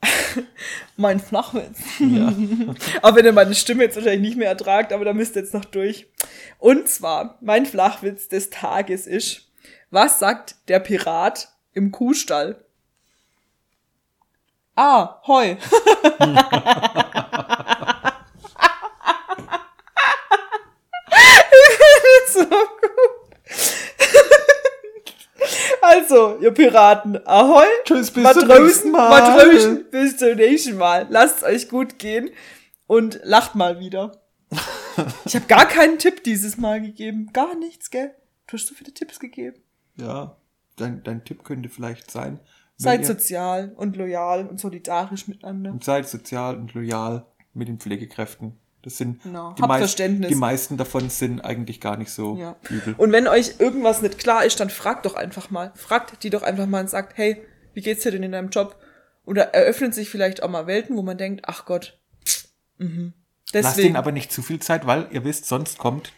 mein 0.96 1.20
Flachwitz. 1.20 1.78
Ja. 1.98 2.32
Aber 3.02 3.16
wenn 3.16 3.24
ihr 3.24 3.32
meine 3.32 3.54
Stimme 3.54 3.84
jetzt 3.84 3.96
wahrscheinlich 3.96 4.20
nicht 4.20 4.36
mehr 4.36 4.48
ertragt, 4.48 4.92
aber 4.92 5.04
da 5.04 5.12
müsst 5.12 5.36
ihr 5.36 5.42
jetzt 5.42 5.54
noch 5.54 5.64
durch. 5.64 6.06
Und 6.58 6.88
zwar, 6.88 7.38
mein 7.40 7.66
Flachwitz 7.66 8.28
des 8.28 8.50
Tages 8.50 9.06
ist, 9.06 9.50
was 9.90 10.18
sagt 10.18 10.56
der 10.68 10.80
Pirat 10.80 11.48
im 11.72 11.92
Kuhstall? 11.92 12.64
Ah, 14.74 15.22
Heu. 15.26 15.56
so 22.28 22.44
gut. 22.44 23.16
Also, 26.08 26.38
ihr 26.40 26.52
Piraten, 26.52 27.18
ahoi. 27.26 27.64
Tschüss, 27.84 28.12
bis 28.12 28.22
zum 28.22 28.22
Matrosen, 28.22 28.64
nächsten 28.64 28.90
Mal. 28.92 29.08
Matrosen, 29.10 29.84
bis 29.90 30.16
zum 30.16 30.36
nächsten 30.36 30.76
Mal. 30.76 31.06
Lasst 31.10 31.42
euch 31.42 31.68
gut 31.68 31.98
gehen 31.98 32.30
und 32.86 33.18
lacht 33.24 33.56
mal 33.56 33.80
wieder. 33.80 34.22
Ich 35.24 35.34
habe 35.34 35.46
gar 35.46 35.66
keinen 35.66 35.98
Tipp 35.98 36.22
dieses 36.22 36.58
Mal 36.58 36.80
gegeben. 36.80 37.30
Gar 37.32 37.56
nichts, 37.56 37.90
gell? 37.90 38.14
Du 38.46 38.52
hast 38.56 38.68
so 38.68 38.74
viele 38.76 38.94
Tipps 38.94 39.18
gegeben. 39.18 39.56
Ja, 39.96 40.36
dein, 40.76 41.02
dein 41.02 41.24
Tipp 41.24 41.42
könnte 41.42 41.68
vielleicht 41.68 42.08
sein, 42.10 42.38
Seid 42.76 43.04
sozial 43.04 43.72
und 43.76 43.96
loyal 43.96 44.46
und 44.46 44.60
solidarisch 44.60 45.26
miteinander. 45.26 45.72
und 45.72 45.82
seid 45.82 46.06
sozial 46.08 46.56
und 46.56 46.74
loyal 46.74 47.26
mit 47.52 47.66
den 47.68 47.78
Pflegekräften. 47.80 48.56
Das 48.86 48.98
sind 48.98 49.20
Genau. 49.24 49.52
die, 49.54 49.62
Verständnis. 49.62 50.28
die 50.28 50.36
meisten 50.36 50.76
davon 50.76 51.10
sind 51.10 51.40
eigentlich 51.40 51.80
gar 51.80 51.96
nicht 51.96 52.12
so 52.12 52.36
Ja. 52.36 52.54
übel. 52.70 52.94
Und 52.96 53.10
wenn 53.10 53.26
euch 53.26 53.58
irgendwas 53.58 54.00
nicht 54.00 54.16
klar 54.16 54.44
ist, 54.44 54.60
dann 54.60 54.70
fragt 54.70 55.06
doch 55.06 55.16
einfach 55.16 55.50
mal. 55.50 55.72
Fragt 55.74 56.22
die 56.22 56.30
doch 56.30 56.44
einfach 56.44 56.66
mal 56.66 56.82
und 56.82 56.88
sagt, 56.90 57.16
hey, 57.18 57.44
wie 57.74 57.80
geht's 57.80 58.04
dir 58.04 58.12
denn 58.12 58.22
in 58.22 58.30
deinem 58.30 58.50
Job? 58.50 58.76
Oder 59.24 59.52
eröffnen 59.54 59.90
sich 59.90 60.08
vielleicht 60.08 60.40
auch 60.44 60.48
mal 60.48 60.68
Welten, 60.68 60.96
wo 60.96 61.02
man 61.02 61.18
denkt, 61.18 61.46
ach 61.48 61.64
Gott. 61.66 61.98
Mhm. 62.78 63.12
Lasst 63.52 63.70
Deswegen. 63.70 63.88
ihnen 63.88 63.96
aber 63.96 64.12
nicht 64.12 64.30
zu 64.30 64.40
viel 64.40 64.60
Zeit, 64.60 64.86
weil 64.86 65.08
ihr 65.10 65.24
wisst, 65.24 65.46
sonst 65.46 65.78
kommt 65.78 66.12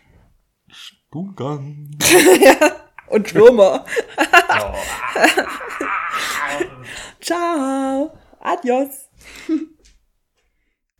Stuhlgang. 0.71 1.93
und 3.09 3.35
Würmer. 3.35 3.87
Ciao. 7.23 8.12
Adios. 8.41 9.09